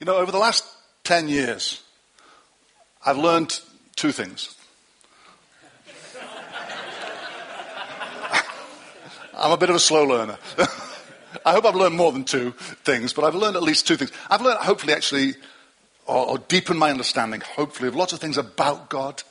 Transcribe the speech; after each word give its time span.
You 0.00 0.04
know, 0.04 0.16
over 0.16 0.30
the 0.30 0.38
last 0.38 0.64
10 1.04 1.28
years, 1.28 1.82
I've 3.04 3.18
learned 3.18 3.58
two 3.96 4.12
things. 4.12 4.54
I'm 9.36 9.50
a 9.50 9.56
bit 9.56 9.70
of 9.70 9.76
a 9.76 9.80
slow 9.80 10.04
learner. 10.04 10.38
I 11.44 11.50
hope 11.50 11.64
I've 11.66 11.74
learned 11.74 11.96
more 11.96 12.12
than 12.12 12.22
two 12.22 12.52
things, 12.84 13.12
but 13.12 13.24
I've 13.24 13.34
learned 13.34 13.56
at 13.56 13.64
least 13.64 13.88
two 13.88 13.96
things. 13.96 14.12
I've 14.30 14.40
learned, 14.40 14.60
hopefully, 14.60 14.92
actually, 14.92 15.34
or, 16.06 16.28
or 16.28 16.38
deepen 16.38 16.78
my 16.78 16.90
understanding, 16.90 17.40
hopefully, 17.40 17.88
of 17.88 17.96
lots 17.96 18.12
of 18.12 18.20
things 18.20 18.38
about 18.38 18.88
God. 18.88 19.24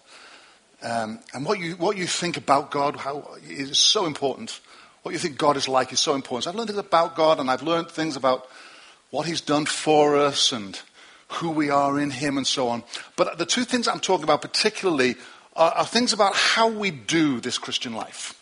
Um, 0.83 1.21
and 1.33 1.45
what 1.45 1.59
you, 1.59 1.75
what 1.75 1.95
you 1.95 2.07
think 2.07 2.35
about 2.35 2.71
God 2.71 2.97
how, 2.97 3.35
is 3.47 3.79
so 3.79 4.05
important. 4.05 4.59
What 5.03 5.13
you 5.13 5.17
think 5.17 5.37
God 5.37 5.55
is 5.55 5.69
like 5.69 5.93
is 5.93 6.01
so 6.01 6.13
important. 6.13 6.43
So 6.43 6.49
I've 6.49 6.57
learned 6.57 6.71
things 6.71 6.79
about 6.79 7.15
God, 7.15 7.39
and 7.39 7.49
I've 7.49 7.63
learned 7.63 7.89
things 7.89 8.17
about 8.17 8.49
what 9.09 9.25
he's 9.25 9.41
done 9.41 9.65
for 9.65 10.15
us 10.15 10.51
and 10.51 10.79
who 11.29 11.51
we 11.51 11.69
are 11.69 11.99
in 11.99 12.11
him 12.11 12.37
and 12.37 12.47
so 12.47 12.69
on. 12.69 12.83
But 13.15 13.37
the 13.37 13.45
two 13.45 13.63
things 13.63 13.87
I'm 13.87 13.99
talking 13.99 14.23
about 14.23 14.41
particularly 14.41 15.15
are, 15.55 15.71
are 15.71 15.85
things 15.85 16.13
about 16.13 16.35
how 16.35 16.69
we 16.69 16.91
do 16.91 17.39
this 17.39 17.57
Christian 17.57 17.93
life. 17.93 18.33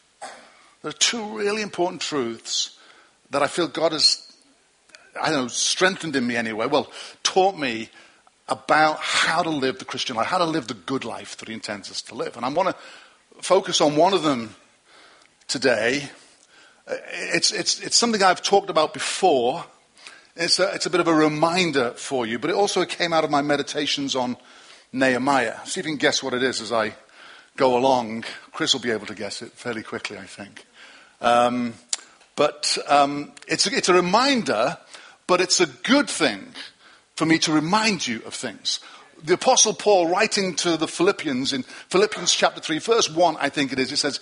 There 0.82 0.90
are 0.90 0.94
two 0.94 1.38
really 1.38 1.62
important 1.62 2.02
truths 2.02 2.78
that 3.32 3.42
I 3.42 3.48
feel 3.48 3.68
God 3.68 3.92
has, 3.92 4.32
I 5.20 5.30
don't 5.32 5.44
know, 5.44 5.48
strengthened 5.48 6.16
in 6.16 6.28
me 6.28 6.36
anyway, 6.36 6.68
well, 6.68 6.92
taught 7.24 7.58
me 7.58 7.90
about 8.48 9.00
how 9.00 9.42
to 9.42 9.50
live 9.50 9.80
the 9.80 9.86
Christian 9.86 10.16
life, 10.16 10.28
how 10.28 10.38
to 10.38 10.46
live 10.46 10.68
the 10.68 10.76
good 10.76 11.04
life 11.04 11.38
that 11.38 11.48
he 11.48 11.54
intends 11.54 11.90
us 11.90 12.02
to 12.04 12.16
live. 12.16 12.38
And 12.38 12.46
I 12.46 12.50
want 12.50 12.70
to 12.70 12.76
focus 13.42 13.82
on 13.82 13.96
one 13.96 14.14
of 14.14 14.22
them 14.22 14.56
today. 15.48 16.10
It's, 16.88 17.52
it's, 17.52 17.82
it's 17.82 17.98
something 17.98 18.22
I've 18.22 18.44
talked 18.44 18.70
about 18.70 18.94
before, 18.94 19.66
it's 20.36 20.60
a, 20.60 20.74
it's 20.74 20.86
a 20.86 20.90
bit 20.90 21.00
of 21.00 21.08
a 21.08 21.14
reminder 21.14 21.92
for 21.92 22.26
you, 22.26 22.38
but 22.40 22.50
it 22.50 22.56
also 22.56 22.84
came 22.86 23.14
out 23.14 23.24
of 23.24 23.32
my 23.32 23.42
meditations 23.42 24.16
on 24.16 24.36
Nehemiah. 24.92 25.58
See 25.66 25.80
if 25.80 25.86
you 25.86 25.94
can 25.94 25.98
guess 25.98 26.22
what 26.22 26.34
it 26.34 26.44
is 26.44 26.60
as 26.62 26.74
I 26.74 26.94
go 27.56 27.78
along. 27.78 28.26
Chris 28.52 28.74
will 28.74 28.82
be 28.82 28.92
able 28.92 29.06
to 29.06 29.16
guess 29.16 29.42
it 29.42 29.54
fairly 29.54 29.82
quickly, 29.82 30.18
I 30.18 30.26
think. 30.26 30.66
Um, 31.22 31.76
but 32.36 32.78
um, 32.88 33.32
it's, 33.48 33.66
a, 33.66 33.76
it's 33.76 33.88
a 33.88 33.94
reminder, 33.94 34.78
but 35.26 35.40
it's 35.40 35.62
a 35.62 35.68
good 35.68 36.10
thing 36.10 36.54
for 37.16 37.26
me 37.26 37.40
to 37.40 37.54
remind 37.54 38.06
you 38.06 38.22
of 38.26 38.34
things. 38.34 38.82
The 39.24 39.36
Apostle 39.36 39.74
Paul, 39.74 40.10
writing 40.10 40.56
to 40.58 40.76
the 40.76 40.88
Philippians 40.88 41.54
in 41.54 41.64
Philippians 41.64 42.34
chapter 42.34 42.60
3, 42.60 42.80
verse 42.80 43.10
1, 43.10 43.38
I 43.40 43.48
think 43.48 43.72
it 43.72 43.80
is, 43.80 43.94
it 43.94 43.98
says, 43.98 44.20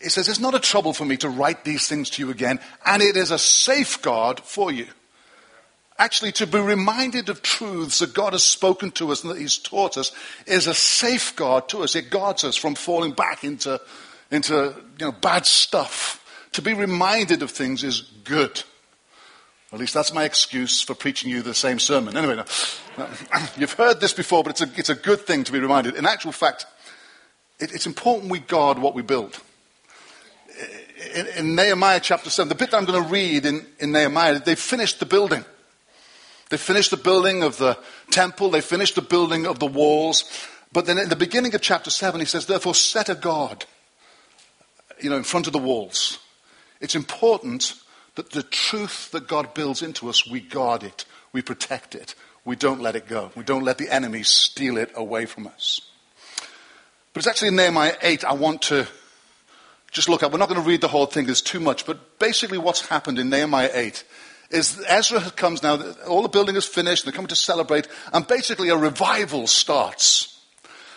it 0.00 0.08
says, 0.08 0.30
It's 0.30 0.40
not 0.40 0.54
a 0.54 0.58
trouble 0.58 0.94
for 0.94 1.04
me 1.04 1.18
to 1.18 1.28
write 1.28 1.64
these 1.64 1.86
things 1.86 2.08
to 2.10 2.22
you 2.22 2.30
again, 2.30 2.60
and 2.86 3.02
it 3.02 3.18
is 3.18 3.30
a 3.30 3.38
safeguard 3.38 4.40
for 4.40 4.72
you 4.72 4.86
actually 6.00 6.32
to 6.32 6.46
be 6.46 6.58
reminded 6.58 7.28
of 7.28 7.42
truths 7.42 7.98
that 7.98 8.14
God 8.14 8.32
has 8.32 8.42
spoken 8.42 8.90
to 8.92 9.12
us 9.12 9.22
and 9.22 9.30
that 9.30 9.38
He's 9.38 9.58
taught 9.58 9.98
us 9.98 10.12
is 10.46 10.66
a 10.66 10.74
safeguard 10.74 11.68
to 11.68 11.82
us. 11.82 11.94
It 11.94 12.10
guards 12.10 12.42
us 12.42 12.56
from 12.56 12.74
falling 12.74 13.12
back 13.12 13.44
into, 13.44 13.78
into 14.30 14.74
you 14.98 15.06
know, 15.06 15.12
bad 15.12 15.44
stuff. 15.44 16.16
To 16.52 16.62
be 16.62 16.72
reminded 16.72 17.42
of 17.42 17.50
things 17.50 17.84
is 17.84 18.00
good. 18.24 18.62
At 19.72 19.78
least 19.78 19.94
that's 19.94 20.12
my 20.12 20.24
excuse 20.24 20.82
for 20.82 20.94
preaching 20.94 21.30
you 21.30 21.42
the 21.42 21.54
same 21.54 21.78
sermon. 21.78 22.16
Anyway, 22.16 22.42
no, 22.98 23.08
you've 23.56 23.74
heard 23.74 24.00
this 24.00 24.14
before, 24.14 24.42
but 24.42 24.50
it's 24.50 24.62
a, 24.62 24.78
it's 24.78 24.88
a 24.88 24.96
good 24.96 25.20
thing 25.20 25.44
to 25.44 25.52
be 25.52 25.60
reminded. 25.60 25.94
In 25.94 26.06
actual 26.06 26.32
fact, 26.32 26.66
it, 27.60 27.72
it's 27.74 27.86
important 27.86 28.32
we 28.32 28.40
guard 28.40 28.78
what 28.78 28.94
we 28.94 29.02
build. 29.02 29.38
In, 31.14 31.26
in, 31.36 31.54
Nehemiah 31.54 32.00
chapter 32.00 32.30
7, 32.30 32.48
the 32.48 32.54
bit 32.54 32.70
that 32.70 32.78
I'm 32.78 32.84
going 32.84 33.02
to 33.02 33.08
read 33.08 33.46
in, 33.46 33.66
in 33.78 33.92
Nehemiah, 33.92 34.40
they 34.40 34.54
finished 34.54 34.98
the 34.98 35.06
building. 35.06 35.44
They 36.50 36.56
finished 36.56 36.90
the 36.90 36.96
building 36.96 37.42
of 37.42 37.56
the 37.58 37.78
temple, 38.10 38.50
they 38.50 38.60
finished 38.60 38.96
the 38.96 39.02
building 39.02 39.46
of 39.46 39.58
the 39.58 39.66
walls. 39.66 40.24
But 40.72 40.86
then 40.86 40.98
in 40.98 41.08
the 41.08 41.16
beginning 41.16 41.54
of 41.54 41.62
chapter 41.62 41.90
7, 41.90 42.20
he 42.20 42.26
says, 42.26 42.46
Therefore, 42.46 42.74
set 42.74 43.08
a 43.08 43.14
guard, 43.14 43.64
you 45.00 45.10
know, 45.10 45.16
in 45.16 45.22
front 45.22 45.46
of 45.46 45.52
the 45.52 45.58
walls. 45.58 46.18
It's 46.80 46.94
important 46.94 47.74
that 48.16 48.30
the 48.30 48.42
truth 48.42 49.10
that 49.12 49.28
God 49.28 49.54
builds 49.54 49.82
into 49.82 50.08
us, 50.08 50.26
we 50.26 50.40
guard 50.40 50.82
it, 50.82 51.04
we 51.32 51.40
protect 51.40 51.94
it, 51.94 52.14
we 52.44 52.56
don't 52.56 52.80
let 52.80 52.96
it 52.96 53.06
go. 53.06 53.30
We 53.36 53.44
don't 53.44 53.64
let 53.64 53.78
the 53.78 53.88
enemy 53.88 54.22
steal 54.22 54.76
it 54.76 54.90
away 54.94 55.26
from 55.26 55.46
us. 55.46 55.80
But 57.12 57.20
it's 57.20 57.26
actually 57.26 57.48
in 57.48 57.56
Nehemiah 57.56 57.96
8 58.02 58.24
I 58.24 58.32
want 58.32 58.62
to 58.62 58.88
just 59.90 60.08
look 60.08 60.22
at. 60.22 60.32
We're 60.32 60.38
not 60.38 60.48
going 60.48 60.60
to 60.60 60.66
read 60.66 60.80
the 60.80 60.88
whole 60.88 61.06
thing, 61.06 61.26
there's 61.26 61.42
too 61.42 61.60
much. 61.60 61.84
But 61.84 62.18
basically, 62.18 62.58
what's 62.58 62.86
happened 62.86 63.18
in 63.18 63.28
Nehemiah 63.28 63.70
8 63.72 64.04
is 64.50 64.82
Ezra 64.88 65.20
comes 65.36 65.62
now, 65.62 65.80
all 66.08 66.22
the 66.22 66.28
building 66.28 66.56
is 66.56 66.66
finished, 66.66 67.04
they're 67.04 67.12
coming 67.12 67.28
to 67.28 67.36
celebrate, 67.36 67.86
and 68.12 68.26
basically 68.26 68.68
a 68.68 68.76
revival 68.76 69.46
starts. 69.46 70.38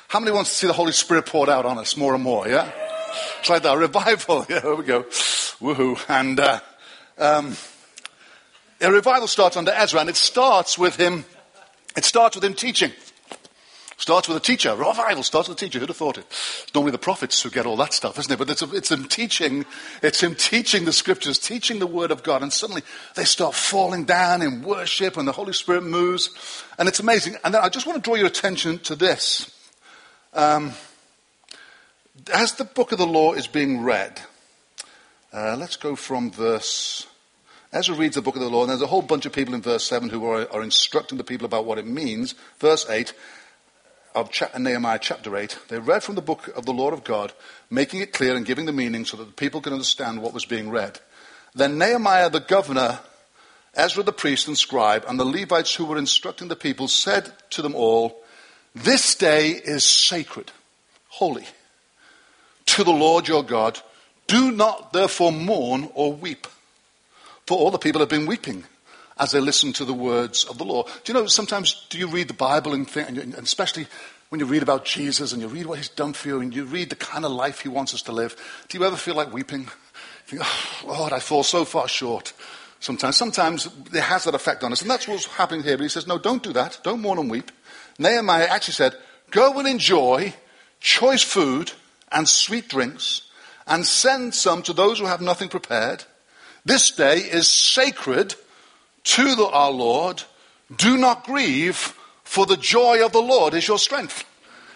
How 0.07 0.19
many 0.19 0.31
want 0.31 0.47
to 0.47 0.53
see 0.53 0.67
the 0.67 0.73
Holy 0.73 0.91
Spirit 0.91 1.25
poured 1.25 1.49
out 1.49 1.65
on 1.65 1.77
us 1.77 1.95
more 1.95 2.13
and 2.13 2.23
more, 2.23 2.47
yeah? 2.47 2.71
It's 3.39 3.49
like 3.49 3.63
that, 3.63 3.77
revival. 3.77 4.45
Yeah, 4.49 4.61
here 4.61 4.75
we 4.75 4.83
go. 4.83 5.03
Woohoo. 5.03 5.99
And 6.09 6.39
uh, 6.39 6.59
um, 7.17 7.55
a 8.81 8.91
revival 8.91 9.27
starts 9.27 9.55
under 9.55 9.71
Ezra, 9.71 10.01
and 10.01 10.09
it 10.09 10.15
starts 10.15 10.77
with 10.77 10.95
him, 10.95 11.25
it 11.95 12.05
starts 12.05 12.35
with 12.35 12.43
him 12.43 12.53
teaching. 12.53 12.91
Starts 14.03 14.27
with 14.27 14.35
a 14.35 14.41
teacher. 14.41 14.75
Revival 14.75 15.23
starts 15.23 15.47
with 15.47 15.57
a 15.57 15.59
teacher. 15.61 15.79
Who'd 15.79 15.87
have 15.87 15.95
thought 15.95 16.17
it? 16.17 16.25
It's 16.27 16.75
normally 16.75 16.91
the 16.91 16.97
prophets 16.97 17.41
who 17.41 17.49
get 17.49 17.65
all 17.65 17.77
that 17.77 17.93
stuff, 17.93 18.19
isn't 18.19 18.33
it? 18.33 18.37
But 18.37 18.49
it's, 18.49 18.61
it's 18.61 18.91
him 18.91 19.05
teaching, 19.05 19.65
it's 20.01 20.21
him 20.21 20.35
teaching 20.35 20.83
the 20.83 20.91
scriptures, 20.91 21.39
teaching 21.39 21.79
the 21.79 21.87
word 21.87 22.11
of 22.11 22.21
God, 22.21 22.43
and 22.43 22.51
suddenly 22.51 22.81
they 23.15 23.23
start 23.23 23.55
falling 23.55 24.03
down 24.03 24.41
in 24.41 24.61
worship, 24.61 25.15
and 25.15 25.25
the 25.25 25.31
Holy 25.31 25.53
Spirit 25.53 25.85
moves, 25.85 26.31
and 26.77 26.89
it's 26.89 26.99
amazing. 26.99 27.37
And 27.45 27.53
then 27.53 27.61
I 27.63 27.69
just 27.69 27.87
want 27.87 27.95
to 27.95 28.01
draw 28.01 28.15
your 28.15 28.27
attention 28.27 28.79
to 28.79 28.95
this. 28.97 29.49
Um, 30.33 30.73
as 32.33 32.55
the 32.55 32.65
book 32.65 32.91
of 32.91 32.97
the 32.97 33.07
law 33.07 33.31
is 33.31 33.47
being 33.47 33.83
read, 33.83 34.19
uh, 35.31 35.55
let's 35.57 35.77
go 35.77 35.95
from 35.95 36.29
verse. 36.29 37.07
Ezra 37.71 37.95
reads 37.95 38.15
the 38.15 38.21
book 38.21 38.35
of 38.35 38.41
the 38.41 38.49
law, 38.49 38.63
and 38.63 38.69
there's 38.69 38.81
a 38.81 38.87
whole 38.87 39.01
bunch 39.01 39.25
of 39.25 39.31
people 39.31 39.53
in 39.53 39.61
verse 39.61 39.85
7 39.85 40.09
who 40.09 40.25
are, 40.25 40.45
are 40.51 40.61
instructing 40.61 41.17
the 41.17 41.23
people 41.23 41.45
about 41.45 41.63
what 41.63 41.77
it 41.77 41.87
means. 41.87 42.35
Verse 42.59 42.85
8 42.89 43.13
of 44.15 44.31
Nehemiah 44.57 44.99
chapter 45.01 45.35
8, 45.35 45.57
they 45.69 45.79
read 45.79 46.03
from 46.03 46.15
the 46.15 46.21
book 46.21 46.47
of 46.55 46.65
the 46.65 46.73
Lord 46.73 46.93
of 46.93 47.03
God, 47.03 47.33
making 47.69 48.01
it 48.01 48.13
clear 48.13 48.35
and 48.35 48.45
giving 48.45 48.65
the 48.65 48.71
meaning 48.71 49.05
so 49.05 49.17
that 49.17 49.25
the 49.25 49.33
people 49.33 49.61
could 49.61 49.73
understand 49.73 50.21
what 50.21 50.33
was 50.33 50.45
being 50.45 50.69
read. 50.69 50.99
Then 51.55 51.77
Nehemiah 51.77 52.29
the 52.29 52.39
governor, 52.39 52.99
Ezra 53.75 54.03
the 54.03 54.13
priest 54.13 54.47
and 54.47 54.57
scribe, 54.57 55.05
and 55.07 55.19
the 55.19 55.25
Levites 55.25 55.75
who 55.75 55.85
were 55.85 55.97
instructing 55.97 56.47
the 56.47 56.55
people 56.55 56.87
said 56.87 57.31
to 57.51 57.61
them 57.61 57.75
all, 57.75 58.23
This 58.75 59.15
day 59.15 59.49
is 59.49 59.85
sacred, 59.85 60.51
holy, 61.09 61.45
to 62.67 62.83
the 62.83 62.91
Lord 62.91 63.27
your 63.27 63.43
God. 63.43 63.79
Do 64.27 64.51
not 64.51 64.93
therefore 64.93 65.31
mourn 65.31 65.89
or 65.93 66.13
weep. 66.13 66.47
For 67.45 67.57
all 67.57 67.71
the 67.71 67.77
people 67.77 67.99
have 67.99 68.09
been 68.09 68.25
weeping 68.25 68.63
as 69.17 69.31
they 69.31 69.39
listen 69.39 69.73
to 69.73 69.85
the 69.85 69.93
words 69.93 70.45
of 70.45 70.57
the 70.57 70.65
law. 70.65 70.83
Do 70.83 71.13
you 71.13 71.13
know, 71.13 71.27
sometimes 71.27 71.85
do 71.89 71.97
you 71.97 72.07
read 72.07 72.27
the 72.27 72.33
Bible 72.33 72.73
and, 72.73 72.89
think, 72.89 73.09
and 73.09 73.35
especially 73.35 73.87
when 74.29 74.39
you 74.39 74.45
read 74.45 74.63
about 74.63 74.85
Jesus 74.85 75.31
and 75.31 75.41
you 75.41 75.47
read 75.47 75.67
what 75.67 75.77
he's 75.77 75.89
done 75.89 76.13
for 76.13 76.27
you 76.27 76.39
and 76.39 76.55
you 76.55 76.65
read 76.65 76.89
the 76.89 76.95
kind 76.95 77.23
of 77.23 77.31
life 77.31 77.59
he 77.59 77.69
wants 77.69 77.93
us 77.93 78.01
to 78.03 78.11
live, 78.11 78.35
do 78.67 78.77
you 78.77 78.85
ever 78.85 78.95
feel 78.95 79.15
like 79.15 79.31
weeping? 79.31 79.67
Think, 80.25 80.41
oh, 80.43 80.81
Lord, 80.87 81.13
I 81.13 81.19
fall 81.19 81.43
so 81.43 81.65
far 81.65 81.87
short. 81.87 82.33
Sometimes, 82.79 83.15
sometimes 83.15 83.69
it 83.93 84.01
has 84.01 84.23
that 84.23 84.35
effect 84.35 84.63
on 84.63 84.71
us. 84.71 84.81
And 84.81 84.89
that's 84.89 85.07
what's 85.07 85.25
happening 85.25 85.63
here. 85.63 85.77
But 85.77 85.83
he 85.83 85.89
says, 85.89 86.07
no, 86.07 86.17
don't 86.17 86.43
do 86.43 86.51
that. 86.53 86.79
Don't 86.83 87.01
mourn 87.01 87.19
and 87.19 87.29
weep. 87.29 87.51
Nehemiah 87.99 88.47
actually 88.47 88.73
said, 88.73 88.95
go 89.29 89.57
and 89.59 89.67
enjoy 89.67 90.33
choice 90.79 91.23
food 91.23 91.71
and 92.11 92.27
sweet 92.27 92.67
drinks 92.67 93.29
and 93.67 93.85
send 93.85 94.33
some 94.33 94.61
to 94.63 94.73
those 94.73 94.99
who 94.99 95.05
have 95.05 95.21
nothing 95.21 95.47
prepared. 95.47 96.03
This 96.65 96.91
day 96.91 97.17
is 97.17 97.47
sacred 97.47 98.35
to 99.03 99.35
the, 99.35 99.47
our 99.47 99.71
Lord, 99.71 100.23
do 100.75 100.97
not 100.97 101.25
grieve, 101.25 101.93
for 102.23 102.45
the 102.45 102.57
joy 102.57 103.05
of 103.05 103.11
the 103.11 103.21
Lord 103.21 103.53
is 103.53 103.67
your 103.67 103.79
strength. 103.79 104.25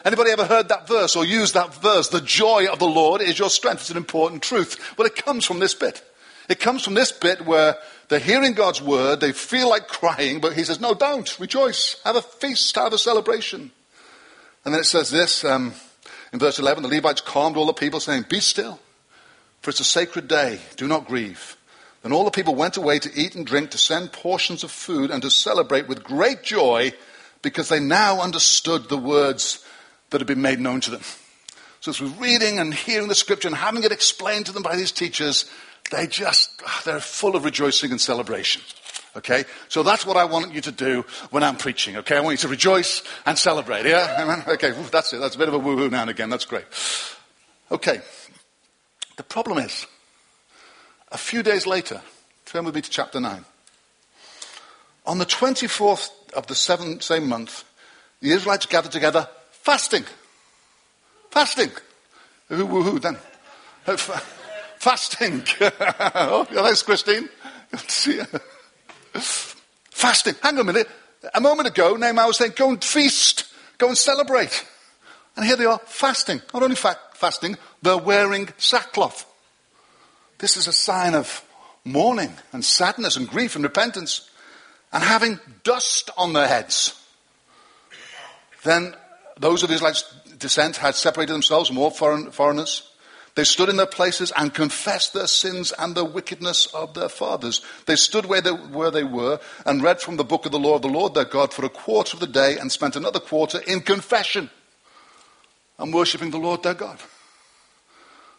Anybody 0.06 0.32
ever 0.32 0.46
heard 0.46 0.70
that 0.70 0.88
verse 0.88 1.16
or 1.16 1.26
used 1.26 1.54
that 1.56 1.74
verse? 1.76 2.10
The 2.10 2.22
joy 2.22 2.68
of 2.72 2.80
the 2.80 2.88
Lord 2.88 3.22
is 3.22 3.38
your 3.38 3.50
strength. 3.50 3.82
It's 3.82 3.90
an 3.90 3.98
important 3.98 4.44
truth. 4.44 4.98
Well, 4.98 5.08
it 5.08 5.16
comes 5.16 5.46
from 5.46 5.60
this 5.60 5.74
bit. 5.74 6.02
It 6.48 6.60
comes 6.60 6.84
from 6.84 6.94
this 6.94 7.12
bit 7.12 7.46
where 7.46 7.78
they're 8.08 8.20
hearing 8.20 8.54
God's 8.54 8.82
word, 8.82 9.20
they 9.20 9.34
feel 9.34 9.70
like 9.70 9.90
crying, 9.90 10.40
but 10.40 10.54
he 10.54 10.64
says, 10.64 10.80
no, 10.80 10.94
don't. 10.94 11.38
Rejoice. 11.40 12.00
Have 12.06 12.16
a 12.16 12.22
feast, 12.22 12.76
have 12.76 12.94
a 12.94 12.98
celebration. 12.98 13.72
And 14.64 14.74
then 14.74 14.80
it 14.80 14.86
says 14.86 15.10
this 15.10 15.44
um, 15.44 15.74
in 16.32 16.40
verse 16.40 16.60
11 16.60 16.84
the 16.84 16.90
Levites 16.90 17.22
calmed 17.22 17.58
all 17.58 17.66
the 17.66 17.74
people, 17.74 18.00
saying, 18.00 18.26
Be 18.30 18.40
still, 18.40 18.80
for 19.62 19.72
it's 19.72 19.80
a 19.80 19.86
sacred 19.86 20.28
day. 20.28 20.60
Do 20.78 20.88
not 20.88 21.08
grieve. 21.08 21.57
And 22.08 22.14
all 22.14 22.24
the 22.24 22.32
people 22.32 22.56
went 22.56 22.78
away 22.78 23.00
to 23.00 23.12
eat 23.14 23.36
and 23.36 23.46
drink, 23.46 23.72
to 23.72 23.78
send 23.78 24.14
portions 24.14 24.64
of 24.64 24.72
food, 24.72 25.12
and 25.12 25.22
to 25.24 25.30
celebrate 25.30 25.90
with 25.90 26.06
great 26.06 26.42
joy 26.42 26.94
because 27.42 27.68
they 27.68 27.82
now 27.82 28.22
understood 28.22 28.88
the 28.88 28.98
words 28.98 29.62
that 30.12 30.22
had 30.22 30.28
been 30.28 30.42
made 30.42 30.58
known 30.58 30.80
to 30.80 30.92
them. 30.92 31.02
So, 31.82 31.92
through 31.92 32.14
reading 32.18 32.60
and 32.60 32.74
hearing 32.74 33.10
the 33.10 33.14
scripture 33.14 33.50
and 33.50 33.58
having 33.58 33.84
it 33.84 33.92
explained 33.92 34.46
to 34.46 34.54
them 34.54 34.64
by 34.64 34.78
these 34.78 34.94
teachers, 34.94 35.52
they 35.92 36.08
just, 36.08 36.50
ah, 36.66 36.82
they're 36.86 37.02
full 37.02 37.36
of 37.36 37.44
rejoicing 37.44 37.92
and 37.92 38.00
celebration. 38.00 38.62
Okay? 39.18 39.44
So 39.68 39.84
that's 39.84 40.06
what 40.06 40.16
I 40.16 40.24
want 40.24 40.54
you 40.54 40.62
to 40.62 40.72
do 40.72 41.04
when 41.32 41.44
I'm 41.44 41.58
preaching. 41.58 41.98
Okay? 41.98 42.16
I 42.16 42.22
want 42.22 42.36
you 42.36 42.44
to 42.44 42.48
rejoice 42.48 43.04
and 43.26 43.38
celebrate. 43.38 43.86
Yeah? 43.86 44.16
Amen? 44.22 44.44
Okay, 44.48 44.72
that's 44.94 45.12
it. 45.12 45.20
That's 45.20 45.36
a 45.36 45.38
bit 45.38 45.50
of 45.50 45.56
a 45.56 45.60
woo-hoo 45.60 45.90
now 45.90 46.04
and 46.04 46.10
again. 46.10 46.30
That's 46.30 46.46
great. 46.46 46.64
Okay. 47.70 48.00
The 49.18 49.24
problem 49.24 49.58
is, 49.58 49.86
a 51.12 51.18
few 51.18 51.44
days 51.44 51.66
later, 51.66 52.02
turn 52.46 52.66
with 52.66 52.76
me 52.76 52.82
to 52.82 52.90
chapter 52.90 53.20
9. 53.20 53.46
On 55.06 55.18
the 55.18 55.26
24th 55.26 56.10
of 56.34 56.48
the 56.48 56.56
seven, 56.56 57.00
same 57.00 57.28
month, 57.30 57.64
the 58.22 58.32
Israelites 58.32 58.66
gathered 58.66 58.92
together 58.92 59.28
fasting. 59.52 60.04
Fasting. 61.32 61.72
Who, 62.50 62.66
who, 62.66 62.82
who 62.84 63.00
then? 63.00 63.18
Fasting. 64.78 65.44
oh, 65.62 66.46
thanks, 66.50 66.84
Christine. 66.84 67.30
See 67.88 68.16
you. 68.16 68.26
Fasting. 69.14 70.36
Hang 70.42 70.56
on 70.56 70.62
a 70.62 70.64
minute. 70.66 70.90
A 71.34 71.42
moment 71.42 71.68
ago, 71.68 71.96
Nehemiah 71.96 72.28
was 72.28 72.38
saying, 72.38 72.54
go 72.56 72.70
and 72.70 72.84
feast. 72.84 73.46
Go 73.78 73.88
and 73.88 73.98
celebrate. 73.98 74.66
And 75.36 75.46
here 75.46 75.56
they 75.56 75.66
are 75.66 75.80
fasting. 75.86 76.42
Not 76.54 76.64
only 76.64 76.76
fa- 76.76 77.00
fasting, 77.14 77.58
they're 77.82 77.98
wearing 77.98 78.50
sackcloth. 78.58 79.26
This 80.40 80.58
is 80.58 80.68
a 80.68 80.74
sign 80.74 81.16
of 81.16 81.44
mourning 81.84 82.34
and 82.54 82.64
sadness 82.64 83.16
and 83.16 83.28
grief 83.28 83.56
and 83.56 83.64
repentance 83.64 84.30
and 84.92 85.04
having 85.04 85.40
dust 85.64 86.10
on 86.18 86.34
their 86.34 86.48
heads. 86.48 87.02
Then 88.64 88.96
those 89.40 89.64
of 89.64 89.72
Israelite 89.72 90.04
descent 90.38 90.78
had 90.78 90.96
separated 90.96 91.34
themselves 91.34 91.70
from 91.70 91.78
all 91.78 91.90
foreign, 91.90 92.32
foreigners. 92.32 92.90
They 93.36 93.44
stood 93.44 93.70
in 93.70 93.78
their 93.78 93.86
places 93.86 94.32
and 94.36 94.54
confessed 94.54 95.14
their 95.14 95.28
sins 95.28 95.72
and 95.78 95.94
the 95.94 96.04
wickedness 96.04 96.66
of 96.68 96.96
their 96.96 97.10
fathers. 97.10 97.62
They 97.86 97.96
stood 97.96 98.26
where 98.26 98.42
they, 98.42 98.52
where 98.52 98.90
they 98.90 99.04
were 99.04 99.40
and 99.66 99.84
read 99.84 100.02
from 100.02 100.18
the 100.18 100.24
book 100.24 100.46
of 100.46 100.52
the 100.52 100.60
law 100.60 100.76
of 100.76 100.82
the 100.82 100.88
Lord 100.88 101.14
their 101.14 101.26
God 101.26 101.54
for 101.54 101.64
a 101.64 101.70
quarter 101.70 102.16
of 102.16 102.20
the 102.20 102.28
day 102.28 102.58
and 102.58 102.72
spent 102.72 102.96
another 102.96 103.20
quarter 103.20 103.60
in 103.60 103.82
confession 103.82 104.50
and 105.78 105.94
worshipping 105.94 106.32
the 106.32 106.40
Lord 106.40 106.64
their 106.64 106.74
God. 106.74 107.00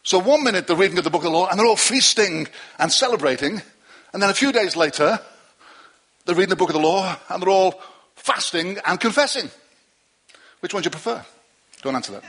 So 0.09 0.17
one 0.17 0.43
minute 0.43 0.65
they're 0.65 0.75
reading 0.75 0.97
of 0.97 1.03
the 1.03 1.11
book 1.11 1.21
of 1.21 1.31
the 1.31 1.37
law 1.37 1.47
and 1.47 1.59
they're 1.59 1.67
all 1.67 1.75
feasting 1.75 2.47
and 2.79 2.91
celebrating. 2.91 3.61
And 4.11 4.23
then 4.23 4.31
a 4.31 4.33
few 4.33 4.51
days 4.51 4.75
later, 4.75 5.19
they're 6.25 6.33
reading 6.33 6.49
the 6.49 6.55
book 6.55 6.71
of 6.71 6.73
the 6.73 6.81
law 6.81 7.15
and 7.29 7.39
they're 7.39 7.49
all 7.49 7.79
fasting 8.15 8.79
and 8.87 8.99
confessing. 8.99 9.51
Which 10.61 10.73
one 10.73 10.81
do 10.81 10.87
you 10.87 10.89
prefer? 10.89 11.23
Don't 11.83 11.93
answer 11.93 12.19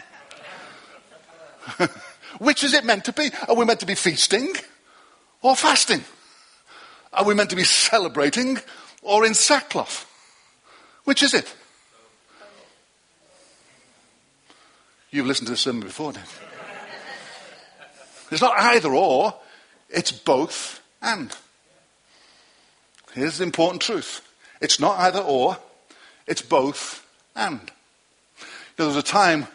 that. 1.79 1.91
Which 2.39 2.65
is 2.65 2.75
it 2.75 2.85
meant 2.85 3.07
to 3.07 3.15
be? 3.15 3.31
Are 3.49 3.55
we 3.55 3.65
meant 3.65 3.81
to 3.81 3.87
be 3.87 3.95
feasting 3.95 4.53
or 5.41 5.57
fasting? 5.57 6.05
Are 7.15 7.25
we 7.25 7.33
meant 7.33 7.49
to 7.49 7.57
be 7.57 7.65
celebrating 7.65 8.59
or 9.01 9.25
in 9.25 9.33
sackcloth? 9.33 10.05
Which 11.05 11.23
is 11.23 11.33
it? 11.33 11.51
You've 15.11 15.25
listened 15.25 15.47
to 15.47 15.53
this 15.53 15.63
sermon 15.63 15.81
before, 15.81 16.13
then. 16.13 16.25
It's 18.31 18.43
not 18.43 18.59
either 18.59 18.91
or, 18.91 19.35
it's 19.89 20.13
both 20.13 20.81
and. 21.03 21.35
Here's 23.13 23.39
the 23.39 23.45
important 23.45 23.83
truth. 23.83 24.27
It's 24.61 24.79
not 24.79 24.99
either 25.01 25.21
or, 25.21 25.57
it's 26.27 26.43
both 26.43 27.05
and. 27.35 27.61
You 27.61 27.67
know, 27.67 28.47
there 28.77 28.87
was 28.87 28.97
a 28.97 29.03
time 29.03 29.47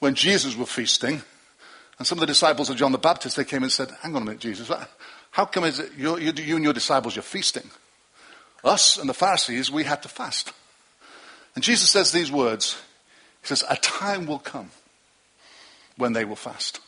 when 0.00 0.14
Jesus 0.14 0.56
was 0.56 0.70
feasting, 0.70 1.22
and 1.98 2.06
some 2.06 2.18
of 2.18 2.20
the 2.20 2.26
disciples 2.26 2.70
of 2.70 2.76
John 2.76 2.92
the 2.92 2.98
Baptist, 2.98 3.36
they 3.36 3.44
came 3.44 3.62
and 3.62 3.72
said, 3.72 3.90
hang 4.00 4.16
on 4.16 4.22
a 4.22 4.24
minute, 4.24 4.40
Jesus, 4.40 4.70
how 5.30 5.44
come 5.44 5.64
is 5.64 5.78
it 5.78 5.92
you, 5.96 6.16
you 6.18 6.56
and 6.56 6.64
your 6.64 6.72
disciples, 6.72 7.14
you're 7.14 7.22
feasting? 7.22 7.70
Us 8.64 8.98
and 8.98 9.08
the 9.08 9.14
Pharisees, 9.14 9.70
we 9.70 9.84
had 9.84 10.02
to 10.02 10.08
fast. 10.08 10.52
And 11.54 11.64
Jesus 11.64 11.90
says 11.90 12.12
these 12.12 12.30
words. 12.30 12.80
He 13.42 13.48
says, 13.48 13.64
a 13.68 13.76
time 13.76 14.26
will 14.26 14.38
come 14.38 14.70
when 15.96 16.12
they 16.12 16.24
will 16.24 16.36
fast. 16.36 16.80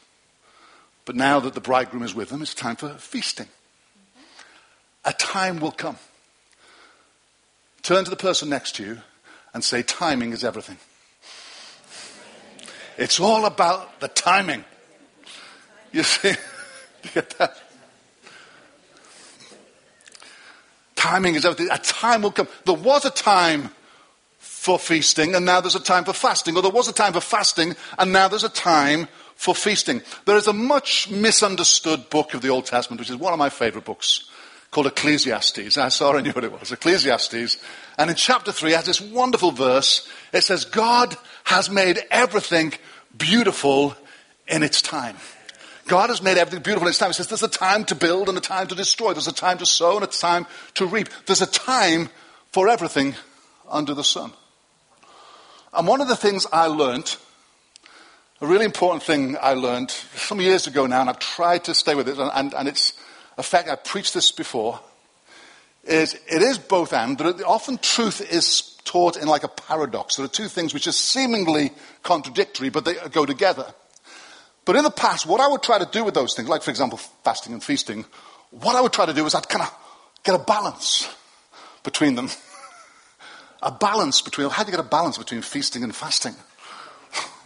But 1.05 1.17
now 1.17 1.41
that 1.41 1.55
the 1.55 1.61
bridegroom 1.61 2.03
is 2.03 2.15
with 2.15 2.29
them, 2.29 2.43
it's 2.43 2.55
time 2.55 2.77
for 2.77 2.91
feasting. 2.91 3.49
A 5.05 5.13
time 5.13 5.59
will 5.59 5.73
come. 5.73 5.99
Turn 7.83 8.05
to 8.05 8.11
the 8.11 8.17
person 8.17 8.49
next 8.49 8.77
to 8.77 8.85
you 8.85 8.99
and 9.53 9.65
say, 9.65 9.83
timing 9.83 10.33
is 10.33 10.45
everything. 10.45 10.79
It's 12.97 13.19
all 13.19 13.47
about 13.47 14.01
the 14.01 14.09
timing. 14.09 14.65
You 15.91 16.05
see? 16.05 16.29
you 17.03 17.11
get 17.13 17.31
that? 17.39 17.61
Timing 20.95 21.35
is 21.35 21.45
everything. 21.45 21.69
A 21.73 21.79
time 21.79 22.23
will 22.23 22.31
come. 22.31 22.47
There 22.65 22.75
was 22.75 23.05
a 23.05 23.11
time 23.11 23.71
for 24.39 24.79
feasting 24.79 25.35
and 25.35 25.45
now 25.45 25.61
there's 25.61 25.75
a 25.75 25.81
time 25.81 26.05
for 26.05 26.13
fasting. 26.13 26.57
Or 26.57 26.63
there 26.63 26.71
was 26.71 26.87
a 26.87 26.93
time 26.93 27.13
for 27.13 27.21
fasting 27.21 27.75
and 27.99 28.13
now 28.13 28.29
there's 28.29 28.45
a 28.45 28.49
time 28.49 29.09
for 29.43 29.57
feasting. 29.57 30.01
There 30.25 30.37
is 30.37 30.47
a 30.47 30.53
much 30.53 31.11
misunderstood 31.11 32.09
book 32.11 32.33
of 32.33 32.43
the 32.43 32.49
Old 32.49 32.65
Testament, 32.65 33.01
which 33.01 33.11
is 33.11 33.17
one 33.17 33.33
of 33.33 33.41
my 33.41 33.49
favorite 33.49 33.85
books, 33.85 34.31
called 34.71 34.87
Ecclesiastes. 34.87 35.77
I 35.77 35.89
saw 35.89 36.17
I 36.17 36.21
knew 36.21 36.31
what 36.31 36.45
it 36.45 36.53
was. 36.53 36.71
Ecclesiastes. 36.71 37.59
And 37.99 38.09
in 38.09 38.15
chapter 38.15 38.53
3 38.53 38.73
it 38.73 38.77
has 38.77 38.87
this 38.87 39.01
wonderful 39.01 39.51
verse. 39.51 40.09
It 40.33 40.45
says, 40.45 40.65
God 40.65 41.17
has 41.43 41.69
made 41.69 41.99
everything 42.09 42.73
beautiful 43.19 43.97
in 44.47 44.63
its 44.63 44.81
time. 44.81 45.17
God 45.89 46.11
has 46.11 46.23
made 46.23 46.39
everything 46.39 46.63
beautiful 46.63 46.87
in 46.87 46.91
its 46.91 46.99
time. 46.99 47.09
He 47.09 47.15
says 47.15 47.27
there's 47.27 47.43
a 47.43 47.49
time 47.49 47.85
to 47.87 47.97
build 47.97 48.29
and 48.29 48.39
a 48.39 48.41
time 48.41 48.69
to 48.69 48.77
destroy. 48.77 49.13
There's 49.13 49.27
a 49.27 49.35
time 49.35 49.59
to 49.59 49.67
sow 49.67 49.97
and 49.97 50.05
a 50.05 50.07
time 50.07 50.47
to 50.75 50.87
reap. 50.87 51.09
There's 51.27 51.43
a 51.43 51.47
time 51.47 52.11
for 52.53 52.69
everything 52.69 53.17
under 53.69 53.93
the 53.93 54.05
sun. 54.05 54.31
And 55.75 55.89
one 55.89 56.01
of 56.01 56.07
the 56.07 56.15
things 56.15 56.47
I 56.53 56.69
learned 56.69 57.17
a 58.43 58.47
really 58.47 58.65
important 58.65 59.05
thing 59.05 59.37
I 59.41 59.55
learned 59.55 59.93
some 59.93 60.41
years 60.41 60.67
ago 60.67 60.87
now, 60.87 61.01
and 61.01 61.09
I've 61.09 61.21
tried 61.21 61.63
to 61.65 61.75
stay 61.75 61.95
with 61.95 62.09
it, 62.09 62.19
and, 62.19 62.53
and 62.53 62.69
it's 62.69 62.93
a 63.39 63.43
fact, 63.43 63.69
I've 63.69 63.85
preached 63.85 64.15
this 64.15 64.33
before, 64.33 64.81
is 65.85 66.15
it 66.15 66.43
is 66.43 66.59
both 66.59 66.93
and, 66.93 67.17
but 67.17 67.41
often 67.45 67.79
truth 67.79 68.21
is 68.21 68.77
taught 68.85 69.17
in 69.17 69.29
like 69.29 69.45
a 69.45 69.49
paradox. 69.49 70.17
There 70.17 70.25
are 70.25 70.29
two 70.29 70.49
things 70.49 70.75
which 70.75 70.89
are 70.89 70.93
seemingly 70.93 71.71
contradictory, 72.03 72.69
but 72.69 72.85
they 72.85 72.95
go 73.13 73.25
together. 73.25 73.73
But 74.65 74.75
in 74.75 74.83
the 74.83 74.91
past, 74.91 75.25
what 75.25 75.41
I 75.41 75.47
would 75.47 75.63
try 75.63 75.79
to 75.79 75.87
do 75.87 76.03
with 76.03 76.15
those 76.15 76.35
things, 76.35 76.49
like 76.49 76.65
for 76.65 76.71
example, 76.71 76.99
fasting 76.99 77.53
and 77.53 77.63
feasting, 77.63 78.05
what 78.51 78.75
I 78.75 78.81
would 78.81 78.93
try 78.93 79.07
to 79.07 79.15
do 79.15 79.25
is 79.25 79.37
I'd 79.37 79.49
kind 79.49 79.63
of 79.63 79.73
get 80.25 80.35
a 80.35 80.43
balance 80.43 81.09
between 81.85 82.17
them. 82.17 82.29
a 83.63 83.71
balance 83.71 84.21
between, 84.21 84.51
how 84.51 84.65
do 84.65 84.73
you 84.73 84.77
get 84.77 84.85
a 84.85 84.89
balance 84.89 85.17
between 85.17 85.43
feasting 85.43 85.85
and 85.85 85.95
fasting? 85.95 86.35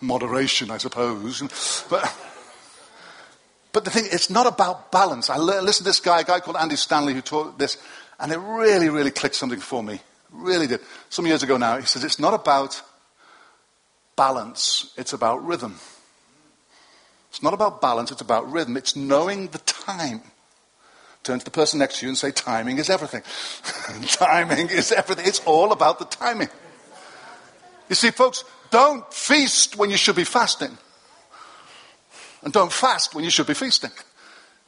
Moderation, 0.00 0.70
I 0.70 0.78
suppose. 0.78 1.42
But, 1.90 2.16
but 3.72 3.84
the 3.84 3.90
thing, 3.90 4.04
it's 4.10 4.30
not 4.30 4.46
about 4.46 4.90
balance. 4.90 5.30
I 5.30 5.38
listened 5.38 5.84
to 5.84 5.90
this 5.90 6.00
guy, 6.00 6.20
a 6.20 6.24
guy 6.24 6.40
called 6.40 6.56
Andy 6.56 6.76
Stanley, 6.76 7.14
who 7.14 7.20
taught 7.20 7.58
this, 7.58 7.76
and 8.18 8.32
it 8.32 8.38
really, 8.38 8.88
really 8.88 9.10
clicked 9.10 9.34
something 9.34 9.60
for 9.60 9.82
me. 9.82 10.00
Really 10.30 10.66
did. 10.66 10.80
Some 11.08 11.26
years 11.26 11.42
ago 11.42 11.56
now, 11.56 11.78
he 11.78 11.86
says 11.86 12.04
it's 12.04 12.18
not 12.18 12.34
about 12.34 12.82
balance, 14.16 14.92
it's 14.96 15.12
about 15.12 15.44
rhythm. 15.44 15.76
It's 17.30 17.42
not 17.42 17.52
about 17.52 17.80
balance, 17.82 18.10
it's 18.10 18.22
about 18.22 18.50
rhythm. 18.50 18.76
It's 18.76 18.96
knowing 18.96 19.48
the 19.48 19.58
time. 19.58 20.22
Turn 21.22 21.38
to 21.38 21.44
the 21.44 21.50
person 21.50 21.80
next 21.80 21.98
to 21.98 22.06
you 22.06 22.10
and 22.10 22.16
say, 22.16 22.30
timing 22.30 22.78
is 22.78 22.88
everything. 22.88 23.22
timing 24.06 24.70
is 24.70 24.92
everything. 24.92 25.26
It's 25.26 25.40
all 25.40 25.72
about 25.72 25.98
the 25.98 26.04
timing. 26.04 26.48
You 27.88 27.94
see, 27.94 28.10
folks, 28.10 28.44
don't 28.70 29.12
feast 29.12 29.76
when 29.76 29.90
you 29.90 29.96
should 29.96 30.16
be 30.16 30.24
fasting. 30.24 30.76
And 32.42 32.52
don't 32.52 32.72
fast 32.72 33.14
when 33.14 33.24
you 33.24 33.30
should 33.30 33.46
be 33.46 33.54
feasting. 33.54 33.90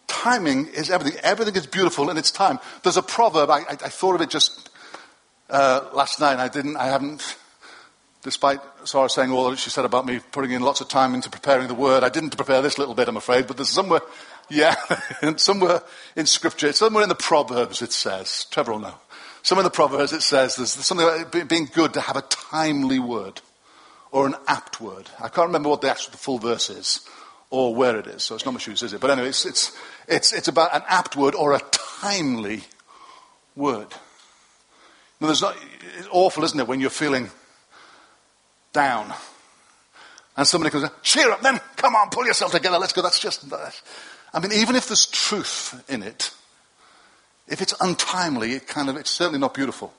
Timing 0.06 0.66
is 0.68 0.90
everything. 0.90 1.20
Everything 1.22 1.54
is 1.54 1.66
beautiful 1.66 2.10
in 2.10 2.16
its 2.16 2.30
time. 2.30 2.58
There's 2.82 2.96
a 2.96 3.02
proverb, 3.02 3.50
I, 3.50 3.58
I, 3.60 3.70
I 3.70 3.88
thought 3.88 4.14
of 4.14 4.20
it 4.20 4.30
just 4.30 4.70
uh, 5.50 5.88
last 5.92 6.18
night. 6.18 6.38
I 6.38 6.48
didn't, 6.48 6.76
I 6.76 6.86
haven't, 6.86 7.36
despite 8.22 8.60
Sarah 8.84 9.08
saying 9.08 9.30
all 9.30 9.50
that 9.50 9.58
she 9.58 9.70
said 9.70 9.84
about 9.84 10.06
me 10.06 10.20
putting 10.32 10.52
in 10.52 10.62
lots 10.62 10.80
of 10.80 10.88
time 10.88 11.14
into 11.14 11.30
preparing 11.30 11.68
the 11.68 11.74
word, 11.74 12.04
I 12.04 12.08
didn't 12.08 12.36
prepare 12.36 12.62
this 12.62 12.78
little 12.78 12.94
bit, 12.94 13.08
I'm 13.08 13.16
afraid, 13.16 13.46
but 13.46 13.56
there's 13.56 13.68
somewhere, 13.68 14.00
yeah, 14.50 14.76
somewhere 15.36 15.82
in 16.16 16.26
scripture, 16.26 16.72
somewhere 16.72 17.02
in 17.02 17.08
the 17.08 17.14
Proverbs 17.14 17.82
it 17.82 17.92
says, 17.92 18.46
Trevor 18.50 18.72
will 18.72 18.80
know. 18.80 18.94
Somewhere 19.48 19.64
of 19.64 19.72
the 19.72 19.76
Proverbs 19.76 20.12
it 20.12 20.20
says 20.20 20.56
there's 20.56 20.72
something 20.72 21.08
about 21.08 21.48
being 21.48 21.70
good 21.72 21.94
to 21.94 22.02
have 22.02 22.16
a 22.16 22.20
timely 22.20 22.98
word 22.98 23.40
or 24.12 24.26
an 24.26 24.34
apt 24.46 24.78
word. 24.78 25.08
I 25.18 25.30
can't 25.30 25.46
remember 25.46 25.70
what 25.70 25.80
the 25.80 25.90
actual 25.90 26.10
the 26.10 26.18
full 26.18 26.38
verse 26.38 26.68
is 26.68 27.08
or 27.48 27.74
where 27.74 27.96
it 27.96 28.06
is, 28.06 28.22
so 28.22 28.34
it's 28.34 28.44
not 28.44 28.52
much 28.52 28.66
use, 28.66 28.82
is 28.82 28.92
it? 28.92 29.00
But 29.00 29.08
anyway, 29.08 29.28
it's, 29.28 29.46
it's, 29.46 29.74
it's, 30.06 30.34
it's 30.34 30.48
about 30.48 30.76
an 30.76 30.82
apt 30.86 31.16
word 31.16 31.34
or 31.34 31.54
a 31.54 31.60
timely 31.72 32.64
word. 33.56 33.86
Now, 35.18 35.28
there's 35.28 35.40
not, 35.40 35.56
it's 35.96 36.08
awful, 36.10 36.44
isn't 36.44 36.60
it, 36.60 36.68
when 36.68 36.80
you're 36.80 36.90
feeling 36.90 37.30
down 38.74 39.14
and 40.36 40.46
somebody 40.46 40.70
comes, 40.70 40.90
cheer 41.02 41.30
up 41.30 41.40
then, 41.40 41.58
come 41.76 41.96
on, 41.96 42.10
pull 42.10 42.26
yourself 42.26 42.52
together, 42.52 42.76
let's 42.76 42.92
go. 42.92 43.00
That's 43.00 43.18
just, 43.18 43.50
I 43.50 44.40
mean, 44.40 44.52
even 44.52 44.76
if 44.76 44.88
there's 44.88 45.06
truth 45.06 45.82
in 45.88 46.02
it, 46.02 46.34
if 47.48 47.62
it's 47.62 47.74
untimely, 47.80 48.52
it 48.52 48.66
kind 48.66 48.88
of, 48.88 48.96
it's 48.96 49.10
certainly 49.10 49.38
not 49.38 49.54
beautiful. 49.54 49.92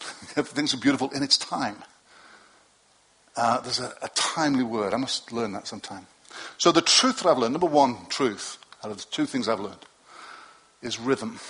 Everything's 0.36 0.74
beautiful 0.74 1.10
in 1.10 1.22
its 1.22 1.36
time. 1.36 1.76
Uh, 3.36 3.60
there's 3.60 3.80
a, 3.80 3.92
a, 4.02 4.08
timely 4.14 4.62
word. 4.62 4.92
I 4.92 4.98
must 4.98 5.32
learn 5.32 5.52
that 5.52 5.66
sometime. 5.66 6.06
So 6.58 6.70
the 6.70 6.82
truth 6.82 7.20
that 7.20 7.28
I've 7.28 7.38
learned, 7.38 7.54
number 7.54 7.66
one 7.66 8.06
truth, 8.08 8.58
out 8.84 8.90
of 8.90 8.98
the 8.98 9.06
two 9.10 9.26
things 9.26 9.48
I've 9.48 9.60
learned, 9.60 9.84
is 10.82 11.00
rhythm. 11.00 11.40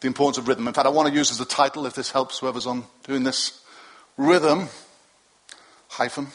The 0.00 0.06
importance 0.06 0.38
of 0.38 0.46
rhythm. 0.46 0.68
In 0.68 0.74
fact, 0.74 0.86
I 0.86 0.90
want 0.90 1.08
to 1.08 1.14
use 1.14 1.32
as 1.32 1.40
a 1.40 1.44
title, 1.44 1.86
if 1.86 1.94
this 1.94 2.12
helps 2.12 2.38
whoever's 2.38 2.66
on 2.66 2.84
doing 3.04 3.24
this, 3.24 3.60
rhythm, 4.16 4.68
hyphen, 5.88 6.28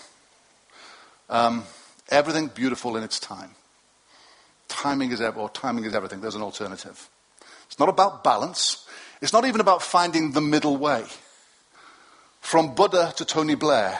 um, 1.29 1.63
everything 2.09 2.47
beautiful 2.47 2.97
in 2.97 3.03
its 3.03 3.19
time. 3.19 3.51
Timing 4.67 5.11
is, 5.11 5.21
ev- 5.21 5.37
or 5.37 5.49
timing 5.49 5.85
is 5.85 5.93
everything. 5.93 6.19
There's 6.19 6.35
an 6.35 6.41
alternative. 6.41 7.09
It's 7.73 7.79
not 7.79 7.89
about 7.89 8.23
balance. 8.23 8.85
It's 9.19 9.33
not 9.33 9.45
even 9.45 9.59
about 9.59 9.81
finding 9.81 10.31
the 10.31 10.41
middle 10.41 10.77
way. 10.77 11.05
From 12.39 12.75
Buddha 12.75 13.11
to 13.15 13.25
Tony 13.25 13.55
Blair, 13.55 13.99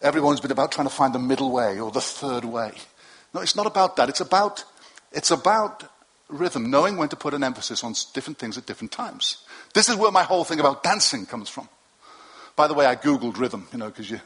everyone's 0.00 0.40
been 0.40 0.50
about 0.50 0.72
trying 0.72 0.88
to 0.88 0.94
find 0.94 1.14
the 1.14 1.18
middle 1.18 1.52
way 1.52 1.78
or 1.78 1.90
the 1.90 2.00
third 2.00 2.46
way. 2.46 2.72
No, 3.34 3.42
it's 3.42 3.54
not 3.54 3.66
about 3.66 3.96
that. 3.96 4.08
It's 4.08 4.22
about, 4.22 4.64
it's 5.12 5.30
about 5.30 5.84
rhythm, 6.30 6.70
knowing 6.70 6.96
when 6.96 7.10
to 7.10 7.16
put 7.16 7.34
an 7.34 7.44
emphasis 7.44 7.84
on 7.84 7.92
different 8.14 8.38
things 8.38 8.56
at 8.56 8.64
different 8.64 8.92
times. 8.92 9.44
This 9.74 9.90
is 9.90 9.96
where 9.96 10.10
my 10.10 10.22
whole 10.22 10.44
thing 10.44 10.58
about 10.58 10.82
dancing 10.82 11.26
comes 11.26 11.50
from. 11.50 11.68
By 12.56 12.66
the 12.66 12.72
way, 12.72 12.86
I 12.86 12.96
Googled 12.96 13.36
rhythm, 13.36 13.68
you 13.72 13.78
know, 13.78 13.88
because 13.88 14.10
you, 14.10 14.20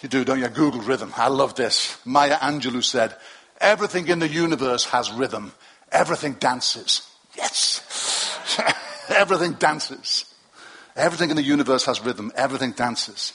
you 0.00 0.08
do, 0.08 0.24
don't 0.24 0.38
you? 0.38 0.46
I 0.46 0.48
Googled 0.48 0.86
rhythm. 0.86 1.12
I 1.18 1.28
love 1.28 1.54
this. 1.54 1.98
Maya 2.06 2.38
Angelou 2.38 2.82
said, 2.82 3.14
everything 3.60 4.08
in 4.08 4.20
the 4.20 4.28
universe 4.28 4.86
has 4.86 5.12
rhythm. 5.12 5.52
Everything 5.90 6.32
dances. 6.40 7.11
Yes. 7.36 8.38
everything 9.08 9.54
dances. 9.54 10.26
Everything 10.96 11.30
in 11.30 11.36
the 11.36 11.42
universe 11.42 11.86
has 11.86 12.00
rhythm. 12.00 12.32
Everything 12.34 12.72
dances. 12.72 13.32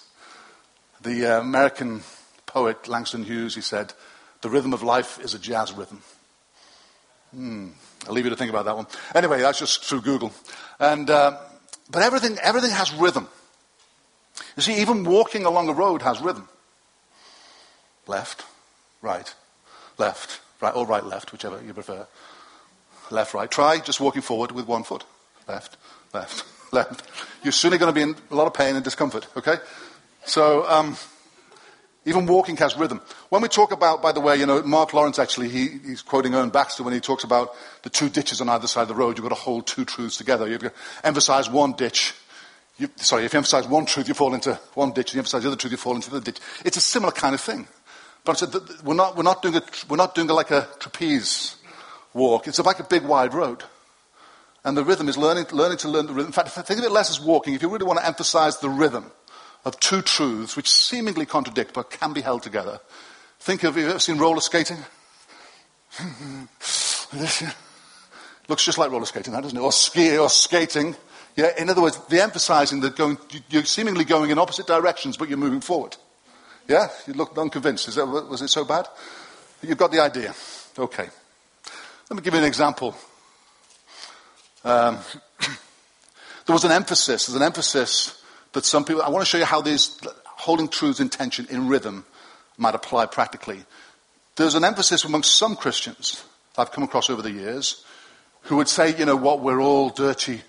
The 1.02 1.38
uh, 1.38 1.42
American 1.42 2.04
poet 2.46 2.88
Langston 2.88 3.24
Hughes, 3.24 3.56
he 3.56 3.62
said, 3.62 3.94
the 4.42 4.50
rhythm 4.50 4.74
of 4.74 4.84
life 4.84 5.20
is 5.20 5.34
a 5.34 5.40
jazz 5.40 5.74
rhythm. 5.74 6.02
Hmm. 7.32 7.70
I'll 8.08 8.14
leave 8.14 8.26
you 8.26 8.30
to 8.30 8.36
think 8.36 8.50
about 8.50 8.66
that 8.66 8.76
one. 8.76 8.88
Anyway, 9.16 9.42
that's 9.42 9.60
just 9.60 9.84
through 9.84 10.02
Google. 10.02 10.32
And, 10.80 11.10
uh, 11.10 11.38
but 11.90 12.04
everything, 12.04 12.38
everything 12.42 12.72
has 12.72 12.94
rhythm. 12.94 13.28
You 14.56 14.62
see, 14.62 14.82
even 14.82 15.04
walking 15.04 15.46
along 15.46 15.70
a 15.70 15.74
road 15.74 16.02
has 16.04 16.22
rhythm. 16.22 16.48
Left, 18.06 18.46
right, 19.02 19.34
left, 19.98 20.40
right, 20.62 20.76
or 20.76 20.86
right, 20.86 21.04
left, 21.04 21.32
whichever 21.32 21.62
you 21.62 21.74
prefer. 21.74 22.08
Left, 23.12 23.34
right. 23.34 23.50
Try 23.50 23.80
just 23.80 24.00
walking 24.00 24.22
forward 24.22 24.52
with 24.52 24.68
one 24.68 24.84
foot. 24.84 25.04
Left, 25.48 25.78
left, 26.14 26.46
left. 26.74 27.04
You're 27.44 27.52
sooner 27.52 27.78
going 27.78 27.94
to 27.94 27.96
be 27.96 28.02
in 28.02 28.16
a 28.32 28.36
lot 28.36 28.48
of 28.48 28.54
pain 28.54 28.76
and 28.76 28.84
discomfort, 28.84 29.28
okay? 29.38 29.56
So, 30.26 30.68
um, 30.70 30.98
even 32.08 32.26
walking 32.26 32.56
has 32.58 32.78
rhythm. 32.78 33.02
When 33.28 33.42
we 33.42 33.50
talk 33.50 33.74
about, 33.74 34.02
by 34.02 34.14
the 34.14 34.22
way, 34.22 34.38
you 34.38 34.46
know, 34.46 34.64
Mark 34.64 34.94
Lawrence 34.94 35.20
actually, 35.20 35.50
he, 35.50 35.68
he's 35.86 36.02
quoting 36.02 36.34
Ern 36.36 36.50
Baxter 36.50 36.84
when 36.84 36.94
he 36.94 37.02
talks 37.02 37.26
about 37.26 37.54
the 37.84 37.90
two 37.90 38.08
ditches 38.08 38.40
on 38.40 38.48
either 38.48 38.66
side 38.66 38.84
of 38.84 38.88
the 38.88 38.96
road. 38.96 39.18
You've 39.18 39.28
got 39.28 39.36
to 39.36 39.42
hold 39.42 39.68
two 39.68 39.84
truths 39.84 40.16
together. 40.16 40.48
You've 40.48 40.62
got 40.62 40.74
to 40.74 41.06
emphasize 41.06 41.50
one 41.50 41.74
ditch. 41.74 42.14
You, 42.78 42.90
sorry, 42.96 43.26
if 43.26 43.34
you 43.34 43.38
emphasize 43.38 43.68
one 43.68 43.86
truth, 43.86 44.08
you 44.08 44.14
fall 44.14 44.34
into 44.34 44.54
one 44.74 44.92
ditch. 44.92 45.10
If 45.10 45.16
you 45.16 45.20
emphasize 45.20 45.44
the 45.44 45.50
other 45.50 45.58
truth, 45.58 45.72
you 45.72 45.78
fall 45.78 45.96
into 45.96 46.10
the 46.10 46.22
ditch. 46.22 46.40
It's 46.64 46.78
a 46.78 46.82
similar 46.82 47.12
kind 47.12 47.36
of 47.36 47.42
thing. 47.42 47.68
But 48.24 48.42
we're 48.86 48.94
not, 48.94 49.18
we're 49.18 49.24
not 49.24 49.42
doing 49.42 49.56
a, 49.56 49.62
we're 49.90 49.98
not 49.98 50.16
doing 50.16 50.30
a, 50.30 50.34
like 50.34 50.52
a 50.52 50.70
trapeze 50.80 51.57
walk. 52.18 52.48
It's 52.48 52.60
like 52.60 52.80
a 52.80 52.84
big 52.84 53.04
wide 53.04 53.34
road. 53.34 53.64
And 54.66 54.76
the 54.76 54.84
rhythm 54.84 55.08
is 55.08 55.18
learning, 55.18 55.46
learning 55.52 55.78
to 55.80 55.90
learn 55.90 56.08
the 56.08 56.14
rhythm. 56.14 56.28
In 56.28 56.34
fact, 56.34 56.50
think 56.50 56.80
of 56.80 56.86
it 56.86 56.92
less 56.92 57.10
as 57.10 57.22
walking. 57.22 57.54
If 57.54 57.62
you 57.62 57.70
really 57.70 57.86
want 57.86 58.00
to 58.00 58.06
emphasize 58.06 58.58
the 58.60 58.70
rhythm, 58.70 59.12
of 59.68 59.80
two 59.80 60.02
truths 60.02 60.56
which 60.56 60.70
seemingly 60.70 61.26
contradict 61.26 61.74
but 61.74 61.90
can 61.90 62.14
be 62.14 62.22
held 62.22 62.42
together. 62.42 62.80
Think 63.40 63.64
of, 63.64 63.76
have 63.76 63.84
you 63.84 63.90
ever 63.90 64.00
seen 64.00 64.18
roller 64.18 64.40
skating? 64.40 64.78
Looks 68.48 68.64
just 68.64 68.78
like 68.78 68.92
roller 68.92 69.06
skating, 69.06 69.34
that 69.34 69.44
doesn't 69.44 69.58
it? 69.58 69.62
Or 69.62 69.74
ski 69.74 70.18
or 70.18 70.30
skating. 70.30 70.96
Yeah, 71.36 71.52
in 71.58 71.70
other 71.70 71.82
words, 71.82 72.00
the 72.08 72.22
emphasizing 72.22 72.80
that 72.80 72.96
going, 72.96 73.18
you're 73.50 73.66
seemingly 73.66 74.06
going 74.06 74.32
in 74.32 74.40
opposite 74.40 74.68
directions, 74.68 75.18
but 75.18 75.28
you're 75.30 75.38
moving 75.38 75.62
forward. 75.62 75.98
Yeah? 76.68 76.88
You 77.06 77.14
look 77.14 77.38
unconvinced. 77.38 77.90
Is 77.90 77.96
that, 77.96 78.06
was 78.06 78.42
it 78.42 78.48
so 78.48 78.64
bad? 78.64 78.88
You've 79.62 79.78
got 79.78 79.92
the 79.92 80.00
idea. 80.00 80.34
Okay. 80.80 81.10
Let 82.10 82.16
me 82.16 82.24
give 82.24 82.34
you 82.36 82.40
an 82.40 82.46
example. 82.46 82.96
Um, 84.64 84.98
there 86.46 86.54
was 86.54 86.64
an 86.64 86.72
emphasis, 86.72 87.26
there's 87.26 87.36
an 87.36 87.42
emphasis 87.42 88.24
that 88.54 88.64
some 88.64 88.86
people, 88.86 89.02
I 89.02 89.10
want 89.10 89.24
to 89.24 89.30
show 89.30 89.38
you 89.38 89.44
how 89.44 89.60
these 89.60 90.00
holding 90.24 90.70
truths 90.70 91.02
in 91.02 91.10
tension 91.10 91.48
in 91.50 91.68
rhythm 91.68 92.06
might 92.58 92.76
apply 92.76 93.08
practically. 93.08 93.60
There's 94.38 94.56
an 94.56 94.64
emphasis 94.64 95.04
amongst 95.04 95.36
some 95.36 95.58
Christians 95.58 96.24
I've 96.58 96.72
come 96.72 96.86
across 96.86 97.10
over 97.10 97.22
the 97.22 97.32
years 97.32 97.84
who 98.44 98.56
would 98.56 98.70
say, 98.70 98.98
you 98.98 99.04
know 99.04 99.18
what, 99.18 99.42
we're 99.42 99.60
all 99.60 99.90
dirty, 99.90 100.42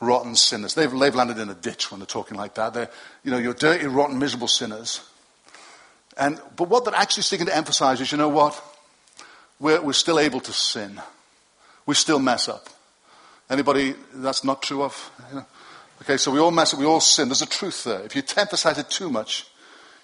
rotten 0.00 0.34
sinners. 0.34 0.74
They've, 0.74 0.90
they've 0.90 1.14
landed 1.14 1.38
in 1.38 1.48
a 1.48 1.54
ditch 1.54 1.92
when 1.92 2.00
they're 2.00 2.06
talking 2.06 2.36
like 2.36 2.54
that. 2.54 2.74
They're, 2.74 2.90
you 3.22 3.30
know, 3.30 3.38
you're 3.38 3.54
dirty, 3.54 3.86
rotten, 3.86 4.18
miserable 4.18 4.48
sinners. 4.48 5.08
And, 6.16 6.40
but 6.56 6.68
what 6.68 6.84
they're 6.84 6.94
actually 6.94 7.22
seeking 7.22 7.46
to 7.46 7.56
emphasize 7.56 8.00
is, 8.00 8.10
you 8.10 8.18
know 8.18 8.28
what? 8.28 8.60
We're, 9.64 9.80
we're 9.80 9.94
still 9.94 10.20
able 10.20 10.40
to 10.40 10.52
sin. 10.52 11.00
We 11.86 11.94
still 11.94 12.18
mess 12.18 12.50
up. 12.50 12.68
Anybody 13.48 13.94
that's 14.12 14.44
not 14.44 14.60
true 14.62 14.82
of? 14.82 15.10
You 15.30 15.36
know? 15.36 15.46
Okay, 16.02 16.18
so 16.18 16.30
we 16.30 16.38
all 16.38 16.50
mess 16.50 16.74
up, 16.74 16.80
we 16.80 16.84
all 16.84 17.00
sin. 17.00 17.28
There's 17.28 17.40
a 17.40 17.46
truth 17.46 17.84
there. 17.84 18.00
If 18.00 18.14
you 18.14 18.22
emphasize 18.36 18.76
it 18.76 18.90
too 18.90 19.08
much, 19.08 19.46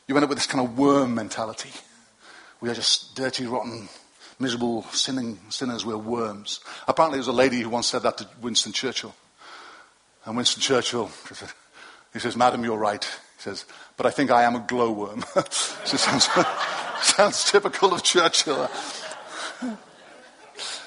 you 0.09 0.15
end 0.15 0.25
up 0.25 0.31
with 0.31 0.39
this 0.39 0.47
kind 0.47 0.67
of 0.67 0.79
worm 0.79 1.15
mentality. 1.15 1.69
We 2.63 2.71
are 2.71 2.75
just 2.75 3.15
dirty, 3.15 3.45
rotten, 3.45 3.91
miserable, 4.39 4.85
sinning 4.93 5.39
sinners. 5.51 5.85
We're 5.85 5.99
worms. 5.99 6.61
Apparently, 6.89 7.17
there 7.19 7.27
was 7.27 7.29
a 7.29 7.33
lady 7.33 7.61
who 7.61 7.69
once 7.69 7.89
said 7.89 8.05
that 8.05 8.17
to 8.17 8.29
Winston 8.41 8.73
Churchill. 8.73 9.15
And 10.25 10.39
Winston 10.39 10.63
Churchill, 10.63 11.11
he 12.15 12.19
says, 12.19 12.35
Madam, 12.35 12.65
you're 12.65 12.79
right. 12.79 13.05
He 13.05 13.43
says, 13.43 13.67
but 13.99 14.07
I 14.07 14.11
think 14.11 14.31
I 14.31 14.45
am 14.45 14.57
a 14.57 14.61
glowworm. 14.61 15.23
sounds, 15.51 16.31
sounds 17.03 17.45
typical 17.45 17.93
of 17.93 18.03
Churchill. 18.03 18.71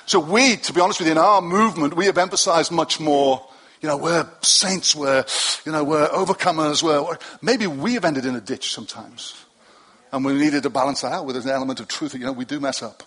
So 0.06 0.20
we, 0.20 0.58
to 0.58 0.74
be 0.74 0.82
honest 0.82 1.00
with 1.00 1.08
you, 1.08 1.14
in 1.14 1.18
our 1.18 1.42
movement, 1.42 1.96
we 1.96 2.08
have 2.08 2.18
emphasized 2.18 2.72
much 2.72 3.00
more 3.00 3.48
you 3.84 3.90
know, 3.90 3.98
we're 3.98 4.26
saints, 4.42 4.96
we're, 4.96 5.26
you 5.66 5.72
know, 5.74 5.84
we're 5.84 6.08
overcomers, 6.08 6.82
we're, 6.82 7.18
maybe 7.42 7.68
we 7.68 7.96
have 7.96 8.06
ended 8.06 8.26
in 8.26 8.34
a 8.34 8.40
ditch 8.40 8.74
sometimes. 8.74 9.44
And 10.14 10.24
we 10.24 10.34
needed 10.36 10.64
to 10.64 10.70
balance 10.70 11.02
that 11.02 11.12
out 11.12 11.26
with 11.26 11.36
an 11.36 11.50
element 11.50 11.82
of 11.82 11.90
truth 11.90 12.14
that, 12.14 12.20
you 12.20 12.26
know, 12.26 12.32
we 12.32 12.46
do 12.46 12.62
mess 12.62 12.82
up. 12.82 13.04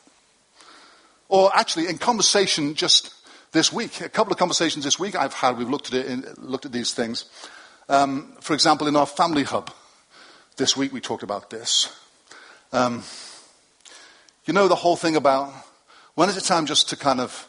Or 1.31 1.51
actually, 1.55 1.89
in 1.89 1.97
conversation 1.97 2.75
just 2.75 3.15
this 3.53 3.73
week, 3.73 4.03
a 4.03 4.11
couple 4.11 4.33
of 4.33 4.39
conversations 4.39 4.85
this 4.85 4.99
week 4.99 5.17
I've 5.17 5.33
had, 5.33 5.57
we've 5.57 5.71
looked 5.71 5.95
at 5.95 5.95
it, 5.95 6.07
in, 6.07 6.27
looked 6.37 6.67
at 6.67 6.73
these 6.73 6.93
things. 6.93 7.25
Um, 7.89 8.35
for 8.41 8.53
example, 8.53 8.87
in 8.87 8.97
our 8.97 9.07
family 9.07 9.45
hub, 9.45 9.71
this 10.59 10.77
week 10.77 10.93
we 10.93 11.01
talked 11.01 11.23
about 11.23 11.49
this. 11.49 11.91
Um, 12.73 13.03
you 14.47 14.55
know 14.55 14.69
the 14.69 14.75
whole 14.75 14.97
thing 14.97 15.17
about 15.17 15.53
when 16.15 16.29
is 16.29 16.37
it 16.37 16.45
time 16.45 16.67
just 16.67 16.89
to 16.91 16.97
kind 16.97 17.21
of 17.21 17.47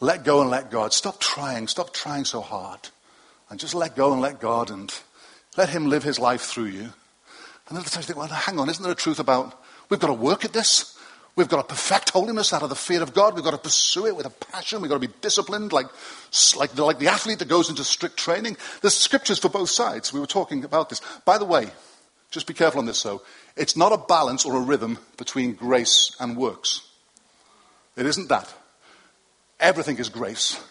let 0.00 0.24
go 0.24 0.40
and 0.40 0.50
let 0.50 0.70
God. 0.70 0.92
Stop 0.92 1.20
trying. 1.20 1.68
Stop 1.68 1.92
trying 1.92 2.24
so 2.24 2.40
hard. 2.40 2.80
And 3.48 3.58
just 3.58 3.74
let 3.74 3.96
go 3.96 4.12
and 4.12 4.20
let 4.20 4.40
God 4.40 4.70
and 4.70 4.92
let 5.56 5.70
Him 5.70 5.86
live 5.86 6.02
His 6.02 6.18
life 6.18 6.42
through 6.42 6.66
you. 6.66 6.92
And 7.68 7.78
other 7.78 7.88
times 7.88 8.08
you 8.08 8.14
think, 8.14 8.18
well, 8.18 8.28
hang 8.28 8.58
on, 8.58 8.68
isn't 8.68 8.82
there 8.82 8.92
a 8.92 8.96
truth 8.96 9.18
about 9.18 9.60
we've 9.88 10.00
got 10.00 10.08
to 10.08 10.12
work 10.12 10.44
at 10.44 10.52
this? 10.52 10.92
We've 11.34 11.48
got 11.48 11.68
to 11.68 11.74
perfect 11.74 12.10
holiness 12.10 12.54
out 12.54 12.62
of 12.62 12.70
the 12.70 12.74
fear 12.74 13.02
of 13.02 13.12
God. 13.12 13.34
We've 13.34 13.44
got 13.44 13.50
to 13.50 13.58
pursue 13.58 14.06
it 14.06 14.16
with 14.16 14.24
a 14.24 14.30
passion. 14.30 14.80
We've 14.80 14.88
got 14.88 15.00
to 15.00 15.06
be 15.06 15.12
disciplined 15.20 15.70
like, 15.70 15.86
like, 16.56 16.72
the, 16.72 16.84
like 16.84 16.98
the 16.98 17.08
athlete 17.08 17.40
that 17.40 17.48
goes 17.48 17.68
into 17.68 17.84
strict 17.84 18.16
training. 18.16 18.56
There's 18.80 18.94
scriptures 18.94 19.38
for 19.38 19.50
both 19.50 19.68
sides. 19.68 20.14
We 20.14 20.20
were 20.20 20.26
talking 20.26 20.64
about 20.64 20.88
this. 20.88 21.02
By 21.26 21.36
the 21.36 21.44
way, 21.44 21.68
just 22.30 22.46
be 22.46 22.54
careful 22.54 22.80
on 22.80 22.86
this 22.86 23.02
though. 23.02 23.22
It's 23.56 23.76
not 23.76 23.92
a 23.92 23.98
balance 23.98 24.44
or 24.44 24.56
a 24.56 24.60
rhythm 24.60 24.98
between 25.16 25.54
grace 25.54 26.14
and 26.20 26.36
works. 26.36 26.82
It 27.96 28.06
isn't 28.06 28.28
that. 28.28 28.52
Everything 29.58 29.98
is 29.98 30.08
grace. 30.08 30.62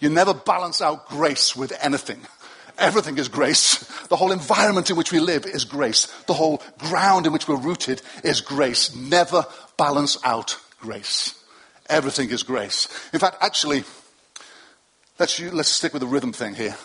You 0.00 0.08
never 0.08 0.32
balance 0.32 0.80
out 0.80 1.08
grace 1.08 1.54
with 1.54 1.72
anything. 1.82 2.20
Everything 2.78 3.18
is 3.18 3.28
grace. 3.28 3.78
The 4.08 4.16
whole 4.16 4.32
environment 4.32 4.88
in 4.88 4.96
which 4.96 5.12
we 5.12 5.20
live 5.20 5.44
is 5.44 5.66
grace. 5.66 6.06
The 6.26 6.32
whole 6.32 6.62
ground 6.78 7.26
in 7.26 7.32
which 7.32 7.46
we're 7.46 7.56
rooted 7.56 8.00
is 8.24 8.40
grace. 8.40 8.96
Never 8.96 9.44
balance 9.76 10.16
out 10.24 10.56
grace. 10.80 11.34
Everything 11.90 12.30
is 12.30 12.42
grace. 12.42 12.88
In 13.12 13.20
fact, 13.20 13.36
actually, 13.42 13.84
let's, 15.18 15.38
let's 15.38 15.68
stick 15.68 15.92
with 15.92 16.00
the 16.00 16.06
rhythm 16.06 16.32
thing 16.32 16.54
here. 16.54 16.76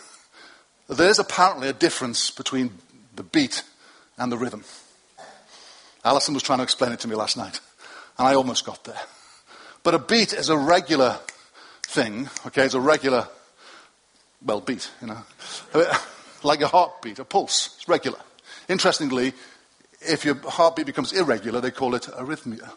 There's 0.90 1.20
apparently 1.20 1.70
a 1.70 1.74
difference 1.74 2.30
between 2.30 2.72
the 3.16 3.24
beat 3.24 3.64
and 4.18 4.32
the 4.32 4.38
rhythm. 4.38 4.64
Alison 6.04 6.34
was 6.34 6.44
trying 6.44 6.60
to 6.60 6.64
explain 6.64 6.92
it 6.92 7.00
to 7.02 7.08
me 7.08 7.16
last 7.16 7.36
night, 7.38 7.60
and 8.18 8.28
I 8.28 8.36
almost 8.36 8.66
got 8.66 8.84
there. 8.84 9.00
But 9.84 9.96
a 9.96 10.00
beat 10.00 10.34
is 10.34 10.50
a 10.50 10.58
regular 10.58 11.20
thing, 11.84 12.30
okay, 12.48 12.66
is 12.66 12.76
a 12.76 12.80
regular, 12.80 13.28
well, 14.44 14.62
beat, 14.62 14.90
you 15.02 15.08
know, 15.08 15.24
like 16.44 16.62
a 16.62 16.68
heartbeat, 16.68 17.20
a 17.20 17.26
pulse. 17.26 17.76
It's 17.76 17.88
regular. 17.88 18.20
Interestingly, 18.68 19.34
if 20.02 20.26
your 20.26 20.36
heartbeat 20.36 20.86
becomes 20.86 21.14
irregular, 21.14 21.62
they 21.62 21.72
call 21.72 21.96
it 21.96 22.04
arrhythmia. 22.04 22.72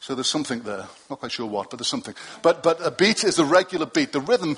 So 0.00 0.14
there's 0.14 0.30
something 0.30 0.60
there. 0.60 0.86
Not 1.10 1.20
quite 1.20 1.32
sure 1.32 1.46
what, 1.46 1.70
but 1.70 1.78
there's 1.78 1.88
something. 1.88 2.14
But, 2.42 2.62
but 2.62 2.84
a 2.84 2.90
beat 2.90 3.22
is 3.24 3.38
a 3.38 3.44
regular 3.44 3.86
beat. 3.86 4.12
The 4.12 4.20
rhythm 4.20 4.56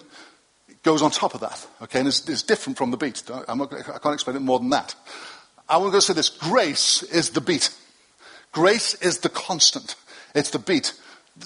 goes 0.85 1.03
on 1.03 1.11
top 1.11 1.35
of 1.35 1.41
that, 1.41 1.67
okay, 1.83 2.01
and 2.01 2.09
it's, 2.09 2.29
it's 2.29 2.43
different 2.43 2.79
from 2.79 2.91
the 2.91 2.97
beat. 2.97 3.23
I'm 3.49 3.59
not, 3.59 3.73
I 3.73 3.99
can't 3.99 4.15
explain 4.15 4.37
it 4.37 4.41
more 4.41 4.59
than 4.59 4.71
that. 4.71 4.95
I 5.69 5.77
want 5.79 5.91
to 5.91 5.97
go 5.97 6.01
say 6.01 6.15
this 6.15 6.29
grace 6.29 7.03
is 7.03 7.31
the 7.31 7.41
beat. 7.41 7.71
Grace 8.53 8.95
is 8.95 9.19
the 9.19 9.29
constant. 9.29 9.95
It's 10.35 10.51
the 10.51 10.59
beat. 10.59 10.93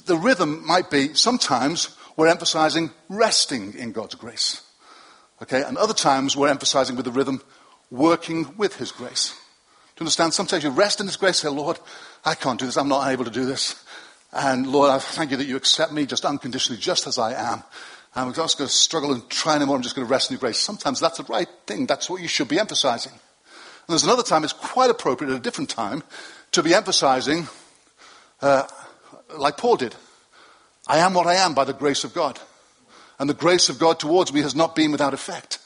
The 0.06 0.16
rhythm 0.16 0.66
might 0.66 0.90
be 0.90 1.14
sometimes 1.14 1.96
we're 2.16 2.28
emphasizing 2.28 2.90
resting 3.08 3.75
in 3.75 3.92
God's 3.92 4.14
grace. 4.14 4.62
Okay, 5.42 5.62
and 5.62 5.76
other 5.76 5.94
times 5.94 6.37
we're 6.37 6.49
emphasizing 6.49 6.96
with 6.96 7.04
the 7.04 7.12
rhythm 7.12 7.42
working 7.90 8.56
with 8.56 8.76
His 8.76 8.90
grace. 8.90 9.30
Do 9.94 10.00
you 10.00 10.04
understand? 10.04 10.35
Sometimes 10.35 10.64
you 10.64 10.70
rest 10.70 11.00
in 11.00 11.06
His 11.06 11.16
grace, 11.16 11.38
say, 11.38 11.49
Lord, 11.49 11.78
I 12.25 12.35
can't 12.35 12.58
do 12.58 12.66
this, 12.66 12.76
I'm 12.76 12.88
not 12.88 13.11
able 13.11 13.25
to 13.25 13.30
do 13.30 13.44
this. 13.44 13.82
And 14.32 14.66
Lord, 14.66 14.90
I 14.90 14.99
thank 14.99 15.30
you 15.30 15.37
that 15.37 15.46
you 15.46 15.56
accept 15.56 15.92
me 15.92 16.04
just 16.06 16.25
unconditionally, 16.25 16.80
just 16.80 17.06
as 17.06 17.18
I 17.18 17.32
am. 17.52 17.62
I'm 18.14 18.32
just 18.32 18.56
going 18.56 18.66
to 18.68 18.75
struggle 18.75 19.12
and 19.12 19.28
try 19.28 19.58
no 19.58 19.66
more. 19.66 19.76
I'm 19.76 19.82
just 19.82 19.94
going 19.94 20.06
to 20.06 20.11
rest 20.11 20.30
in 20.30 20.35
your 20.35 20.40
grace. 20.40 20.58
Sometimes 20.58 21.00
that's 21.00 21.18
the 21.18 21.25
right 21.25 21.49
thing. 21.66 21.87
That's 21.87 22.08
what 22.08 22.23
you 22.23 22.28
should 22.28 22.49
be 22.49 22.58
emphasizing. 22.58 23.12
And 23.86 23.92
there's 23.92 24.04
another 24.04 24.22
time, 24.22 24.42
it's 24.42 24.52
quite 24.52 24.90
appropriate 24.90 25.30
at 25.30 25.36
a 25.36 25.42
different 25.42 25.70
time, 25.70 26.02
to 26.52 26.62
be 26.62 26.74
emphasizing, 26.74 27.46
uh, 28.42 28.66
like 29.36 29.56
Paul 29.56 29.76
did. 29.76 29.94
I 30.88 30.98
am 30.98 31.14
what 31.14 31.26
I 31.26 31.34
am 31.34 31.54
by 31.54 31.64
the 31.64 31.72
grace 31.72 32.02
of 32.02 32.14
God. 32.14 32.40
And 33.18 33.30
the 33.30 33.34
grace 33.34 33.68
of 33.68 33.78
God 33.78 33.98
towards 33.98 34.32
me 34.32 34.42
has 34.42 34.54
not 34.54 34.74
been 34.74 34.92
without 34.92 35.14
effect. 35.14 35.58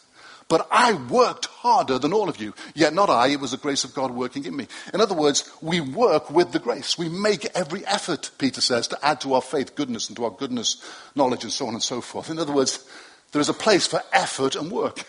But 0.48 0.66
I 0.70 0.94
worked 0.94 1.46
harder 1.46 1.98
than 1.98 2.12
all 2.12 2.28
of 2.28 2.38
you. 2.38 2.54
Yet 2.74 2.92
not 2.92 3.08
I, 3.08 3.28
it 3.28 3.40
was 3.40 3.52
the 3.52 3.56
grace 3.56 3.84
of 3.84 3.94
God 3.94 4.10
working 4.10 4.44
in 4.44 4.56
me. 4.56 4.66
In 4.92 5.00
other 5.00 5.14
words, 5.14 5.48
we 5.62 5.80
work 5.80 6.28
with 6.28 6.50
the 6.50 6.58
grace. 6.58 6.98
We 6.98 7.08
make 7.08 7.46
every 7.54 7.86
effort, 7.86 8.32
Peter 8.36 8.60
says, 8.60 8.88
to 8.88 8.98
add 9.06 9.20
to 9.20 9.34
our 9.34 9.42
faith 9.42 9.76
goodness 9.76 10.08
and 10.08 10.16
to 10.16 10.24
our 10.24 10.30
goodness 10.30 10.84
knowledge 11.14 11.44
and 11.44 11.52
so 11.52 11.68
on 11.68 11.74
and 11.74 11.82
so 11.82 12.00
forth. 12.00 12.30
In 12.30 12.38
other 12.40 12.52
words, 12.52 12.84
there 13.30 13.40
is 13.40 13.48
a 13.48 13.54
place 13.54 13.86
for 13.86 14.02
effort 14.12 14.56
and 14.56 14.72
work. 14.72 15.04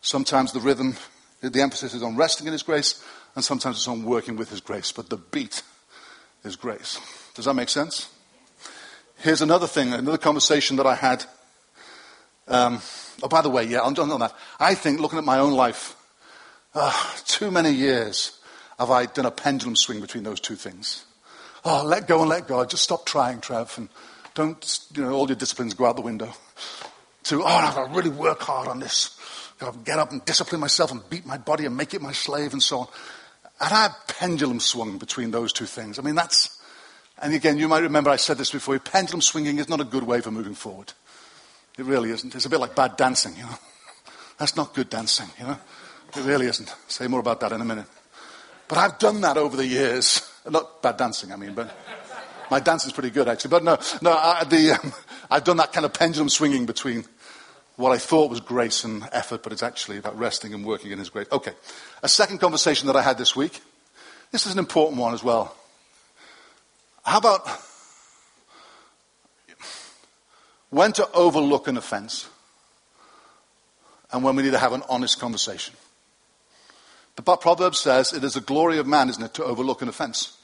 Sometimes 0.00 0.52
the 0.52 0.60
rhythm, 0.60 0.96
the 1.40 1.60
emphasis 1.60 1.94
is 1.94 2.02
on 2.02 2.16
resting 2.16 2.46
in 2.46 2.52
His 2.52 2.62
grace, 2.62 3.04
and 3.34 3.44
sometimes 3.44 3.76
it's 3.76 3.88
on 3.88 4.04
working 4.04 4.36
with 4.36 4.50
His 4.50 4.60
grace. 4.60 4.92
But 4.92 5.08
the 5.10 5.16
beat 5.16 5.62
is 6.44 6.56
grace. 6.56 6.98
Does 7.34 7.44
that 7.44 7.54
make 7.54 7.68
sense? 7.68 8.08
Here's 9.18 9.42
another 9.42 9.66
thing, 9.66 9.92
another 9.92 10.18
conversation 10.18 10.76
that 10.76 10.86
I 10.86 10.94
had. 10.94 11.24
Um, 12.46 12.80
oh, 13.22 13.28
by 13.28 13.42
the 13.42 13.50
way, 13.50 13.64
yeah, 13.64 13.80
I'm 13.82 13.94
done 13.94 14.10
on 14.10 14.20
that. 14.20 14.34
I 14.60 14.74
think, 14.74 15.00
looking 15.00 15.18
at 15.18 15.24
my 15.24 15.38
own 15.38 15.52
life, 15.52 15.96
uh, 16.74 16.92
too 17.26 17.50
many 17.50 17.70
years 17.70 18.38
have 18.78 18.90
I 18.90 19.06
done 19.06 19.26
a 19.26 19.30
pendulum 19.30 19.76
swing 19.76 20.00
between 20.00 20.22
those 20.22 20.40
two 20.40 20.54
things. 20.54 21.04
Oh, 21.64 21.84
let 21.84 22.06
go 22.06 22.20
and 22.20 22.28
let 22.28 22.46
God. 22.46 22.70
Just 22.70 22.84
stop 22.84 23.04
trying, 23.06 23.40
Trev, 23.40 23.74
and 23.76 23.88
don't, 24.34 24.78
you 24.94 25.02
know, 25.02 25.12
all 25.12 25.26
your 25.26 25.36
disciplines 25.36 25.74
go 25.74 25.86
out 25.86 25.96
the 25.96 26.02
window. 26.02 26.32
To, 27.24 27.42
oh, 27.42 27.46
I've 27.46 27.74
got 27.74 27.88
to 27.88 27.94
really 27.94 28.10
work 28.10 28.40
hard 28.40 28.68
on 28.68 28.78
this. 28.78 29.17
To 29.60 29.74
get 29.84 29.98
up 29.98 30.12
and 30.12 30.24
discipline 30.24 30.60
myself 30.60 30.92
and 30.92 31.08
beat 31.10 31.26
my 31.26 31.36
body 31.36 31.66
and 31.66 31.76
make 31.76 31.94
it 31.94 32.00
my 32.00 32.12
slave 32.12 32.52
and 32.52 32.62
so 32.62 32.80
on. 32.80 32.88
And 33.60 33.74
I 33.74 33.90
pendulum 34.06 34.60
swung 34.60 34.98
between 34.98 35.32
those 35.32 35.52
two 35.52 35.66
things. 35.66 35.98
I 35.98 36.02
mean, 36.02 36.14
that's, 36.14 36.60
and 37.20 37.34
again, 37.34 37.58
you 37.58 37.66
might 37.66 37.82
remember 37.82 38.10
I 38.10 38.16
said 38.16 38.38
this 38.38 38.52
before. 38.52 38.78
Pendulum 38.78 39.20
swinging 39.20 39.58
is 39.58 39.68
not 39.68 39.80
a 39.80 39.84
good 39.84 40.04
way 40.04 40.20
for 40.20 40.30
moving 40.30 40.54
forward. 40.54 40.92
It 41.76 41.84
really 41.84 42.10
isn't. 42.10 42.34
It's 42.34 42.46
a 42.46 42.48
bit 42.48 42.60
like 42.60 42.76
bad 42.76 42.96
dancing, 42.96 43.34
you 43.36 43.42
know. 43.42 43.58
That's 44.38 44.56
not 44.56 44.74
good 44.74 44.90
dancing, 44.90 45.28
you 45.40 45.46
know. 45.46 45.58
It 46.16 46.24
really 46.24 46.46
isn't. 46.46 46.70
I'll 46.70 46.76
say 46.86 47.06
more 47.08 47.20
about 47.20 47.40
that 47.40 47.52
in 47.52 47.60
a 47.60 47.64
minute. 47.64 47.86
But 48.68 48.78
I've 48.78 48.98
done 48.98 49.20
that 49.22 49.36
over 49.36 49.56
the 49.56 49.66
years. 49.66 50.30
Not 50.48 50.82
bad 50.82 50.96
dancing, 50.96 51.32
I 51.32 51.36
mean, 51.36 51.54
but 51.54 51.74
my 52.50 52.60
dancing's 52.60 52.92
pretty 52.92 53.10
good 53.10 53.28
actually. 53.28 53.50
But 53.50 53.64
no, 53.64 53.78
no, 54.02 54.12
I, 54.12 54.44
the, 54.44 54.72
um, 54.72 54.92
I've 55.30 55.44
done 55.44 55.56
that 55.58 55.72
kind 55.72 55.84
of 55.84 55.92
pendulum 55.92 56.28
swinging 56.28 56.66
between 56.66 57.04
what 57.78 57.92
I 57.92 57.98
thought 57.98 58.28
was 58.28 58.40
grace 58.40 58.82
and 58.82 59.08
effort, 59.12 59.44
but 59.44 59.52
it's 59.52 59.62
actually 59.62 59.98
about 59.98 60.18
resting 60.18 60.52
and 60.52 60.64
working 60.64 60.90
in 60.90 60.98
His 60.98 61.10
grace. 61.10 61.28
Okay. 61.30 61.52
A 62.02 62.08
second 62.08 62.38
conversation 62.38 62.88
that 62.88 62.96
I 62.96 63.02
had 63.02 63.16
this 63.16 63.36
week. 63.36 63.60
This 64.32 64.46
is 64.46 64.52
an 64.52 64.58
important 64.58 65.00
one 65.00 65.14
as 65.14 65.22
well. 65.22 65.56
How 67.04 67.18
about 67.18 67.48
when 70.70 70.92
to 70.94 71.08
overlook 71.12 71.68
an 71.68 71.76
offense 71.76 72.28
and 74.12 74.24
when 74.24 74.34
we 74.34 74.42
need 74.42 74.50
to 74.50 74.58
have 74.58 74.72
an 74.72 74.82
honest 74.88 75.20
conversation? 75.20 75.76
The 77.14 77.22
proverb 77.22 77.76
says 77.76 78.12
it 78.12 78.24
is 78.24 78.34
the 78.34 78.40
glory 78.40 78.78
of 78.78 78.88
man, 78.88 79.08
isn't 79.08 79.22
it, 79.22 79.34
to 79.34 79.44
overlook 79.44 79.82
an 79.82 79.88
offense. 79.88 80.36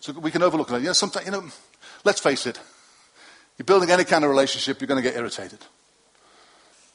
So 0.00 0.12
we 0.12 0.32
can 0.32 0.42
overlook 0.42 0.72
it. 0.72 0.80
You 0.80 0.86
know, 0.86 0.92
sometimes, 0.92 1.24
you 1.24 1.32
know, 1.32 1.44
let's 2.04 2.20
face 2.20 2.46
it. 2.46 2.58
You're 3.56 3.64
building 3.64 3.90
any 3.90 4.04
kind 4.04 4.24
of 4.24 4.30
relationship, 4.30 4.80
you're 4.80 4.88
going 4.88 5.02
to 5.02 5.08
get 5.08 5.16
irritated. 5.16 5.60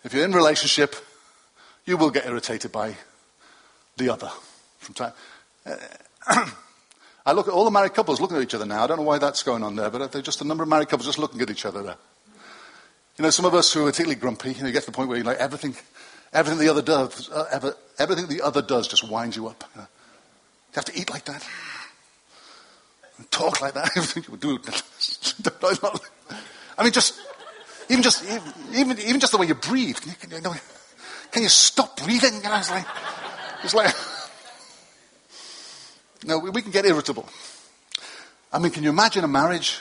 If 0.04 0.14
you're 0.14 0.26
in 0.26 0.34
relationship, 0.34 0.96
you 1.86 1.98
will 1.98 2.12
get 2.12 2.26
irritated 2.26 2.72
by 2.72 2.96
the 3.98 4.10
other 4.10 4.30
from 4.80 4.96
time. 4.96 5.14
I 7.26 7.32
look 7.32 7.48
at 7.48 7.54
all 7.54 7.64
the 7.64 7.72
married 7.72 7.94
couples 7.94 8.20
looking 8.20 8.38
at 8.38 8.44
each 8.44 8.54
other 8.54 8.66
now. 8.66 8.84
I 8.84 8.88
don't 8.88 8.98
know 8.98 9.04
why 9.04 9.18
that's 9.18 9.44
going 9.44 9.64
on 9.64 9.76
there, 9.76 9.90
but 9.90 10.12
they're 10.12 10.22
just 10.22 10.42
a 10.42 10.44
number 10.44 10.64
of 10.64 10.70
married 10.70 10.90
couples 10.90 11.06
just 11.06 11.20
looking 11.20 11.42
at 11.42 11.50
each 11.50 11.66
other 11.66 11.82
there. 11.82 11.96
You 13.18 13.24
know, 13.24 13.30
some 13.30 13.46
of 13.46 13.54
us 13.54 13.72
who 13.72 13.86
are 13.86 13.92
particularly 13.92 14.20
grumpy, 14.20 14.52
you 14.54 14.62
know, 14.62 14.68
you 14.68 14.74
get 14.74 14.82
to 14.82 14.88
the 14.88 14.92
point 14.92 15.08
where 15.08 15.18
you 15.18 15.24
like 15.24 15.38
everything, 15.38 15.76
everything 16.34 16.60
the 16.60 16.70
other 16.70 16.82
does, 16.82 17.30
uh, 17.30 17.48
ever, 17.52 17.76
everything 18.00 18.28
the 18.28 18.42
other 18.42 18.62
does 18.62 18.88
just 18.88 19.10
winds 19.10 19.38
you 19.38 19.48
up. 19.48 19.64
You, 19.76 19.82
know. 19.82 19.88
you 19.88 20.76
have 20.76 20.86
to 20.86 21.00
eat 21.00 21.10
like 21.12 21.26
that, 21.26 21.48
talk 23.30 23.62
like 23.62 23.76
that. 23.76 23.96
Everything 23.96 24.26
you 24.32 24.38
do. 24.38 24.60
I 26.78 26.84
mean, 26.84 26.92
just 26.92 27.20
even 27.90 28.04
just 28.04 28.24
even 28.74 29.00
even 29.00 29.20
just 29.20 29.32
the 29.32 29.38
way 29.38 29.48
you 29.48 29.56
breathe. 29.56 29.98
Can 29.98 30.10
you, 30.10 30.16
can 30.16 30.44
you, 30.44 30.60
can 31.32 31.44
you 31.44 31.50
stop 31.50 32.02
breathing? 32.02 32.36
You 32.36 32.44
know, 32.44 32.58
it's 32.58 32.72
like 32.72 32.86
it's 33.64 33.74
like. 33.74 33.94
No, 36.26 36.40
we 36.40 36.62
can 36.62 36.72
get 36.72 36.86
irritable. 36.86 37.28
I 38.52 38.60
mean, 38.60 38.72
can 38.72 38.84
you 38.84 38.90
imagine 38.90 39.26
a 39.26 39.28
marriage 39.28 39.80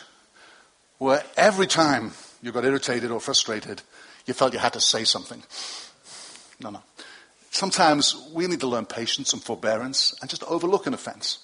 where 0.99 1.23
every 1.37 1.69
time 1.69 2.13
you 2.43 2.51
got 2.51 2.65
irritated 2.65 3.13
or 3.13 3.21
frustrated, 3.21 3.83
you 4.27 4.35
felt 4.35 4.53
you 4.53 4.59
had 4.59 4.73
to 4.73 4.81
say 4.81 5.05
something? 5.05 5.43
No, 6.61 6.71
no. 6.71 6.83
Sometimes 7.51 8.29
we 8.33 8.47
need 8.47 8.61
to 8.61 8.67
learn 8.67 8.87
patience 8.87 9.33
and 9.33 9.43
forbearance 9.43 10.15
and 10.21 10.29
just 10.29 10.43
overlook 10.45 10.87
an 10.87 10.95
offense. 10.95 11.39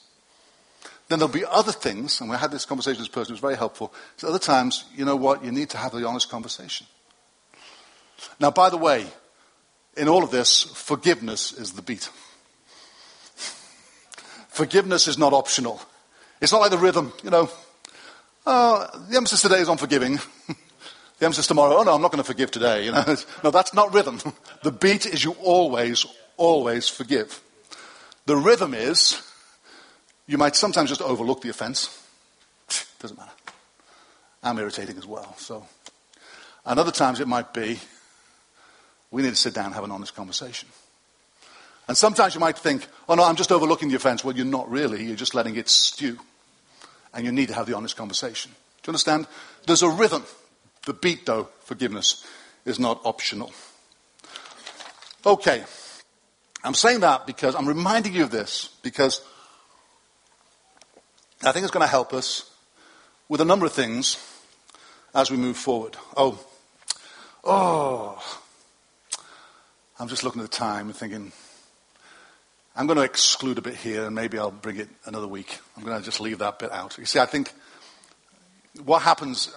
Then 1.08 1.18
there'll 1.18 1.32
be 1.32 1.44
other 1.44 1.72
things, 1.72 2.20
and 2.20 2.28
we 2.28 2.36
had 2.36 2.50
this 2.50 2.66
conversation 2.66 2.98
with 3.00 3.08
this 3.08 3.14
person, 3.14 3.32
it 3.32 3.34
was 3.34 3.40
very 3.40 3.56
helpful. 3.56 3.94
So 4.16 4.28
other 4.28 4.38
times, 4.38 4.84
you 4.94 5.04
know 5.04 5.16
what, 5.16 5.42
you 5.42 5.50
need 5.50 5.70
to 5.70 5.78
have 5.78 5.92
the 5.92 6.06
honest 6.06 6.28
conversation. 6.28 6.86
Now, 8.38 8.50
by 8.50 8.68
the 8.68 8.76
way, 8.76 9.06
in 9.96 10.08
all 10.08 10.22
of 10.22 10.30
this, 10.30 10.62
forgiveness 10.62 11.52
is 11.52 11.72
the 11.72 11.82
beat. 11.82 12.10
Forgiveness 14.48 15.08
is 15.08 15.16
not 15.16 15.32
optional. 15.32 15.80
It's 16.40 16.52
not 16.52 16.60
like 16.60 16.70
the 16.70 16.78
rhythm, 16.78 17.12
you 17.22 17.30
know. 17.30 17.48
Uh, 18.44 18.86
the 19.08 19.16
emphasis 19.16 19.42
today 19.42 19.60
is 19.60 19.68
on 19.68 19.78
forgiving. 19.78 20.16
the 21.18 21.24
emphasis 21.24 21.46
tomorrow, 21.46 21.76
oh 21.78 21.82
no, 21.84 21.94
I'm 21.94 22.02
not 22.02 22.10
going 22.12 22.22
to 22.22 22.26
forgive 22.26 22.50
today. 22.50 22.84
You 22.84 22.92
know? 22.92 23.16
no, 23.44 23.50
that's 23.50 23.72
not 23.72 23.94
rhythm. 23.94 24.20
The 24.64 24.72
beat 24.72 25.06
is 25.06 25.22
you 25.22 25.36
always, 25.40 26.04
always 26.36 26.88
forgive. 26.88 27.40
The 28.26 28.36
rhythm 28.36 28.74
is 28.74 29.22
you 30.28 30.38
might 30.38 30.54
sometimes 30.54 30.90
just 30.90 31.02
overlook 31.02 31.40
the 31.40 31.48
offense. 31.48 32.06
Doesn't 33.00 33.16
matter. 33.16 33.32
I'm 34.42 34.58
irritating 34.58 34.96
as 34.96 35.06
well. 35.06 35.34
So, 35.38 35.66
and 36.64 36.78
other 36.78 36.92
times 36.92 37.18
it 37.18 37.26
might 37.26 37.52
be 37.52 37.80
we 39.10 39.22
need 39.22 39.30
to 39.30 39.36
sit 39.36 39.54
down 39.54 39.66
and 39.66 39.74
have 39.74 39.84
an 39.84 39.90
honest 39.90 40.14
conversation. 40.14 40.68
And 41.88 41.96
sometimes 41.96 42.34
you 42.34 42.40
might 42.40 42.58
think, 42.58 42.86
oh 43.08 43.14
no, 43.14 43.24
I'm 43.24 43.36
just 43.36 43.50
overlooking 43.50 43.88
the 43.88 43.96
offense. 43.96 44.22
Well, 44.22 44.36
you're 44.36 44.44
not 44.44 44.70
really. 44.70 45.02
You're 45.04 45.16
just 45.16 45.34
letting 45.34 45.56
it 45.56 45.68
stew. 45.68 46.18
And 47.14 47.24
you 47.24 47.32
need 47.32 47.48
to 47.48 47.54
have 47.54 47.66
the 47.66 47.74
honest 47.74 47.96
conversation. 47.96 48.52
Do 48.52 48.88
you 48.88 48.90
understand? 48.90 49.26
There's 49.66 49.82
a 49.82 49.88
rhythm. 49.88 50.24
The 50.84 50.92
beat, 50.92 51.24
though, 51.24 51.48
forgiveness, 51.60 52.24
is 52.66 52.78
not 52.78 53.00
optional. 53.04 53.52
Okay. 55.24 55.64
I'm 56.62 56.74
saying 56.74 57.00
that 57.00 57.26
because 57.26 57.54
I'm 57.54 57.66
reminding 57.66 58.12
you 58.12 58.24
of 58.24 58.30
this 58.30 58.68
because 58.82 59.22
I 61.42 61.52
think 61.52 61.64
it's 61.64 61.72
going 61.72 61.84
to 61.84 61.90
help 61.90 62.12
us 62.12 62.50
with 63.28 63.40
a 63.40 63.44
number 63.44 63.66
of 63.66 63.72
things 63.72 64.16
as 65.14 65.30
we 65.30 65.36
move 65.36 65.56
forward. 65.56 65.96
Oh, 66.16 66.38
oh. 67.44 68.40
I'm 70.00 70.08
just 70.08 70.24
looking 70.24 70.40
at 70.40 70.50
the 70.50 70.56
time 70.56 70.86
and 70.86 70.96
thinking, 70.96 71.32
I'm 72.76 72.86
going 72.86 72.98
to 72.98 73.02
exclude 73.02 73.58
a 73.58 73.62
bit 73.62 73.74
here, 73.74 74.04
and 74.04 74.14
maybe 74.14 74.38
I'll 74.38 74.52
bring 74.52 74.76
it 74.76 74.88
another 75.04 75.26
week. 75.26 75.58
I'm 75.76 75.84
going 75.84 75.98
to 75.98 76.04
just 76.04 76.20
leave 76.20 76.38
that 76.38 76.58
bit 76.60 76.70
out. 76.70 76.96
You 76.96 77.04
see, 77.04 77.18
I 77.18 77.26
think 77.26 77.52
what 78.84 79.02
happens, 79.02 79.52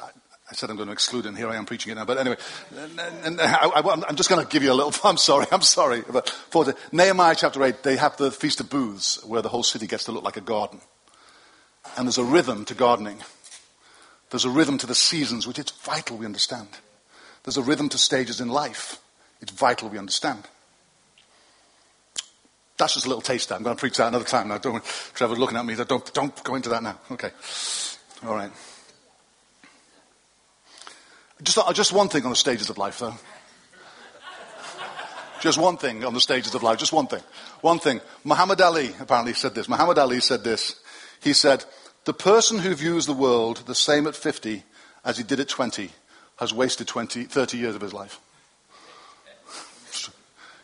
I 0.50 0.54
said 0.54 0.70
I'm 0.70 0.76
going 0.76 0.88
to 0.88 0.94
exclude 0.94 1.26
and 1.26 1.38
here 1.38 1.50
I 1.50 1.56
am 1.56 1.66
preaching 1.66 1.92
it 1.92 1.96
now. 1.96 2.06
But 2.06 2.18
anyway, 2.18 2.38
and, 3.24 3.40
I, 3.40 3.82
am 4.10 4.16
just 4.16 4.30
going 4.30 4.44
to 4.44 4.52
give 4.52 4.64
you 4.64 4.72
a 4.72 4.74
little. 4.74 4.94
I'm 5.08 5.18
sorry. 5.18 5.46
I'm 5.52 5.62
sorry. 5.62 6.04
But 6.12 6.30
for 6.30 6.74
Nehemiah 6.92 7.36
chapter 7.36 7.64
eight, 7.64 7.84
they 7.84 7.96
have 7.98 8.18
the 8.18 8.32
feast 8.32 8.60
of 8.60 8.70
booths 8.70 9.24
where 9.26 9.42
the 9.42 9.50
whole 9.50 9.64
city 9.64 9.88
gets 9.88 10.06
to 10.06 10.12
look 10.12 10.24
like 10.24 10.38
a 10.38 10.42
garden, 10.42 10.82
and 11.98 12.08
there's 12.08 12.18
a 12.18 12.24
rhythm 12.24 12.66
to 12.66 12.74
gardening. 12.74 13.18
There's 14.30 14.46
a 14.46 14.50
rhythm 14.50 14.78
to 14.80 14.88
the 14.88 14.96
seasons, 14.96 15.46
which 15.46 15.60
it's 15.60 15.72
vital 15.72 16.18
we 16.18 16.26
understand. 16.26 16.70
There's 17.44 17.58
a 17.58 17.62
rhythm 17.62 17.90
to 17.90 17.98
stages 17.98 18.40
in 18.40 18.50
life. 18.50 19.00
It's 19.42 19.52
vital 19.52 19.90
we 19.90 19.98
understand. 19.98 20.48
That's 22.78 22.94
just 22.94 23.06
a 23.06 23.10
little 23.10 23.22
taster. 23.22 23.54
I'm 23.54 23.64
going 23.64 23.76
to 23.76 23.80
preach 23.80 23.98
that 23.98 24.08
another 24.08 24.26
time 24.26 24.48
now. 24.48 24.58
Don't, 24.58 24.84
Trevor's 25.14 25.38
looking 25.38 25.58
at 25.58 25.66
me. 25.66 25.76
Don't, 25.76 26.14
don't 26.14 26.44
go 26.44 26.56
into 26.56 26.70
that 26.70 26.82
now. 26.82 26.98
Okay. 27.12 27.30
All 28.26 28.36
right. 28.36 28.52
Just, 31.44 31.58
uh, 31.58 31.74
just 31.74 31.92
one 31.92 32.08
thing 32.08 32.24
on 32.24 32.30
the 32.30 32.36
stages 32.36 32.70
of 32.70 32.78
life, 32.78 33.00
though. 33.00 33.16
Just 35.42 35.58
one 35.58 35.78
thing 35.78 36.04
on 36.06 36.14
the 36.14 36.22
stages 36.22 36.54
of 36.54 36.62
life. 36.62 36.78
Just 36.78 36.94
one 36.94 37.08
thing. 37.08 37.22
One 37.62 37.80
thing. 37.80 38.00
Muhammad 38.24 38.62
Ali 38.62 38.92
apparently 39.00 39.34
said 39.34 39.56
this. 39.56 39.68
Muhammad 39.68 39.98
Ali 39.98 40.20
said 40.20 40.44
this. 40.44 40.81
He 41.22 41.34
said, 41.34 41.66
the 42.06 42.14
person 42.14 42.60
who 42.60 42.74
views 42.74 43.06
the 43.06 43.14
world 43.14 43.64
the 43.68 43.76
same 43.76 44.08
at 44.08 44.16
50 44.16 44.64
as 45.06 45.18
he 45.18 45.24
did 45.24 45.40
at 45.40 45.50
20 45.50 45.92
has 46.38 46.54
wasted 46.54 46.88
20, 46.88 47.26
30 47.26 47.58
years 47.58 47.76
of 47.76 47.82
his 47.82 47.94
life. 47.94 48.20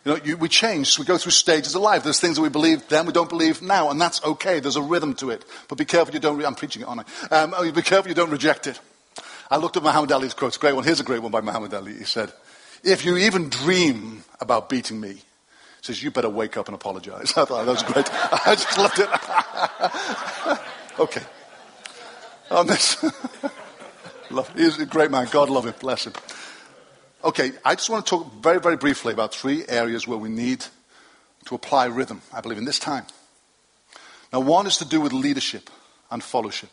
You 0.08 0.14
know, 0.14 0.20
you, 0.24 0.38
we 0.38 0.48
change. 0.48 0.98
We 0.98 1.04
go 1.04 1.18
through 1.18 1.34
stages 1.34 1.76
of 1.76 1.82
life. 1.82 2.04
There's 2.04 2.22
things 2.22 2.38
that 2.38 2.42
we 2.42 2.48
believe 2.48 2.88
then 2.88 3.06
we 3.06 3.12
don't 3.12 3.28
believe 3.28 3.62
now, 3.62 3.90
and 3.90 4.00
that's 4.00 4.24
okay. 4.24 4.62
There's 4.62 4.78
a 4.78 4.82
rhythm 4.82 5.14
to 5.16 5.32
it. 5.32 5.44
But 5.68 5.78
be 5.78 5.84
careful 5.84 6.14
you 6.14 6.22
don't. 6.22 6.38
Re- 6.38 6.46
I'm 6.46 6.56
preaching 6.56 6.82
it, 6.82 6.86
aren't 6.88 7.06
I? 7.30 7.36
Um, 7.36 7.54
oh, 7.56 7.70
be 7.74 7.82
careful 7.82 8.08
you 8.08 8.16
don't 8.16 8.30
reject 8.30 8.68
it. 8.68 8.80
I 9.52 9.58
looked 9.58 9.76
at 9.76 9.84
Muhammad 9.84 10.14
Ali's 10.14 10.34
quote. 10.34 10.50
It's 10.50 10.58
a 10.58 10.60
great 10.62 10.76
one. 10.76 10.86
Here's 10.86 11.02
a 11.02 11.04
great 11.04 11.22
one 11.22 11.32
by 11.32 11.42
Muhammad 11.42 11.74
Ali. 11.74 11.94
He 11.94 12.06
said, 12.06 12.32
"If 12.86 13.04
you 13.04 13.18
even 13.18 13.50
dream 13.50 14.24
about 14.40 14.70
beating 14.70 15.02
me, 15.02 15.18
says 15.82 16.02
you 16.02 16.10
better 16.10 16.30
wake 16.30 16.56
up 16.56 16.70
and 16.70 16.76
apologize." 16.76 17.34
I 17.38 17.44
thought 17.44 17.66
that 17.66 17.72
was 17.72 17.84
great. 17.84 18.08
I 18.14 18.56
just 18.56 18.78
loved 18.78 19.00
it. 19.00 19.10
okay. 21.00 21.22
On 22.50 22.66
this, 22.66 23.04
he's 24.56 24.80
a 24.80 24.86
great 24.86 25.12
man. 25.12 25.28
God 25.32 25.50
love 25.50 25.66
him. 25.66 25.74
Bless 25.80 26.06
him. 26.06 26.14
Okay, 27.24 27.52
I 27.66 27.76
just 27.76 27.90
want 27.90 28.06
to 28.06 28.10
talk 28.10 28.34
very, 28.42 28.60
very 28.60 28.78
briefly 28.78 29.12
about 29.12 29.34
three 29.34 29.66
areas 29.68 30.08
where 30.08 30.18
we 30.18 30.30
need 30.30 30.66
to 31.46 31.56
apply 31.56 31.86
rhythm, 31.86 32.22
I 32.32 32.42
believe, 32.42 32.58
in 32.58 32.66
this 32.66 32.80
time. 32.80 33.06
Now, 34.32 34.42
one 34.42 34.68
is 34.68 34.78
to 34.78 34.86
do 34.86 35.02
with 35.02 35.14
leadership 35.14 35.70
and 36.12 36.24
fellowship, 36.24 36.70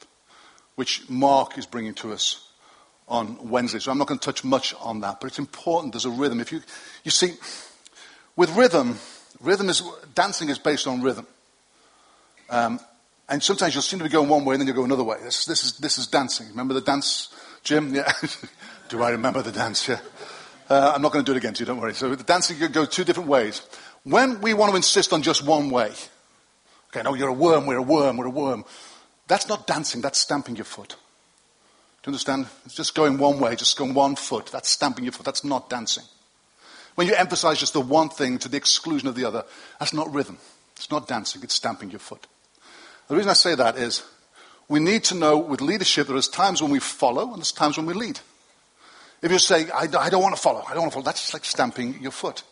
which 0.74 1.08
Mark 1.08 1.56
is 1.58 1.66
bringing 1.66 1.94
to 1.94 2.12
us 2.12 2.48
on 3.08 3.48
Wednesday. 3.50 3.78
So 3.78 3.90
I'm 3.90 3.98
not 3.98 4.06
going 4.06 4.18
to 4.18 4.24
touch 4.24 4.44
much 4.44 4.74
on 4.80 5.00
that, 5.00 5.20
but 5.20 5.28
it's 5.28 5.38
important. 5.38 5.92
There's 5.92 6.04
a 6.04 6.10
rhythm. 6.10 6.40
If 6.40 6.52
you, 6.52 6.62
you 7.04 7.10
see, 7.10 7.34
with 8.36 8.54
rhythm, 8.56 8.98
rhythm 9.40 9.68
is 9.68 9.82
dancing 10.14 10.48
is 10.48 10.58
based 10.58 10.86
on 10.86 11.02
rhythm, 11.02 11.26
um, 12.50 12.80
and 13.28 13.42
sometimes 13.42 13.74
you'll 13.74 13.82
seem 13.82 13.98
to 14.00 14.04
be 14.04 14.10
going 14.10 14.28
one 14.28 14.44
way 14.44 14.54
and 14.54 14.60
then 14.60 14.66
you'll 14.66 14.76
go 14.76 14.84
another 14.84 15.04
way. 15.04 15.16
This, 15.22 15.46
this 15.46 15.64
is 15.64 15.78
this 15.78 15.98
is 15.98 16.06
dancing. 16.06 16.48
Remember 16.48 16.74
the 16.74 16.80
dance, 16.80 17.34
Jim? 17.62 17.94
Yeah. 17.94 18.12
do 18.88 19.02
I 19.02 19.10
remember 19.10 19.42
the 19.42 19.52
dance? 19.52 19.88
Yeah. 19.88 20.00
Uh, 20.68 20.92
I'm 20.94 21.02
not 21.02 21.12
going 21.12 21.24
to 21.24 21.30
do 21.30 21.34
it 21.34 21.38
again 21.38 21.54
to 21.54 21.60
you, 21.60 21.66
don't 21.66 21.80
worry. 21.80 21.94
So 21.94 22.14
the 22.14 22.22
dancing 22.22 22.58
can 22.58 22.72
go 22.72 22.86
two 22.86 23.04
different 23.04 23.28
ways. 23.28 23.62
When 24.04 24.40
we 24.40 24.54
want 24.54 24.70
to 24.70 24.76
insist 24.76 25.12
on 25.12 25.22
just 25.22 25.44
one 25.44 25.70
way, 25.70 25.92
okay, 26.88 27.02
no, 27.02 27.14
you're 27.14 27.28
a 27.28 27.34
worm, 27.34 27.66
we're 27.66 27.76
a 27.76 27.82
worm, 27.82 28.16
we're 28.16 28.26
a 28.26 28.30
worm. 28.30 28.64
That's 29.26 29.48
not 29.48 29.66
dancing, 29.66 30.00
that's 30.00 30.18
stamping 30.18 30.56
your 30.56 30.64
foot. 30.64 30.88
Do 30.88 32.10
you 32.10 32.12
understand? 32.12 32.46
It's 32.66 32.74
just 32.74 32.94
going 32.94 33.18
one 33.18 33.40
way, 33.40 33.56
just 33.56 33.78
going 33.78 33.94
one 33.94 34.16
foot. 34.16 34.46
That's 34.46 34.68
stamping 34.68 35.04
your 35.04 35.12
foot. 35.12 35.24
That's 35.24 35.44
not 35.44 35.70
dancing. 35.70 36.04
When 36.94 37.06
you 37.06 37.14
emphasize 37.14 37.58
just 37.58 37.72
the 37.72 37.80
one 37.80 38.10
thing 38.10 38.38
to 38.38 38.48
the 38.48 38.56
exclusion 38.56 39.08
of 39.08 39.14
the 39.14 39.24
other, 39.24 39.44
that's 39.78 39.94
not 39.94 40.12
rhythm. 40.12 40.38
It's 40.76 40.90
not 40.90 41.08
dancing, 41.08 41.42
it's 41.42 41.54
stamping 41.54 41.90
your 41.90 42.00
foot. 42.00 42.26
The 43.08 43.16
reason 43.16 43.30
I 43.30 43.34
say 43.34 43.54
that 43.54 43.76
is 43.76 44.02
we 44.68 44.80
need 44.80 45.04
to 45.04 45.14
know 45.14 45.38
with 45.38 45.60
leadership 45.60 46.06
there 46.06 46.16
is 46.16 46.28
times 46.28 46.62
when 46.62 46.70
we 46.70 46.80
follow 46.80 47.28
and 47.28 47.38
there's 47.38 47.52
times 47.52 47.76
when 47.76 47.86
we 47.86 47.94
lead. 47.94 48.20
If 49.22 49.30
you 49.30 49.38
say, 49.38 49.70
I, 49.70 49.88
I 49.98 50.10
don't 50.10 50.22
want 50.22 50.36
to 50.36 50.40
follow, 50.40 50.62
I 50.66 50.74
don't 50.74 50.82
want 50.82 50.92
to 50.92 50.94
follow, 50.94 51.04
that's 51.04 51.20
just 51.20 51.34
like 51.34 51.44
stamping 51.44 52.00
your 52.02 52.12
foot. 52.12 52.42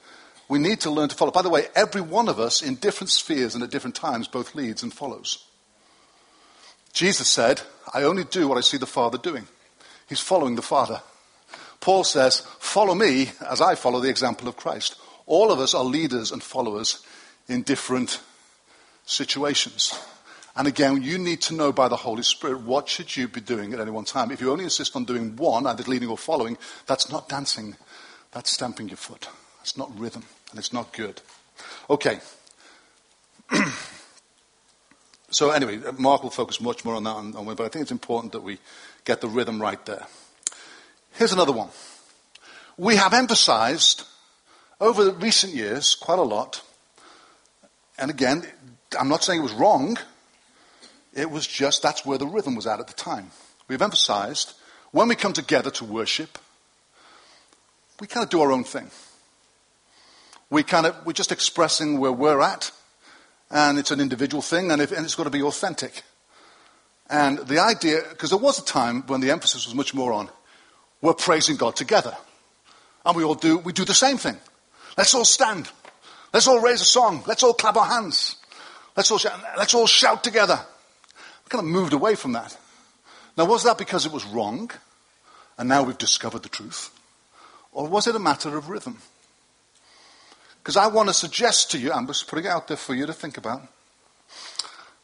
We 0.48 0.58
need 0.58 0.80
to 0.80 0.90
learn 0.90 1.08
to 1.08 1.16
follow. 1.16 1.30
By 1.30 1.42
the 1.42 1.50
way, 1.50 1.66
every 1.74 2.00
one 2.00 2.28
of 2.28 2.38
us 2.38 2.62
in 2.62 2.74
different 2.76 3.10
spheres 3.10 3.54
and 3.54 3.62
at 3.64 3.70
different 3.70 3.96
times 3.96 4.28
both 4.28 4.54
leads 4.54 4.82
and 4.82 4.92
follows. 4.92 5.44
Jesus 6.92 7.28
said, 7.28 7.62
I 7.94 8.02
only 8.02 8.24
do 8.24 8.48
what 8.48 8.58
I 8.58 8.60
see 8.60 8.76
the 8.76 8.86
Father 8.86 9.16
doing. 9.16 9.46
He's 10.08 10.20
following 10.20 10.56
the 10.56 10.62
Father. 10.62 11.00
Paul 11.80 12.04
says, 12.04 12.40
Follow 12.58 12.94
me 12.94 13.30
as 13.48 13.60
I 13.60 13.74
follow 13.74 14.00
the 14.00 14.10
example 14.10 14.46
of 14.48 14.56
Christ. 14.56 14.96
All 15.26 15.50
of 15.50 15.58
us 15.58 15.74
are 15.74 15.84
leaders 15.84 16.32
and 16.32 16.42
followers 16.42 17.04
in 17.48 17.62
different 17.62 18.20
situations. 19.06 19.98
And 20.54 20.68
again, 20.68 21.02
you 21.02 21.16
need 21.16 21.40
to 21.42 21.54
know 21.54 21.72
by 21.72 21.88
the 21.88 21.96
Holy 21.96 22.22
Spirit 22.22 22.60
what 22.60 22.88
should 22.88 23.16
you 23.16 23.26
be 23.26 23.40
doing 23.40 23.72
at 23.72 23.80
any 23.80 23.90
one 23.90 24.04
time. 24.04 24.30
If 24.30 24.40
you 24.40 24.52
only 24.52 24.64
insist 24.64 24.94
on 24.94 25.04
doing 25.04 25.34
one, 25.36 25.66
either 25.66 25.82
leading 25.84 26.10
or 26.10 26.18
following, 26.18 26.58
that's 26.86 27.10
not 27.10 27.28
dancing. 27.28 27.76
That's 28.32 28.52
stamping 28.52 28.88
your 28.88 28.98
foot. 28.98 29.28
That's 29.58 29.76
not 29.76 29.98
rhythm, 29.98 30.24
and 30.50 30.58
it's 30.58 30.72
not 30.72 30.92
good. 30.92 31.22
Okay. 31.88 32.20
so 35.30 35.50
anyway, 35.50 35.80
Mark 35.98 36.22
will 36.22 36.30
focus 36.30 36.60
much 36.60 36.84
more 36.84 36.96
on 36.96 37.04
that, 37.04 37.14
on, 37.14 37.34
on, 37.34 37.44
but 37.54 37.60
I 37.60 37.68
think 37.68 37.82
it's 37.82 37.92
important 37.92 38.32
that 38.32 38.42
we 38.42 38.58
get 39.04 39.20
the 39.20 39.28
rhythm 39.28 39.60
right 39.60 39.84
there. 39.86 40.06
Here's 41.12 41.32
another 41.32 41.52
one. 41.52 41.68
We 42.76 42.96
have 42.96 43.14
emphasized 43.14 44.04
over 44.80 45.04
the 45.04 45.12
recent 45.12 45.54
years 45.54 45.94
quite 45.94 46.18
a 46.18 46.22
lot, 46.22 46.62
and 47.98 48.10
again, 48.10 48.44
I'm 48.98 49.08
not 49.08 49.22
saying 49.22 49.40
it 49.40 49.44
was 49.44 49.52
wrong, 49.52 49.96
it 51.14 51.30
was 51.30 51.46
just 51.46 51.82
that's 51.82 52.06
where 52.06 52.18
the 52.18 52.26
rhythm 52.26 52.54
was 52.54 52.66
at 52.66 52.80
at 52.80 52.86
the 52.86 52.94
time. 52.94 53.30
We've 53.68 53.82
emphasized 53.82 54.54
when 54.92 55.08
we 55.08 55.14
come 55.14 55.32
together 55.32 55.70
to 55.70 55.84
worship, 55.84 56.38
we 58.00 58.06
kind 58.06 58.24
of 58.24 58.30
do 58.30 58.40
our 58.40 58.52
own 58.52 58.64
thing. 58.64 58.90
We 60.50 60.62
kind 60.62 60.86
of, 60.86 61.06
we're 61.06 61.14
just 61.14 61.32
expressing 61.32 61.98
where 61.98 62.12
we're 62.12 62.40
at, 62.40 62.70
and 63.50 63.78
it's 63.78 63.90
an 63.90 64.00
individual 64.00 64.42
thing, 64.42 64.70
and, 64.70 64.82
if, 64.82 64.92
and 64.92 65.04
it's 65.04 65.14
got 65.14 65.24
to 65.24 65.30
be 65.30 65.42
authentic. 65.42 66.02
And 67.08 67.38
the 67.38 67.58
idea, 67.58 68.02
because 68.10 68.30
there 68.30 68.38
was 68.38 68.58
a 68.58 68.64
time 68.64 69.02
when 69.06 69.20
the 69.20 69.30
emphasis 69.30 69.66
was 69.66 69.74
much 69.74 69.94
more 69.94 70.12
on, 70.12 70.28
we're 71.00 71.14
praising 71.14 71.56
God 71.56 71.74
together. 71.74 72.16
And 73.04 73.16
we 73.16 73.24
all 73.24 73.34
do, 73.34 73.58
we 73.58 73.72
do 73.72 73.84
the 73.84 73.94
same 73.94 74.18
thing. 74.18 74.36
Let's 74.96 75.14
all 75.14 75.24
stand. 75.24 75.70
Let's 76.32 76.46
all 76.46 76.60
raise 76.60 76.80
a 76.80 76.86
song. 76.86 77.24
Let's 77.26 77.42
all 77.42 77.54
clap 77.54 77.76
our 77.76 77.86
hands. 77.86 78.36
Let's 78.96 79.10
all, 79.10 79.18
shout, 79.18 79.40
let's 79.56 79.74
all 79.74 79.86
shout 79.86 80.22
together 80.22 80.60
kind 81.48 81.64
of 81.64 81.70
moved 81.70 81.92
away 81.92 82.14
from 82.14 82.32
that. 82.32 82.56
Now, 83.36 83.44
was 83.46 83.64
that 83.64 83.78
because 83.78 84.06
it 84.06 84.12
was 84.12 84.24
wrong 84.24 84.70
and 85.58 85.68
now 85.68 85.82
we've 85.82 85.98
discovered 85.98 86.42
the 86.42 86.48
truth? 86.48 86.90
Or 87.72 87.88
was 87.88 88.06
it 88.06 88.16
a 88.16 88.18
matter 88.18 88.56
of 88.56 88.68
rhythm? 88.68 88.98
Because 90.62 90.76
I 90.76 90.86
want 90.86 91.08
to 91.08 91.14
suggest 91.14 91.70
to 91.72 91.78
you, 91.78 91.92
I'm 91.92 92.06
just 92.06 92.28
putting 92.28 92.44
it 92.44 92.48
out 92.48 92.68
there 92.68 92.76
for 92.76 92.94
you 92.94 93.06
to 93.06 93.12
think 93.12 93.36
about. 93.36 93.62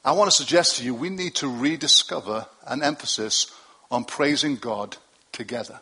I 0.05 0.13
want 0.13 0.31
to 0.31 0.37
suggest 0.37 0.77
to 0.77 0.85
you 0.85 0.95
we 0.95 1.11
need 1.11 1.35
to 1.37 1.49
rediscover 1.49 2.47
an 2.67 2.83
emphasis 2.83 3.53
on 3.91 4.05
praising 4.05 4.57
God 4.57 4.97
together. 5.33 5.81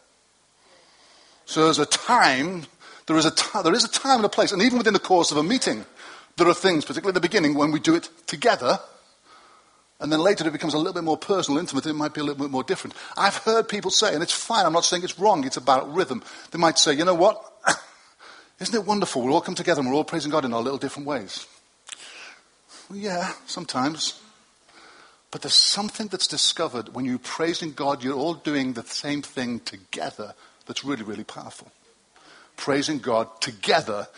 So 1.44 1.64
there's 1.64 1.78
a 1.78 1.86
time, 1.86 2.64
there 3.06 3.16
is 3.16 3.26
a, 3.26 3.30
t- 3.30 3.62
there 3.62 3.74
is 3.74 3.84
a 3.84 3.88
time 3.88 4.16
and 4.16 4.24
a 4.24 4.30
place, 4.30 4.52
and 4.52 4.62
even 4.62 4.78
within 4.78 4.94
the 4.94 5.00
course 5.00 5.30
of 5.30 5.36
a 5.36 5.42
meeting, 5.42 5.84
there 6.36 6.48
are 6.48 6.54
things, 6.54 6.84
particularly 6.84 7.10
at 7.10 7.22
the 7.22 7.28
beginning, 7.28 7.54
when 7.54 7.70
we 7.70 7.80
do 7.80 7.94
it 7.94 8.08
together 8.26 8.80
and 10.00 10.12
then 10.12 10.20
later 10.20 10.46
it 10.46 10.52
becomes 10.52 10.74
a 10.74 10.78
little 10.78 10.92
bit 10.92 11.04
more 11.04 11.16
personal, 11.16 11.58
intimate, 11.58 11.86
it 11.86 11.94
might 11.94 12.12
be 12.12 12.20
a 12.20 12.24
little 12.24 12.42
bit 12.42 12.50
more 12.50 12.64
different. 12.64 12.94
I've 13.16 13.36
heard 13.36 13.68
people 13.68 13.90
say, 13.90 14.12
and 14.12 14.22
it's 14.22 14.32
fine, 14.32 14.66
I'm 14.66 14.72
not 14.72 14.84
saying 14.84 15.04
it's 15.04 15.18
wrong, 15.18 15.44
it's 15.44 15.56
about 15.56 15.92
rhythm. 15.94 16.22
They 16.50 16.58
might 16.58 16.78
say, 16.78 16.92
you 16.92 17.04
know 17.04 17.14
what? 17.14 17.42
Isn't 18.60 18.74
it 18.74 18.86
wonderful? 18.86 19.22
We 19.22 19.32
all 19.32 19.40
come 19.40 19.54
together 19.54 19.80
and 19.80 19.88
we're 19.88 19.96
all 19.96 20.04
praising 20.04 20.30
God 20.30 20.44
in 20.44 20.52
our 20.52 20.62
little 20.62 20.78
different 20.78 21.06
ways. 21.06 21.46
Well, 22.90 22.98
yeah, 22.98 23.32
sometimes. 23.46 24.20
But 25.30 25.42
there's 25.42 25.54
something 25.54 26.06
that's 26.08 26.26
discovered 26.26 26.94
when 26.94 27.04
you're 27.04 27.18
praising 27.18 27.72
God, 27.72 28.04
you're 28.04 28.14
all 28.14 28.34
doing 28.34 28.74
the 28.74 28.84
same 28.84 29.22
thing 29.22 29.60
together 29.60 30.34
that's 30.66 30.84
really, 30.84 31.02
really 31.02 31.24
powerful. 31.24 31.70
Praising 32.56 32.98
God 32.98 33.40
together 33.40 34.08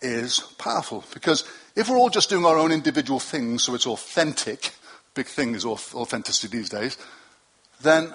is 0.00 0.40
powerful 0.58 1.04
because 1.14 1.48
if 1.76 1.88
we're 1.88 1.96
all 1.96 2.10
just 2.10 2.28
doing 2.28 2.44
our 2.44 2.58
own 2.58 2.72
individual 2.72 3.20
things 3.20 3.62
so 3.62 3.74
it's 3.74 3.86
authentic, 3.86 4.72
big 5.14 5.26
thing 5.26 5.54
is 5.54 5.64
authenticity 5.64 6.56
these 6.56 6.68
days, 6.68 6.96
then 7.82 8.12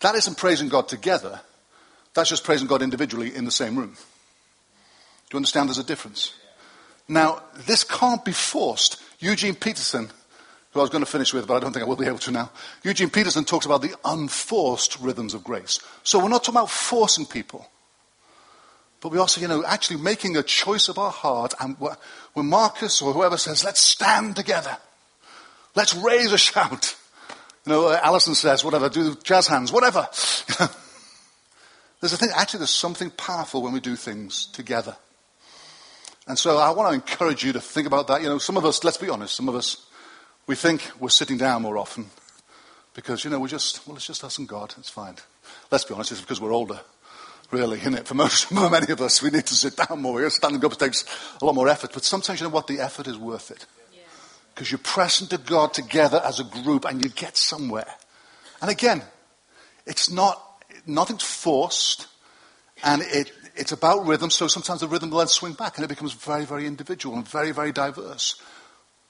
that 0.00 0.14
isn't 0.14 0.36
praising 0.36 0.68
God 0.68 0.88
together. 0.88 1.40
That's 2.14 2.30
just 2.30 2.44
praising 2.44 2.66
God 2.66 2.82
individually 2.82 3.34
in 3.34 3.44
the 3.44 3.50
same 3.50 3.76
room. 3.76 3.94
Do 3.94 5.34
you 5.34 5.36
understand 5.36 5.68
there's 5.68 5.78
a 5.78 5.84
difference? 5.84 6.34
Now, 7.08 7.42
this 7.66 7.84
can't 7.84 8.24
be 8.24 8.32
forced. 8.32 9.02
Eugene 9.20 9.54
Peterson 9.54 10.10
who 10.72 10.80
I 10.80 10.82
was 10.82 10.90
going 10.90 11.04
to 11.04 11.10
finish 11.10 11.34
with, 11.34 11.46
but 11.46 11.54
I 11.56 11.60
don't 11.60 11.72
think 11.72 11.84
I 11.84 11.88
will 11.88 11.96
be 11.96 12.06
able 12.06 12.18
to 12.18 12.30
now. 12.30 12.50
Eugene 12.84 13.10
Peterson 13.10 13.44
talks 13.44 13.66
about 13.66 13.82
the 13.82 13.94
unforced 14.04 15.00
rhythms 15.00 15.34
of 15.34 15.42
grace. 15.42 15.80
So 16.04 16.20
we're 16.20 16.28
not 16.28 16.44
talking 16.44 16.58
about 16.58 16.70
forcing 16.70 17.26
people. 17.26 17.66
But 19.00 19.10
we 19.10 19.18
also, 19.18 19.40
you 19.40 19.48
know, 19.48 19.64
actually 19.64 20.00
making 20.00 20.36
a 20.36 20.42
choice 20.42 20.88
of 20.88 20.98
our 20.98 21.10
heart. 21.10 21.54
And 21.58 21.76
when 22.34 22.46
Marcus 22.46 23.02
or 23.02 23.12
whoever 23.12 23.36
says, 23.36 23.64
let's 23.64 23.82
stand 23.82 24.36
together. 24.36 24.76
Let's 25.74 25.94
raise 25.94 26.32
a 26.32 26.38
shout. 26.38 26.96
You 27.66 27.72
know, 27.72 27.88
uh, 27.88 28.00
Alison 28.02 28.34
says, 28.34 28.64
whatever, 28.64 28.88
do 28.88 29.14
jazz 29.22 29.46
hands, 29.46 29.70
whatever. 29.70 30.08
there's 32.00 32.12
a 32.12 32.16
thing, 32.16 32.30
actually, 32.34 32.58
there's 32.58 32.70
something 32.70 33.10
powerful 33.10 33.62
when 33.62 33.72
we 33.72 33.80
do 33.80 33.96
things 33.96 34.46
together. 34.46 34.96
And 36.26 36.38
so 36.38 36.58
I 36.58 36.70
want 36.70 36.88
to 36.90 36.94
encourage 36.94 37.44
you 37.44 37.52
to 37.52 37.60
think 37.60 37.86
about 37.86 38.06
that. 38.08 38.22
You 38.22 38.28
know, 38.28 38.38
some 38.38 38.56
of 38.56 38.64
us, 38.64 38.82
let's 38.84 38.96
be 38.96 39.08
honest, 39.08 39.34
some 39.34 39.48
of 39.48 39.54
us, 39.54 39.86
we 40.46 40.54
think 40.54 40.90
we're 40.98 41.10
sitting 41.10 41.36
down 41.36 41.62
more 41.62 41.76
often 41.78 42.06
because, 42.94 43.24
you 43.24 43.30
know, 43.30 43.38
we're 43.38 43.48
just, 43.48 43.86
well, 43.86 43.96
it's 43.96 44.06
just 44.06 44.24
us 44.24 44.38
and 44.38 44.48
God. 44.48 44.74
It's 44.78 44.90
fine. 44.90 45.16
Let's 45.70 45.84
be 45.84 45.94
honest, 45.94 46.12
it's 46.12 46.20
because 46.20 46.40
we're 46.40 46.52
older 46.52 46.80
really, 47.50 47.78
isn't 47.80 47.94
it? 47.94 48.06
For 48.06 48.14
most, 48.14 48.44
for 48.48 48.70
many 48.70 48.92
of 48.92 49.00
us, 49.00 49.22
we 49.22 49.30
need 49.30 49.46
to 49.46 49.54
sit 49.54 49.76
down 49.76 50.00
more. 50.00 50.28
Standing 50.30 50.64
up 50.64 50.76
takes 50.78 51.04
a 51.40 51.44
lot 51.44 51.54
more 51.54 51.68
effort, 51.68 51.90
but 51.92 52.04
sometimes 52.04 52.40
you 52.40 52.46
know 52.46 52.52
what? 52.52 52.66
The 52.66 52.80
effort 52.80 53.06
is 53.06 53.18
worth 53.18 53.50
it. 53.50 53.66
Because 54.60 54.72
you're 54.72 54.78
pressing 54.78 55.26
to 55.28 55.38
God 55.38 55.72
together 55.72 56.20
as 56.22 56.38
a 56.38 56.44
group 56.44 56.84
and 56.84 57.02
you 57.02 57.08
get 57.08 57.38
somewhere. 57.38 57.94
And 58.60 58.70
again, 58.70 59.00
it's 59.86 60.10
not, 60.10 60.38
nothing's 60.84 61.22
forced 61.22 62.08
and 62.84 63.00
it, 63.00 63.32
it's 63.56 63.72
about 63.72 64.04
rhythm, 64.04 64.28
so 64.28 64.48
sometimes 64.48 64.80
the 64.80 64.86
rhythm 64.86 65.08
will 65.08 65.16
then 65.16 65.28
swing 65.28 65.54
back 65.54 65.78
and 65.78 65.84
it 65.86 65.88
becomes 65.88 66.12
very, 66.12 66.44
very 66.44 66.66
individual 66.66 67.16
and 67.16 67.26
very, 67.26 67.52
very 67.52 67.72
diverse. 67.72 68.38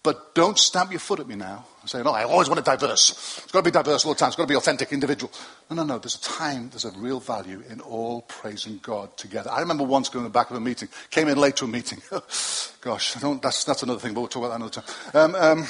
But 0.03 0.35
don't 0.35 0.59
stamp 0.59 0.91
your 0.93 1.01
foot 1.01 1.21
at 1.21 1.29
me 1.29 1.35
now 1.35 1.67
and 1.83 1.91
say, 1.91 2.03
no, 2.03 2.13
I 2.13 2.25
always 2.25 2.49
want 2.49 2.59
it 2.59 2.65
diverse. 2.65 3.11
It's 3.43 3.53
got 3.53 3.59
to 3.59 3.63
be 3.63 3.71
diverse 3.71 4.07
all 4.07 4.15
the 4.15 4.19
time. 4.19 4.29
It's 4.29 4.37
got 4.37 4.45
to 4.45 4.49
be 4.49 4.57
authentic, 4.57 4.93
individual. 4.93 5.31
No, 5.69 5.77
no, 5.77 5.85
no. 5.85 5.99
There's 5.99 6.15
a 6.15 6.23
time, 6.23 6.71
there's 6.71 6.87
a 6.87 6.91
real 6.93 7.21
value 7.21 7.63
in 7.69 7.83
all 7.83 8.23
praising 8.23 8.81
God 8.83 9.15
together. 9.19 9.51
I 9.51 9.61
remember 9.61 9.85
once 9.85 10.09
going 10.09 10.25
to 10.25 10.31
the 10.31 10.33
back 10.33 10.51
of 10.51 10.57
a 10.57 10.61
meeting, 10.61 10.89
came 11.11 11.29
in 11.29 11.37
late 11.37 11.57
to 11.57 11.67
a 11.67 11.69
meeting. 11.69 12.01
Gosh, 12.81 13.13
that's, 13.15 13.65
that's 13.65 13.83
another 13.83 14.01
thing, 14.01 14.15
but 14.15 14.21
we'll 14.21 14.29
talk 14.29 14.43
about 14.43 14.59
that 14.59 14.65
another 14.65 14.81
time. 14.81 14.85
Um, 15.13 15.35
um, 15.35 15.67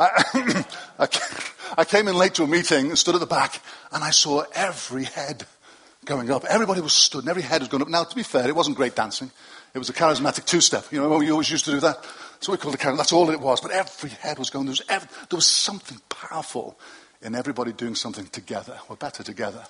I, 0.00 0.64
I 1.76 1.84
came 1.84 2.08
in 2.08 2.16
late 2.16 2.32
to 2.34 2.44
a 2.44 2.46
meeting, 2.46 2.88
and 2.88 2.98
stood 2.98 3.14
at 3.14 3.20
the 3.20 3.26
back, 3.26 3.60
and 3.92 4.02
I 4.02 4.10
saw 4.10 4.44
every 4.54 5.04
head 5.04 5.44
going 6.06 6.30
up. 6.30 6.44
Everybody 6.46 6.80
was 6.80 6.94
stood, 6.94 7.24
and 7.24 7.28
every 7.28 7.42
head 7.42 7.60
was 7.60 7.68
going 7.68 7.82
up. 7.82 7.88
Now, 7.88 8.04
to 8.04 8.16
be 8.16 8.22
fair, 8.22 8.48
it 8.48 8.56
wasn't 8.56 8.76
great 8.76 8.94
dancing. 8.94 9.30
It 9.74 9.78
was 9.78 9.90
a 9.90 9.92
charismatic 9.92 10.46
two-step. 10.46 10.86
You 10.90 11.02
know, 11.02 11.18
we 11.18 11.30
always 11.30 11.50
used 11.50 11.66
to 11.66 11.72
do 11.72 11.80
that. 11.80 12.02
So 12.40 12.52
we 12.52 12.58
called 12.58 12.74
it 12.74 12.80
Karen. 12.80 12.96
That's 12.96 13.12
all 13.12 13.30
it 13.30 13.40
was. 13.40 13.60
But 13.60 13.70
every 13.70 14.10
head 14.10 14.38
was 14.38 14.50
going. 14.50 14.66
There 14.66 14.72
was, 14.72 14.82
every, 14.88 15.08
there 15.30 15.36
was 15.36 15.46
something 15.46 16.00
powerful 16.08 16.78
in 17.22 17.34
everybody 17.34 17.72
doing 17.72 17.94
something 17.94 18.26
together. 18.26 18.78
We're 18.88 18.96
better 18.96 19.22
together. 19.22 19.64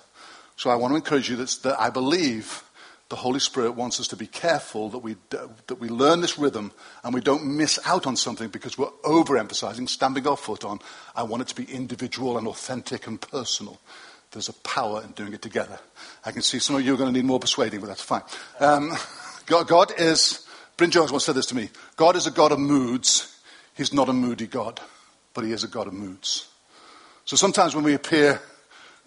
So 0.55 0.69
I 0.69 0.75
want 0.75 0.91
to 0.91 0.95
encourage 0.95 1.29
you 1.29 1.35
that, 1.37 1.49
that 1.63 1.79
I 1.79 1.89
believe 1.89 2.63
the 3.09 3.15
Holy 3.15 3.39
Spirit 3.39 3.71
wants 3.71 3.99
us 3.99 4.07
to 4.09 4.17
be 4.17 4.27
careful 4.27 4.89
that 4.89 4.97
we, 4.97 5.15
that 5.29 5.79
we 5.79 5.87
learn 5.87 6.19
this 6.19 6.37
rhythm 6.37 6.71
and 7.03 7.13
we 7.13 7.21
don't 7.21 7.45
miss 7.45 7.79
out 7.85 8.05
on 8.05 8.17
something 8.17 8.49
because 8.49 8.77
we're 8.77 8.91
overemphasizing, 9.05 9.87
stamping 9.87 10.27
our 10.27 10.35
foot 10.35 10.65
on, 10.65 10.79
I 11.15 11.23
want 11.23 11.41
it 11.41 11.47
to 11.49 11.55
be 11.55 11.63
individual 11.71 12.37
and 12.37 12.47
authentic 12.47 13.07
and 13.07 13.19
personal. 13.19 13.79
There's 14.31 14.49
a 14.49 14.53
power 14.53 15.01
in 15.03 15.11
doing 15.11 15.31
it 15.31 15.41
together. 15.41 15.79
I 16.25 16.31
can 16.31 16.41
see 16.41 16.59
some 16.59 16.75
of 16.75 16.85
you 16.85 16.93
are 16.93 16.97
going 16.97 17.13
to 17.13 17.17
need 17.17 17.25
more 17.25 17.39
persuading, 17.39 17.79
but 17.79 17.87
that's 17.87 18.01
fine. 18.01 18.23
Um, 18.59 18.91
God, 19.45 19.67
God 19.69 19.93
is 19.97 20.45
Bryn 20.77 20.91
Jones 20.91 21.11
once 21.11 21.25
said 21.25 21.35
this 21.35 21.47
to 21.47 21.55
me 21.55 21.69
God 21.95 22.15
is 22.15 22.27
a 22.27 22.31
God 22.31 22.51
of 22.51 22.59
moods. 22.59 23.33
He's 23.75 23.93
not 23.93 24.09
a 24.09 24.13
moody 24.13 24.47
God, 24.47 24.79
but 25.33 25.43
he 25.43 25.51
is 25.51 25.63
a 25.63 25.67
God 25.67 25.87
of 25.87 25.93
moods. 25.93 26.47
So 27.25 27.35
sometimes 27.35 27.75
when 27.75 27.83
we 27.83 27.93
appear, 27.93 28.41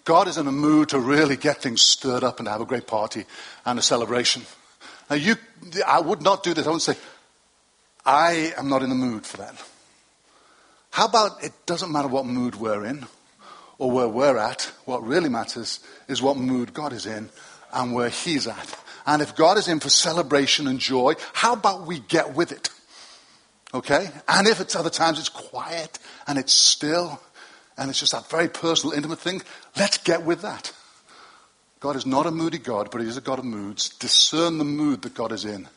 God 0.03 0.27
is 0.27 0.37
in 0.37 0.47
a 0.47 0.51
mood 0.51 0.89
to 0.89 0.99
really 0.99 1.35
get 1.35 1.61
things 1.61 1.81
stirred 1.81 2.23
up 2.23 2.39
and 2.39 2.47
have 2.47 2.61
a 2.61 2.65
great 2.65 2.87
party 2.87 3.25
and 3.65 3.77
a 3.77 3.81
celebration. 3.81 4.43
Now, 5.09 5.15
you, 5.17 5.35
I 5.85 5.99
would 5.99 6.21
not 6.21 6.43
do 6.43 6.53
this. 6.53 6.67
I 6.67 6.71
would 6.71 6.81
say, 6.81 6.95
I 8.05 8.53
am 8.57 8.69
not 8.69 8.81
in 8.81 8.89
the 8.89 8.95
mood 8.95 9.25
for 9.25 9.37
that. 9.37 9.61
How 10.91 11.05
about 11.05 11.43
it 11.43 11.51
doesn't 11.65 11.91
matter 11.91 12.07
what 12.07 12.25
mood 12.25 12.55
we're 12.55 12.85
in 12.85 13.05
or 13.77 13.91
where 13.91 14.07
we're 14.07 14.37
at? 14.37 14.71
What 14.85 15.05
really 15.05 15.29
matters 15.29 15.79
is 16.07 16.21
what 16.21 16.37
mood 16.37 16.73
God 16.73 16.93
is 16.93 17.05
in 17.05 17.29
and 17.73 17.93
where 17.93 18.09
He's 18.09 18.47
at. 18.47 18.75
And 19.05 19.21
if 19.21 19.35
God 19.35 19.57
is 19.57 19.67
in 19.67 19.79
for 19.79 19.89
celebration 19.89 20.67
and 20.67 20.79
joy, 20.79 21.15
how 21.33 21.53
about 21.53 21.85
we 21.87 21.99
get 21.99 22.35
with 22.35 22.51
it? 22.51 22.69
Okay? 23.73 24.09
And 24.27 24.47
if 24.47 24.59
it's 24.59 24.75
other 24.75 24.89
times 24.89 25.19
it's 25.19 25.29
quiet 25.29 25.99
and 26.27 26.37
it's 26.37 26.53
still 26.53 27.21
and 27.77 27.89
it's 27.89 27.99
just 27.99 28.11
that 28.11 28.29
very 28.29 28.47
personal, 28.47 28.95
intimate 28.95 29.19
thing, 29.19 29.41
let's 29.75 29.97
get 29.97 30.23
with 30.23 30.41
that. 30.41 30.71
God 31.79 31.95
is 31.95 32.05
not 32.05 32.27
a 32.27 32.31
moody 32.31 32.59
God, 32.59 32.91
but 32.91 33.01
He 33.01 33.07
is 33.07 33.17
a 33.17 33.21
God 33.21 33.39
of 33.39 33.45
moods. 33.45 33.89
Discern 33.89 34.59
the 34.59 34.63
mood 34.63 35.01
that 35.01 35.15
God 35.15 35.31
is 35.31 35.45
in 35.45 35.67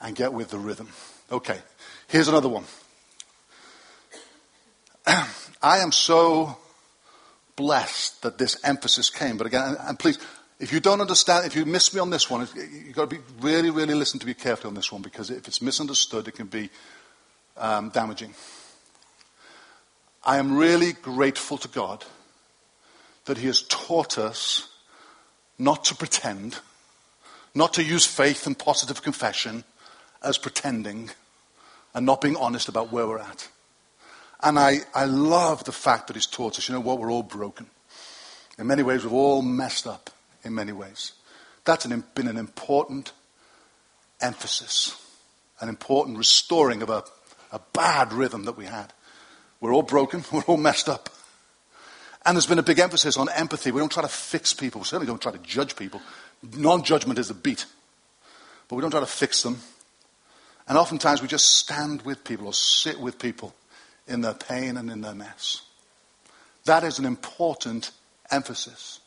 and 0.00 0.14
get 0.14 0.32
with 0.32 0.50
the 0.50 0.58
rhythm. 0.58 0.88
Okay, 1.30 1.58
here's 2.06 2.28
another 2.28 2.48
one. 2.48 2.64
I 5.62 5.78
am 5.78 5.90
so 5.92 6.56
blessed 7.56 8.22
that 8.22 8.38
this 8.38 8.56
emphasis 8.64 9.10
came, 9.10 9.36
but 9.36 9.46
again, 9.46 9.76
and 9.80 9.98
please, 9.98 10.18
if 10.60 10.74
you 10.74 10.78
don't 10.78 11.00
understand, 11.00 11.46
if 11.46 11.56
you 11.56 11.64
miss 11.64 11.94
me 11.94 12.00
on 12.00 12.10
this 12.10 12.28
one, 12.28 12.46
you've 12.54 12.94
got 12.94 13.08
to 13.08 13.16
be 13.16 13.22
really, 13.40 13.70
really 13.70 13.94
listen 13.94 14.20
to 14.20 14.26
be 14.26 14.34
careful 14.34 14.68
on 14.68 14.74
this 14.74 14.92
one 14.92 15.00
because 15.00 15.30
if 15.30 15.48
it's 15.48 15.62
misunderstood, 15.62 16.28
it 16.28 16.32
can 16.32 16.48
be 16.48 16.68
um, 17.56 17.88
damaging. 17.88 18.34
I 20.22 20.36
am 20.36 20.58
really 20.58 20.92
grateful 20.92 21.56
to 21.56 21.68
God 21.68 22.04
that 23.24 23.38
He 23.38 23.46
has 23.46 23.62
taught 23.62 24.18
us 24.18 24.68
not 25.58 25.82
to 25.86 25.94
pretend, 25.94 26.58
not 27.54 27.72
to 27.74 27.82
use 27.82 28.04
faith 28.04 28.46
and 28.46 28.58
positive 28.58 29.02
confession 29.02 29.64
as 30.22 30.36
pretending 30.36 31.08
and 31.94 32.04
not 32.04 32.20
being 32.20 32.36
honest 32.36 32.68
about 32.68 32.92
where 32.92 33.06
we're 33.06 33.18
at. 33.18 33.48
And 34.42 34.58
I, 34.58 34.80
I 34.94 35.06
love 35.06 35.64
the 35.64 35.72
fact 35.72 36.08
that 36.08 36.16
He's 36.16 36.26
taught 36.26 36.58
us, 36.58 36.68
you 36.68 36.74
know 36.74 36.80
what, 36.82 36.98
we're 36.98 37.10
all 37.10 37.22
broken. 37.22 37.66
In 38.58 38.66
many 38.66 38.82
ways, 38.82 39.04
we've 39.04 39.12
all 39.14 39.40
messed 39.40 39.86
up 39.86 40.10
in 40.44 40.54
many 40.54 40.72
ways. 40.72 41.12
That's 41.64 41.84
an, 41.84 42.04
been 42.14 42.28
an 42.28 42.36
important 42.36 43.12
emphasis, 44.20 44.96
an 45.60 45.68
important 45.68 46.18
restoring 46.18 46.82
of 46.82 46.90
a, 46.90 47.04
a 47.52 47.60
bad 47.72 48.12
rhythm 48.12 48.44
that 48.44 48.56
we 48.56 48.66
had. 48.66 48.92
We're 49.60 49.74
all 49.74 49.82
broken, 49.82 50.24
we're 50.32 50.42
all 50.42 50.56
messed 50.56 50.88
up. 50.88 51.10
And 52.24 52.36
there's 52.36 52.46
been 52.46 52.58
a 52.58 52.62
big 52.62 52.78
emphasis 52.78 53.16
on 53.16 53.28
empathy. 53.30 53.70
We 53.70 53.80
don't 53.80 53.92
try 53.92 54.02
to 54.02 54.08
fix 54.08 54.52
people, 54.52 54.80
we 54.80 54.84
certainly 54.84 55.06
don't 55.06 55.22
try 55.22 55.32
to 55.32 55.38
judge 55.38 55.76
people. 55.76 56.00
Non 56.56 56.82
judgment 56.82 57.18
is 57.18 57.28
the 57.28 57.34
beat. 57.34 57.66
But 58.68 58.76
we 58.76 58.82
don't 58.82 58.90
try 58.90 59.00
to 59.00 59.06
fix 59.06 59.42
them. 59.42 59.60
And 60.68 60.78
oftentimes 60.78 61.20
we 61.20 61.28
just 61.28 61.46
stand 61.46 62.02
with 62.02 62.22
people 62.24 62.46
or 62.46 62.54
sit 62.54 63.00
with 63.00 63.18
people 63.18 63.54
in 64.06 64.20
their 64.20 64.34
pain 64.34 64.76
and 64.76 64.90
in 64.90 65.00
their 65.00 65.14
mess. 65.14 65.62
That 66.64 66.84
is 66.84 66.98
an 66.98 67.04
important 67.04 67.90
emphasis. 68.30 69.00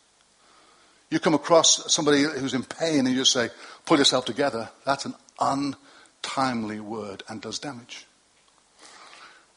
You 1.13 1.19
come 1.19 1.36
across 1.36 1.93
somebody 1.93 2.23
who's 2.23 2.56
in 2.56 2.63
pain 2.63 3.06
and 3.06 3.15
you 3.15 3.23
say, 3.23 3.52
pull 3.86 3.99
yourself 3.99 4.26
together. 4.26 4.71
That's 4.84 5.06
an 5.06 5.13
untimely 5.39 6.80
word 6.80 7.21
and 7.30 7.39
does 7.39 7.60
damage. 7.60 8.08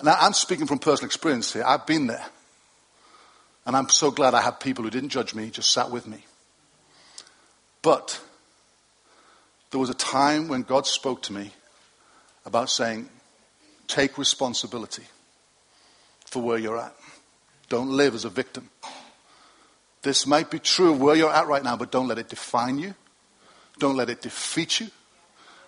Now, 0.03 0.19
I'm 0.21 0.35
speaking 0.35 0.67
from 0.67 0.81
personal 0.81 1.07
experience 1.07 1.55
here. 1.55 1.65
I've 1.67 1.87
been 1.87 2.09
there. 2.09 2.27
And 3.65 3.75
I'm 3.75 3.89
so 3.89 4.11
glad 4.11 4.35
I 4.35 4.43
had 4.43 4.61
people 4.61 4.85
who 4.85 4.91
didn't 4.91 5.09
judge 5.09 5.35
me, 5.35 5.49
just 5.49 5.71
sat 5.71 5.91
with 5.91 6.07
me. 6.07 6.27
But 7.81 8.21
there 9.71 9.81
was 9.81 9.89
a 9.89 9.95
time 9.95 10.49
when 10.49 10.61
God 10.61 10.87
spoke 10.87 11.23
to 11.23 11.33
me 11.33 11.53
about 12.45 12.69
saying, 12.69 13.09
take 13.87 14.19
responsibility 14.19 15.05
for 16.27 16.43
where 16.43 16.59
you're 16.59 16.77
at. 16.77 16.95
Don't 17.71 17.89
live 17.89 18.15
as 18.15 18.27
a 18.27 18.31
victim. 18.31 18.69
This 20.07 20.25
might 20.25 20.53
be 20.53 20.61
true 20.61 20.93
of 20.93 21.01
where 21.01 21.17
you're 21.17 21.35
at 21.35 21.49
right 21.49 21.65
now, 21.65 21.77
but 21.77 21.91
don't 21.91 22.07
let 22.07 22.17
it 22.17 22.29
define 22.29 22.79
you. 22.79 22.95
Don't 23.81 23.97
let 23.97 24.09
it 24.09 24.23
defeat 24.23 24.79
you. 24.79 24.87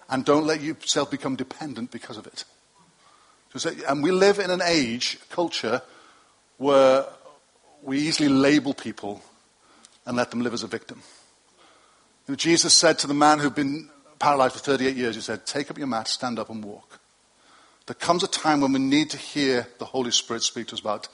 And 0.08 0.24
don't 0.24 0.46
let 0.46 0.60
yourself 0.60 1.10
become 1.10 1.34
dependent 1.34 1.90
because 1.90 2.16
of 2.16 2.24
it. 2.28 2.44
And 3.88 4.00
we 4.00 4.12
live 4.12 4.38
in 4.38 4.52
an 4.52 4.62
age, 4.64 5.18
culture, 5.28 5.82
where 6.56 7.04
we 7.82 7.98
easily 7.98 8.28
label 8.28 8.74
people 8.74 9.22
and 10.06 10.16
let 10.16 10.30
them 10.30 10.42
live 10.42 10.54
as 10.54 10.62
a 10.62 10.68
victim. 10.68 11.02
Jesus 12.36 12.74
said 12.74 12.96
to 13.00 13.08
the 13.08 13.14
man 13.14 13.40
who'd 13.40 13.56
been 13.56 13.90
paralyzed 14.20 14.54
for 14.54 14.60
38 14.60 14.94
years, 14.94 15.16
He 15.16 15.20
said, 15.20 15.46
Take 15.46 15.68
up 15.68 15.78
your 15.78 15.88
mat, 15.88 16.06
stand 16.06 16.38
up, 16.38 16.48
and 16.48 16.62
walk. 16.62 17.00
There 17.86 17.94
comes 17.96 18.22
a 18.22 18.28
time 18.28 18.60
when 18.60 18.72
we 18.72 18.78
need 18.78 19.10
to 19.10 19.16
hear 19.16 19.66
the 19.78 19.86
Holy 19.86 20.12
Spirit 20.12 20.44
speak 20.44 20.68
to 20.68 20.74
us 20.74 20.80
about 20.80 21.08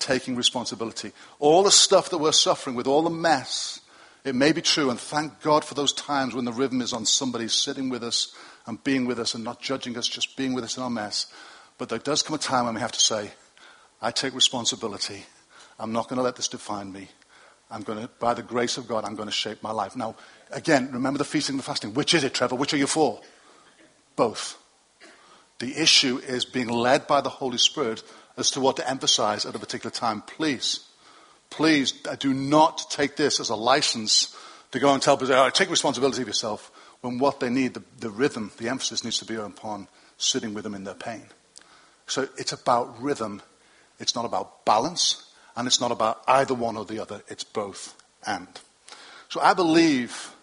taking 0.00 0.34
responsibility. 0.34 1.12
All 1.38 1.62
the 1.62 1.70
stuff 1.70 2.10
that 2.10 2.18
we're 2.18 2.32
suffering 2.32 2.74
with, 2.74 2.86
all 2.86 3.02
the 3.02 3.10
mess, 3.10 3.80
it 4.24 4.34
may 4.34 4.52
be 4.52 4.62
true, 4.62 4.90
and 4.90 4.98
thank 4.98 5.40
God 5.40 5.64
for 5.64 5.74
those 5.74 5.92
times 5.92 6.34
when 6.34 6.44
the 6.44 6.52
rhythm 6.52 6.82
is 6.82 6.92
on 6.92 7.06
somebody 7.06 7.48
sitting 7.48 7.88
with 7.88 8.02
us 8.02 8.34
and 8.66 8.82
being 8.82 9.06
with 9.06 9.18
us 9.18 9.34
and 9.34 9.44
not 9.44 9.60
judging 9.60 9.96
us, 9.96 10.08
just 10.08 10.36
being 10.36 10.54
with 10.54 10.64
us 10.64 10.76
in 10.76 10.82
our 10.82 10.90
mess. 10.90 11.32
But 11.78 11.88
there 11.88 11.98
does 11.98 12.22
come 12.22 12.34
a 12.34 12.38
time 12.38 12.66
when 12.66 12.74
we 12.74 12.80
have 12.80 12.92
to 12.92 13.00
say, 13.00 13.30
I 14.02 14.10
take 14.10 14.34
responsibility. 14.34 15.24
I'm 15.78 15.92
not 15.92 16.08
going 16.08 16.18
to 16.18 16.22
let 16.22 16.36
this 16.36 16.48
define 16.48 16.92
me. 16.92 17.08
I'm 17.70 17.82
going 17.82 18.00
to, 18.00 18.08
by 18.18 18.34
the 18.34 18.42
grace 18.42 18.76
of 18.76 18.88
God, 18.88 19.04
I'm 19.04 19.14
going 19.14 19.28
to 19.28 19.32
shape 19.34 19.62
my 19.62 19.70
life. 19.70 19.96
Now, 19.96 20.16
again, 20.50 20.90
remember 20.92 21.18
the 21.18 21.24
feasting 21.24 21.54
and 21.54 21.60
the 21.60 21.64
fasting. 21.64 21.94
Which 21.94 22.14
is 22.14 22.24
it, 22.24 22.34
Trevor? 22.34 22.56
Which 22.56 22.74
are 22.74 22.78
you 22.78 22.86
for? 22.86 23.20
Both. 24.16 24.58
The 25.60 25.80
issue 25.80 26.18
is 26.18 26.44
being 26.44 26.68
led 26.68 27.06
by 27.06 27.20
the 27.20 27.28
Holy 27.28 27.58
Spirit 27.58 28.02
as 28.36 28.50
to 28.52 28.60
what 28.60 28.76
to 28.76 28.88
emphasize 28.88 29.44
at 29.44 29.54
a 29.54 29.58
particular 29.58 29.90
time. 29.90 30.22
Please, 30.22 30.88
please 31.50 31.94
uh, 32.08 32.16
do 32.16 32.32
not 32.32 32.90
take 32.90 33.16
this 33.16 33.40
as 33.40 33.50
a 33.50 33.56
license 33.56 34.36
to 34.72 34.78
go 34.78 34.92
and 34.92 35.02
tell 35.02 35.16
people, 35.16 35.34
oh, 35.34 35.50
take 35.50 35.70
responsibility 35.70 36.22
of 36.22 36.28
yourself, 36.28 36.70
when 37.00 37.18
what 37.18 37.40
they 37.40 37.50
need, 37.50 37.74
the, 37.74 37.82
the 37.98 38.10
rhythm, 38.10 38.52
the 38.58 38.68
emphasis 38.68 39.04
needs 39.04 39.18
to 39.18 39.24
be 39.24 39.34
upon 39.34 39.88
sitting 40.18 40.54
with 40.54 40.64
them 40.64 40.74
in 40.74 40.84
their 40.84 40.94
pain. 40.94 41.22
So 42.06 42.28
it's 42.36 42.52
about 42.52 43.00
rhythm. 43.00 43.42
It's 43.98 44.14
not 44.14 44.24
about 44.24 44.64
balance, 44.64 45.30
and 45.56 45.66
it's 45.66 45.80
not 45.80 45.92
about 45.92 46.22
either 46.26 46.54
one 46.54 46.76
or 46.76 46.84
the 46.84 47.00
other. 47.00 47.22
It's 47.28 47.44
both 47.44 47.94
and. 48.26 48.48
So 49.28 49.40
I 49.40 49.54
believe 49.54 50.34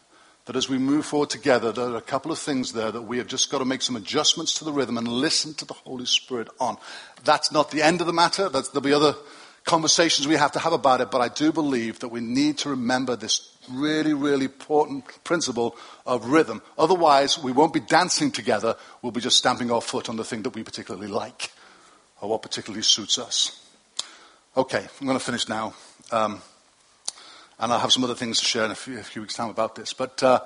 that 0.47 0.55
as 0.55 0.69
we 0.69 0.77
move 0.77 1.05
forward 1.05 1.29
together, 1.29 1.73
there 1.73 1.89
are 1.89 1.97
a 1.97 2.01
couple 2.01 2.31
of 2.31 2.39
things 2.39 2.71
there 2.71 2.89
that 2.89 3.01
we 3.01 3.17
have 3.17 3.27
just 3.27 3.51
got 3.51 3.59
to 3.59 3.65
make 3.65 3.81
some 3.81 3.97
adjustments 3.97 4.57
to 4.57 4.63
the 4.63 4.71
rhythm 4.71 4.97
and 4.97 5.07
listen 5.07 5.53
to 5.53 5.65
the 5.65 5.73
Holy 5.73 6.05
Spirit 6.05 6.47
on. 6.59 6.77
That's 7.25 7.51
not 7.51 7.69
the 7.69 7.81
end 7.81 7.99
of 7.99 8.07
the 8.07 8.13
matter. 8.13 8.47
That's, 8.47 8.69
there'll 8.69 8.81
be 8.81 8.93
other 8.93 9.13
conversations 9.65 10.25
we 10.25 10.35
have 10.35 10.53
to 10.53 10.59
have 10.59 10.71
about 10.71 11.01
it, 11.01 11.11
but 11.11 11.19
I 11.19 11.27
do 11.27 11.51
believe 11.51 11.99
that 11.99 12.07
we 12.07 12.21
need 12.21 12.57
to 12.59 12.69
remember 12.69 13.17
this 13.17 13.57
really, 13.69 14.13
really 14.13 14.45
important 14.45 15.03
principle 15.25 15.75
of 16.05 16.27
rhythm. 16.27 16.61
Otherwise, 16.77 17.37
we 17.37 17.51
won't 17.51 17.73
be 17.73 17.81
dancing 17.81 18.31
together. 18.31 18.77
We'll 19.01 19.11
be 19.11 19.19
just 19.19 19.37
stamping 19.37 19.69
our 19.69 19.81
foot 19.81 20.07
on 20.07 20.15
the 20.15 20.23
thing 20.23 20.43
that 20.43 20.55
we 20.55 20.63
particularly 20.63 21.07
like 21.09 21.51
or 22.21 22.29
what 22.29 22.41
particularly 22.41 22.83
suits 22.83 23.19
us. 23.19 23.67
Okay, 24.55 24.87
I'm 25.01 25.05
going 25.05 25.19
to 25.19 25.23
finish 25.23 25.49
now. 25.49 25.73
Um, 26.09 26.41
and 27.59 27.71
I'll 27.71 27.79
have 27.79 27.91
some 27.91 28.03
other 28.03 28.15
things 28.15 28.39
to 28.39 28.45
share 28.45 28.65
in 28.65 28.71
a 28.71 28.75
few, 28.75 28.99
a 28.99 29.03
few 29.03 29.21
weeks' 29.21 29.35
time 29.35 29.49
about 29.49 29.75
this. 29.75 29.93
But 29.93 30.21
uh, 30.21 30.41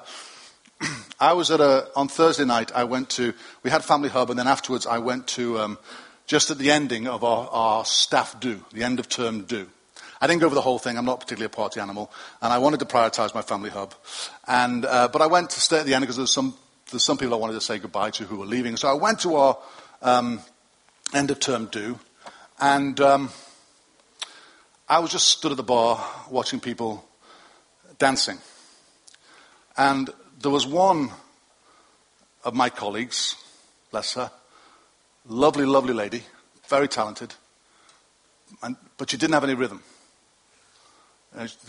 I 1.20 1.34
was 1.34 1.52
at 1.52 1.60
a 1.60 1.90
on 1.96 2.08
Thursday 2.08 2.46
night. 2.46 2.72
I 2.74 2.84
went 2.86 3.10
to 3.12 3.34
we 3.64 3.70
had 3.70 3.84
Family 3.84 4.10
Hub, 4.10 4.30
and 4.30 4.40
then 4.40 4.48
afterwards 4.48 4.86
I 4.86 5.00
went 5.00 5.28
to 5.28 5.60
um, 5.60 5.78
just 6.26 6.52
at 6.52 6.58
the 6.58 6.72
ending 6.72 7.08
of 7.08 7.24
our, 7.24 7.50
our 7.52 7.86
staff 7.86 8.40
do, 8.40 8.64
the 8.72 8.84
end 8.84 9.00
of 9.00 9.10
term 9.10 9.44
do. 9.44 9.68
I 10.22 10.28
didn't 10.28 10.42
go 10.42 10.46
over 10.46 10.56
the 10.56 10.62
whole 10.62 10.78
thing. 10.78 10.98
I'm 10.98 11.06
not 11.06 11.20
particularly 11.20 11.48
a 11.48 11.56
party 11.56 11.80
animal, 11.80 12.12
and 12.42 12.54
I 12.54 12.60
wanted 12.60 12.80
to 12.82 12.86
prioritise 12.86 13.34
my 13.34 13.42
Family 13.42 13.72
Hub. 13.72 13.94
And 14.48 14.86
uh, 14.86 15.10
but 15.10 15.22
I 15.22 15.28
went 15.28 15.50
to 15.52 15.60
stay 15.60 15.80
at 15.80 15.86
the 15.86 15.94
end 15.94 16.04
because 16.04 16.18
there's 16.18 16.34
some 16.34 16.56
there's 16.92 17.04
some 17.04 17.18
people 17.18 17.34
I 17.34 17.38
wanted 17.38 17.54
to 17.54 17.62
say 17.62 17.80
goodbye 17.80 18.12
to 18.12 18.24
who 18.24 18.38
were 18.38 18.46
leaving. 18.46 18.78
So 18.78 18.88
I 18.88 18.94
went 18.94 19.20
to 19.22 19.36
our 19.36 19.58
um, 20.02 20.40
end 21.14 21.32
of 21.32 21.40
term 21.40 21.66
do, 21.66 22.00
and. 22.60 23.00
Um, 23.00 23.30
I 24.92 25.00
was 25.00 25.10
just 25.10 25.28
stood 25.28 25.52
at 25.52 25.58
the 25.58 25.64
bar 25.64 26.06
watching 26.30 26.60
people 26.60 27.08
dancing. 27.98 28.40
And 29.78 30.10
there 30.42 30.52
was 30.52 30.68
one 30.68 31.12
of 32.44 32.54
my 32.54 32.70
colleagues, 32.70 33.38
bless 33.90 34.16
her, 34.16 34.30
lovely, 35.26 35.64
lovely 35.64 35.94
lady, 35.94 36.24
very 36.68 36.90
talented, 36.90 37.34
and, 38.62 38.76
but 38.98 39.10
she 39.10 39.16
didn't 39.16 39.34
have 39.34 39.46
any 39.46 39.54
rhythm. 39.54 39.82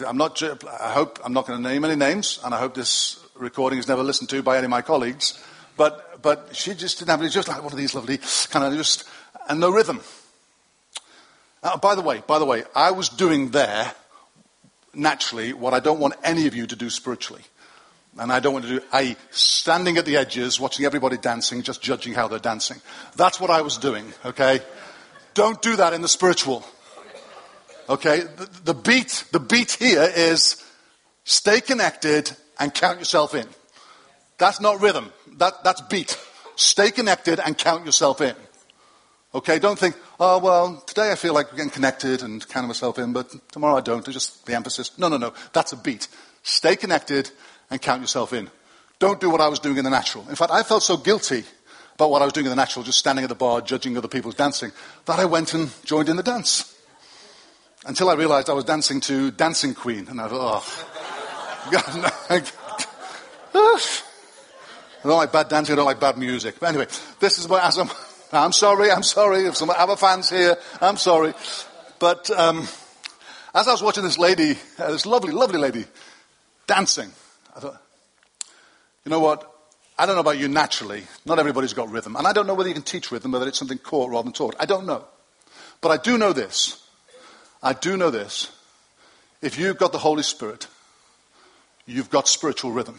I'm 0.05 0.17
not, 0.17 0.43
I 0.43 0.91
hope 0.91 1.21
I'm 1.25 1.33
not 1.33 1.47
going 1.47 1.63
to 1.63 1.69
name 1.69 1.85
any 1.85 1.95
names, 1.95 2.41
and 2.45 2.53
I 2.53 2.59
hope 2.59 2.75
this 2.75 3.25
recording 3.37 3.79
is 3.79 3.87
never 3.87 4.03
listened 4.03 4.31
to 4.31 4.43
by 4.43 4.57
any 4.57 4.65
of 4.65 4.71
my 4.71 4.83
colleagues. 4.83 5.41
But, 5.77 6.21
but 6.23 6.57
she 6.57 6.75
just 6.75 6.99
didn't 6.99 7.11
have 7.11 7.21
any, 7.21 7.31
just 7.31 7.47
like 7.47 7.63
one 7.63 7.73
of 7.73 7.79
these 7.79 7.95
lovely 7.95 8.19
kind 8.51 8.67
of 8.67 8.75
just, 8.75 9.05
and 9.49 9.61
no 9.61 9.71
rhythm. 9.71 10.01
Uh, 11.63 11.77
by 11.77 11.95
the 11.95 12.03
way, 12.03 12.23
by 12.27 12.39
the 12.39 12.45
way, 12.45 12.65
I 12.75 12.91
was 12.91 13.09
doing 13.09 13.51
there 13.51 13.93
naturally 14.95 15.53
what 15.53 15.75
I 15.75 15.81
don't 15.81 16.01
want 16.01 16.15
any 16.25 16.47
of 16.47 16.55
you 16.55 16.67
to 16.67 16.77
do 16.77 16.91
spiritually. 16.91 17.43
And 18.19 18.31
I 18.31 18.41
don't 18.41 18.53
want 18.53 18.67
to 18.67 18.81
do, 18.81 18.87
i.e., 18.93 19.17
standing 19.31 19.97
at 19.97 20.05
the 20.05 20.17
edges, 20.17 20.61
watching 20.61 20.85
everybody 20.85 21.17
dancing, 21.17 21.63
just 21.63 21.81
judging 21.81 22.13
how 22.13 22.29
they're 22.29 22.39
dancing. 22.39 22.79
That's 23.17 23.41
what 23.41 23.51
I 23.51 23.63
was 23.63 23.79
doing, 23.79 24.13
okay? 24.25 24.61
Don't 25.33 25.63
do 25.63 25.77
that 25.77 25.95
in 25.95 26.03
the 26.03 26.09
spiritual. 26.09 26.63
Okay? 27.89 28.21
The, 28.21 28.51
the 28.65 28.75
beat, 28.75 29.25
the 29.33 29.41
beat 29.41 29.73
here 29.73 30.07
is 30.15 30.63
stay 31.25 31.63
connected 31.63 32.31
and 32.59 32.75
count 32.75 32.99
yourself 32.99 33.35
in. 33.35 33.47
That's 34.37 34.61
not 34.61 34.83
rhythm. 34.83 35.11
That, 35.39 35.65
that's 35.65 35.81
beat. 35.83 36.19
Stay 36.57 36.91
connected 36.91 37.41
and 37.41 37.57
count 37.57 37.87
yourself 37.87 38.21
in. 38.21 38.35
Okay, 39.35 39.59
don't 39.59 39.79
think, 39.79 39.97
oh, 40.21 40.39
well, 40.39 40.83
today 40.87 41.11
I 41.11 41.15
feel 41.15 41.33
like 41.33 41.51
getting 41.53 41.71
connected 41.71 42.23
and 42.23 42.47
counting 42.49 42.69
myself 42.69 42.99
in, 42.99 43.15
but 43.15 43.35
tomorrow 43.51 43.79
I 43.79 43.81
don't. 43.81 44.07
It's 44.07 44.13
just 44.13 44.45
the 44.45 44.55
emphasis. 44.55 44.99
No, 44.99 45.09
no, 45.09 45.17
no. 45.17 45.33
That's 45.55 45.73
a 45.73 45.77
beat. 45.77 46.09
Stay 46.43 46.77
connected 46.77 47.31
and 47.71 47.81
count 47.81 48.03
yourself 48.03 48.35
in. 48.35 48.51
Don't 48.99 49.21
do 49.21 49.31
what 49.31 49.41
I 49.41 49.49
was 49.49 49.59
doing 49.59 49.79
in 49.79 49.85
the 49.85 49.91
natural. 49.91 50.29
In 50.29 50.35
fact, 50.35 50.53
I 50.53 50.63
felt 50.63 50.83
so 50.83 50.99
guilty 50.99 51.45
about 51.95 52.11
what 52.11 52.21
I 52.21 52.27
was 52.27 52.35
doing 52.35 52.45
in 52.45 52.51
the 52.51 52.57
natural, 52.57 52.85
just 52.85 52.99
standing 52.99 53.25
at 53.25 53.31
the 53.31 53.35
bar 53.35 53.63
judging 53.63 53.97
other 53.97 54.09
people's 54.09 54.35
dancing, 54.35 54.71
that 55.07 55.19
I 55.19 55.25
went 55.25 55.55
and 55.55 55.71
joined 55.85 56.11
in 56.11 56.17
the 56.17 56.23
dance. 56.23 56.69
Until 57.87 58.11
I 58.11 58.15
realized 58.15 58.51
I 58.51 58.53
was 58.53 58.65
dancing 58.65 59.01
to 59.03 59.31
Dancing 59.31 59.75
Queen. 59.75 60.09
And 60.09 60.21
I 60.21 60.29
thought, 60.29 60.63
oh. 60.63 60.89
God, 61.71 61.85
I 65.05 65.09
don't 65.09 65.17
like 65.17 65.33
bad 65.33 65.49
dancing, 65.49 65.73
I 65.73 65.77
don't 65.77 65.87
like 65.87 66.01
bad 66.01 66.19
music. 66.19 66.57
But 66.61 66.69
anyway, 66.69 66.87
this 67.19 67.39
is 67.39 67.49
what, 67.49 67.65
as 67.65 67.79
I'm 67.79 67.89
I'm 68.33 68.53
sorry, 68.53 68.91
I'm 68.91 69.03
sorry. 69.03 69.45
If 69.45 69.57
some 69.57 69.71
other 69.71 69.97
fans 69.97 70.31
here, 70.31 70.57
I'm 70.81 70.97
sorry. 70.97 71.35
But 71.99 72.31
um, 72.31 72.67
as 73.55 73.69
I 73.69 73.73
was 73.73 73.83
watching 73.83 74.05
this 74.05 74.19
lady, 74.19 74.57
uh, 74.79 74.91
this 74.91 75.05
lovely, 75.05 75.33
lovely 75.33 75.59
lady, 75.59 75.85
dancing, 76.67 77.11
I 77.55 77.61
thought, 77.61 77.83
you 79.05 79.11
know 79.11 79.21
what? 79.21 79.49
I 79.99 80.07
don't 80.07 80.15
know 80.15 80.21
about 80.21 80.39
you 80.39 80.49
naturally. 80.49 81.05
Not 81.27 81.39
everybody's 81.39 81.75
got 81.75 81.91
rhythm. 81.91 82.17
And 82.17 82.27
I 82.27 82.33
don't 82.33 82.47
know 82.47 82.55
whether 82.55 82.69
you 82.69 82.75
can 82.75 82.83
teach 82.83 83.13
rhythm, 83.13 83.33
whether 83.33 83.47
it's 83.47 83.59
something 83.59 83.79
caught 83.79 84.11
rather 84.11 84.25
than 84.25 84.33
taught. 84.33 84.57
I 84.59 84.65
don't 84.65 84.87
know. 84.87 85.05
But 85.81 85.91
I 85.91 85.97
do 85.99 86.17
know 86.17 86.33
this. 86.33 86.83
I 87.63 87.75
do 87.75 87.97
know 87.97 88.11
this. 88.11 88.51
If 89.43 89.59
you've 89.59 89.77
got 89.77 89.93
the 89.93 89.99
Holy 89.99 90.23
Spirit, 90.23 90.69
you've 91.85 92.11
got 92.11 92.29
spiritual 92.29 92.73
rhythm. 92.73 92.99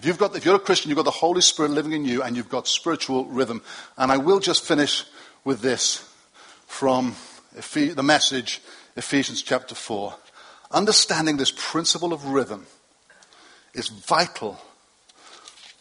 If, 0.00 0.06
you've 0.06 0.16
got, 0.16 0.34
if 0.34 0.46
you're 0.46 0.56
a 0.56 0.58
Christian, 0.58 0.88
you've 0.88 0.96
got 0.96 1.04
the 1.04 1.10
Holy 1.10 1.42
Spirit 1.42 1.72
living 1.72 1.92
in 1.92 2.06
you 2.06 2.22
and 2.22 2.34
you've 2.34 2.48
got 2.48 2.66
spiritual 2.66 3.26
rhythm. 3.26 3.60
And 3.98 4.10
I 4.10 4.16
will 4.16 4.40
just 4.40 4.64
finish 4.64 5.04
with 5.44 5.60
this 5.60 6.10
from 6.66 7.16
the 7.52 8.02
message, 8.02 8.62
Ephesians 8.96 9.42
chapter 9.42 9.74
4. 9.74 10.14
Understanding 10.70 11.36
this 11.36 11.52
principle 11.54 12.14
of 12.14 12.24
rhythm 12.24 12.64
is 13.74 13.88
vital 13.88 14.58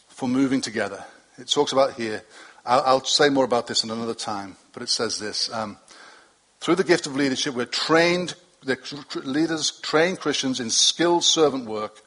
for 0.09 0.27
moving 0.27 0.59
together. 0.59 1.05
It 1.37 1.47
talks 1.49 1.71
about 1.71 1.93
here, 1.93 2.21
I'll, 2.65 2.81
I'll 2.81 3.05
say 3.05 3.29
more 3.29 3.45
about 3.45 3.67
this 3.67 3.85
in 3.85 3.89
another 3.89 4.13
time, 4.13 4.57
but 4.73 4.83
it 4.83 4.89
says 4.89 5.17
this. 5.17 5.49
Um, 5.53 5.77
through 6.59 6.75
the 6.75 6.83
gift 6.83 7.07
of 7.07 7.15
leadership, 7.15 7.55
we're 7.55 7.67
trained, 7.67 8.35
the 8.65 8.77
leaders 9.23 9.79
train 9.79 10.17
Christians 10.17 10.59
in 10.59 10.69
skilled 10.69 11.23
servant 11.23 11.67
work 11.67 12.03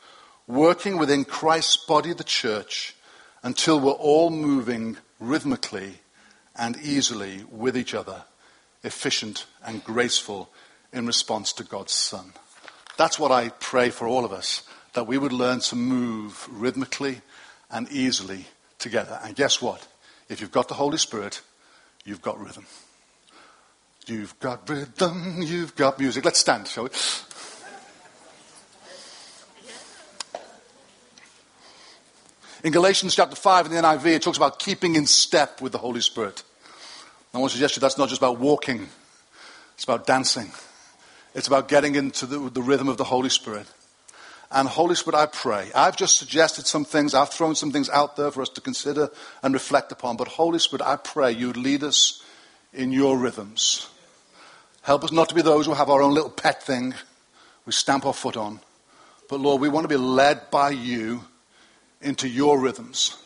working 0.46 0.98
within 0.98 1.24
Christ's 1.24 1.76
body, 1.76 2.12
the 2.12 2.24
church, 2.24 2.94
until 3.42 3.80
we're 3.80 3.92
all 3.92 4.30
moving 4.30 4.96
rhythmically 5.20 5.94
and 6.56 6.76
easily 6.82 7.44
with 7.50 7.76
each 7.76 7.94
other, 7.94 8.24
efficient 8.82 9.46
and 9.64 9.82
graceful 9.84 10.50
in 10.92 11.06
response 11.06 11.52
to 11.54 11.64
God's 11.64 11.92
Son. 11.92 12.32
That's 12.96 13.18
what 13.18 13.32
I 13.32 13.48
pray 13.48 13.90
for 13.90 14.06
all 14.06 14.24
of 14.24 14.32
us, 14.32 14.62
that 14.92 15.06
we 15.06 15.18
would 15.18 15.32
learn 15.32 15.60
to 15.60 15.76
move 15.76 16.46
rhythmically 16.50 17.22
and 17.70 17.90
easily 17.90 18.46
together. 18.78 19.18
And 19.24 19.34
guess 19.34 19.62
what? 19.62 19.86
If 20.28 20.40
you've 20.40 20.52
got 20.52 20.68
the 20.68 20.74
Holy 20.74 20.98
Spirit, 20.98 21.40
you've 22.04 22.22
got 22.22 22.38
rhythm. 22.38 22.66
You've 24.06 24.38
got 24.40 24.68
rhythm, 24.68 25.38
you've 25.40 25.76
got 25.76 25.98
music. 25.98 26.24
Let's 26.24 26.40
stand, 26.40 26.66
shall 26.66 26.84
we? 26.84 26.90
In 32.64 32.70
Galatians 32.70 33.16
chapter 33.16 33.34
5 33.34 33.66
in 33.66 33.72
the 33.72 33.78
NIV, 33.78 34.06
it 34.06 34.22
talks 34.22 34.36
about 34.36 34.60
keeping 34.60 34.94
in 34.94 35.04
step 35.04 35.60
with 35.60 35.72
the 35.72 35.78
Holy 35.78 36.00
Spirit. 36.00 36.44
I 37.34 37.38
want 37.38 37.50
to 37.50 37.56
suggest 37.56 37.74
to 37.74 37.78
you 37.78 37.80
that's 37.80 37.98
not 37.98 38.08
just 38.08 38.20
about 38.20 38.38
walking, 38.38 38.88
it's 39.74 39.82
about 39.82 40.06
dancing. 40.06 40.52
It's 41.34 41.48
about 41.48 41.66
getting 41.66 41.94
into 41.96 42.26
the, 42.26 42.38
the 42.50 42.62
rhythm 42.62 42.88
of 42.88 42.98
the 42.98 43.04
Holy 43.04 43.30
Spirit. 43.30 43.66
And 44.50 44.68
Holy 44.68 44.94
Spirit, 44.94 45.16
I 45.16 45.26
pray. 45.26 45.70
I've 45.74 45.96
just 45.96 46.18
suggested 46.18 46.66
some 46.66 46.84
things, 46.84 47.14
I've 47.14 47.30
thrown 47.30 47.56
some 47.56 47.72
things 47.72 47.88
out 47.88 48.16
there 48.16 48.30
for 48.30 48.42
us 48.42 48.50
to 48.50 48.60
consider 48.60 49.10
and 49.42 49.54
reflect 49.54 49.90
upon. 49.90 50.16
But 50.16 50.28
Holy 50.28 50.58
Spirit, 50.60 50.82
I 50.82 50.96
pray 50.96 51.32
you'd 51.32 51.56
lead 51.56 51.82
us 51.82 52.22
in 52.72 52.92
your 52.92 53.18
rhythms. 53.18 53.88
Help 54.82 55.02
us 55.02 55.10
not 55.10 55.28
to 55.30 55.34
be 55.34 55.42
those 55.42 55.66
who 55.66 55.74
have 55.74 55.90
our 55.90 56.02
own 56.02 56.14
little 56.14 56.30
pet 56.30 56.62
thing 56.62 56.94
we 57.66 57.72
stamp 57.72 58.04
our 58.06 58.12
foot 58.12 58.36
on. 58.36 58.60
But 59.28 59.40
Lord, 59.40 59.60
we 59.60 59.68
want 59.68 59.84
to 59.84 59.88
be 59.88 59.96
led 59.96 60.50
by 60.50 60.70
you 60.70 61.24
into 62.02 62.28
your 62.28 62.58
rhythms 62.58 63.16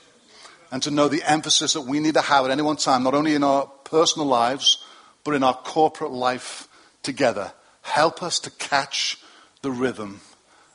and 0.70 0.82
to 0.82 0.90
know 0.90 1.08
the 1.08 1.22
emphasis 1.22 1.74
that 1.74 1.82
we 1.82 2.00
need 2.00 2.14
to 2.14 2.20
have 2.20 2.44
at 2.44 2.50
any 2.50 2.62
one 2.62 2.76
time, 2.76 3.02
not 3.02 3.14
only 3.14 3.34
in 3.34 3.44
our 3.44 3.66
personal 3.84 4.26
lives, 4.26 4.84
but 5.24 5.34
in 5.34 5.42
our 5.42 5.54
corporate 5.54 6.12
life 6.12 6.68
together. 7.02 7.52
Help 7.82 8.22
us 8.22 8.38
to 8.40 8.50
catch 8.50 9.18
the 9.62 9.70
rhythm 9.70 10.20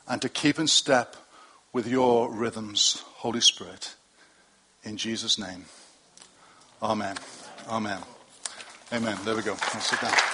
and 0.08 0.20
to 0.22 0.28
keep 0.28 0.58
in 0.58 0.66
step 0.66 1.16
with 1.72 1.86
your 1.86 2.30
rhythms, 2.30 3.02
Holy 3.16 3.40
Spirit. 3.40 3.94
In 4.82 4.96
Jesus' 4.96 5.38
name. 5.38 5.64
Amen. 6.82 7.16
Amen. 7.68 8.00
Amen. 8.92 9.18
There 9.24 9.36
we 9.36 9.42
go. 9.42 9.52
I'll 9.52 9.80
sit 9.80 10.00
down. 10.00 10.31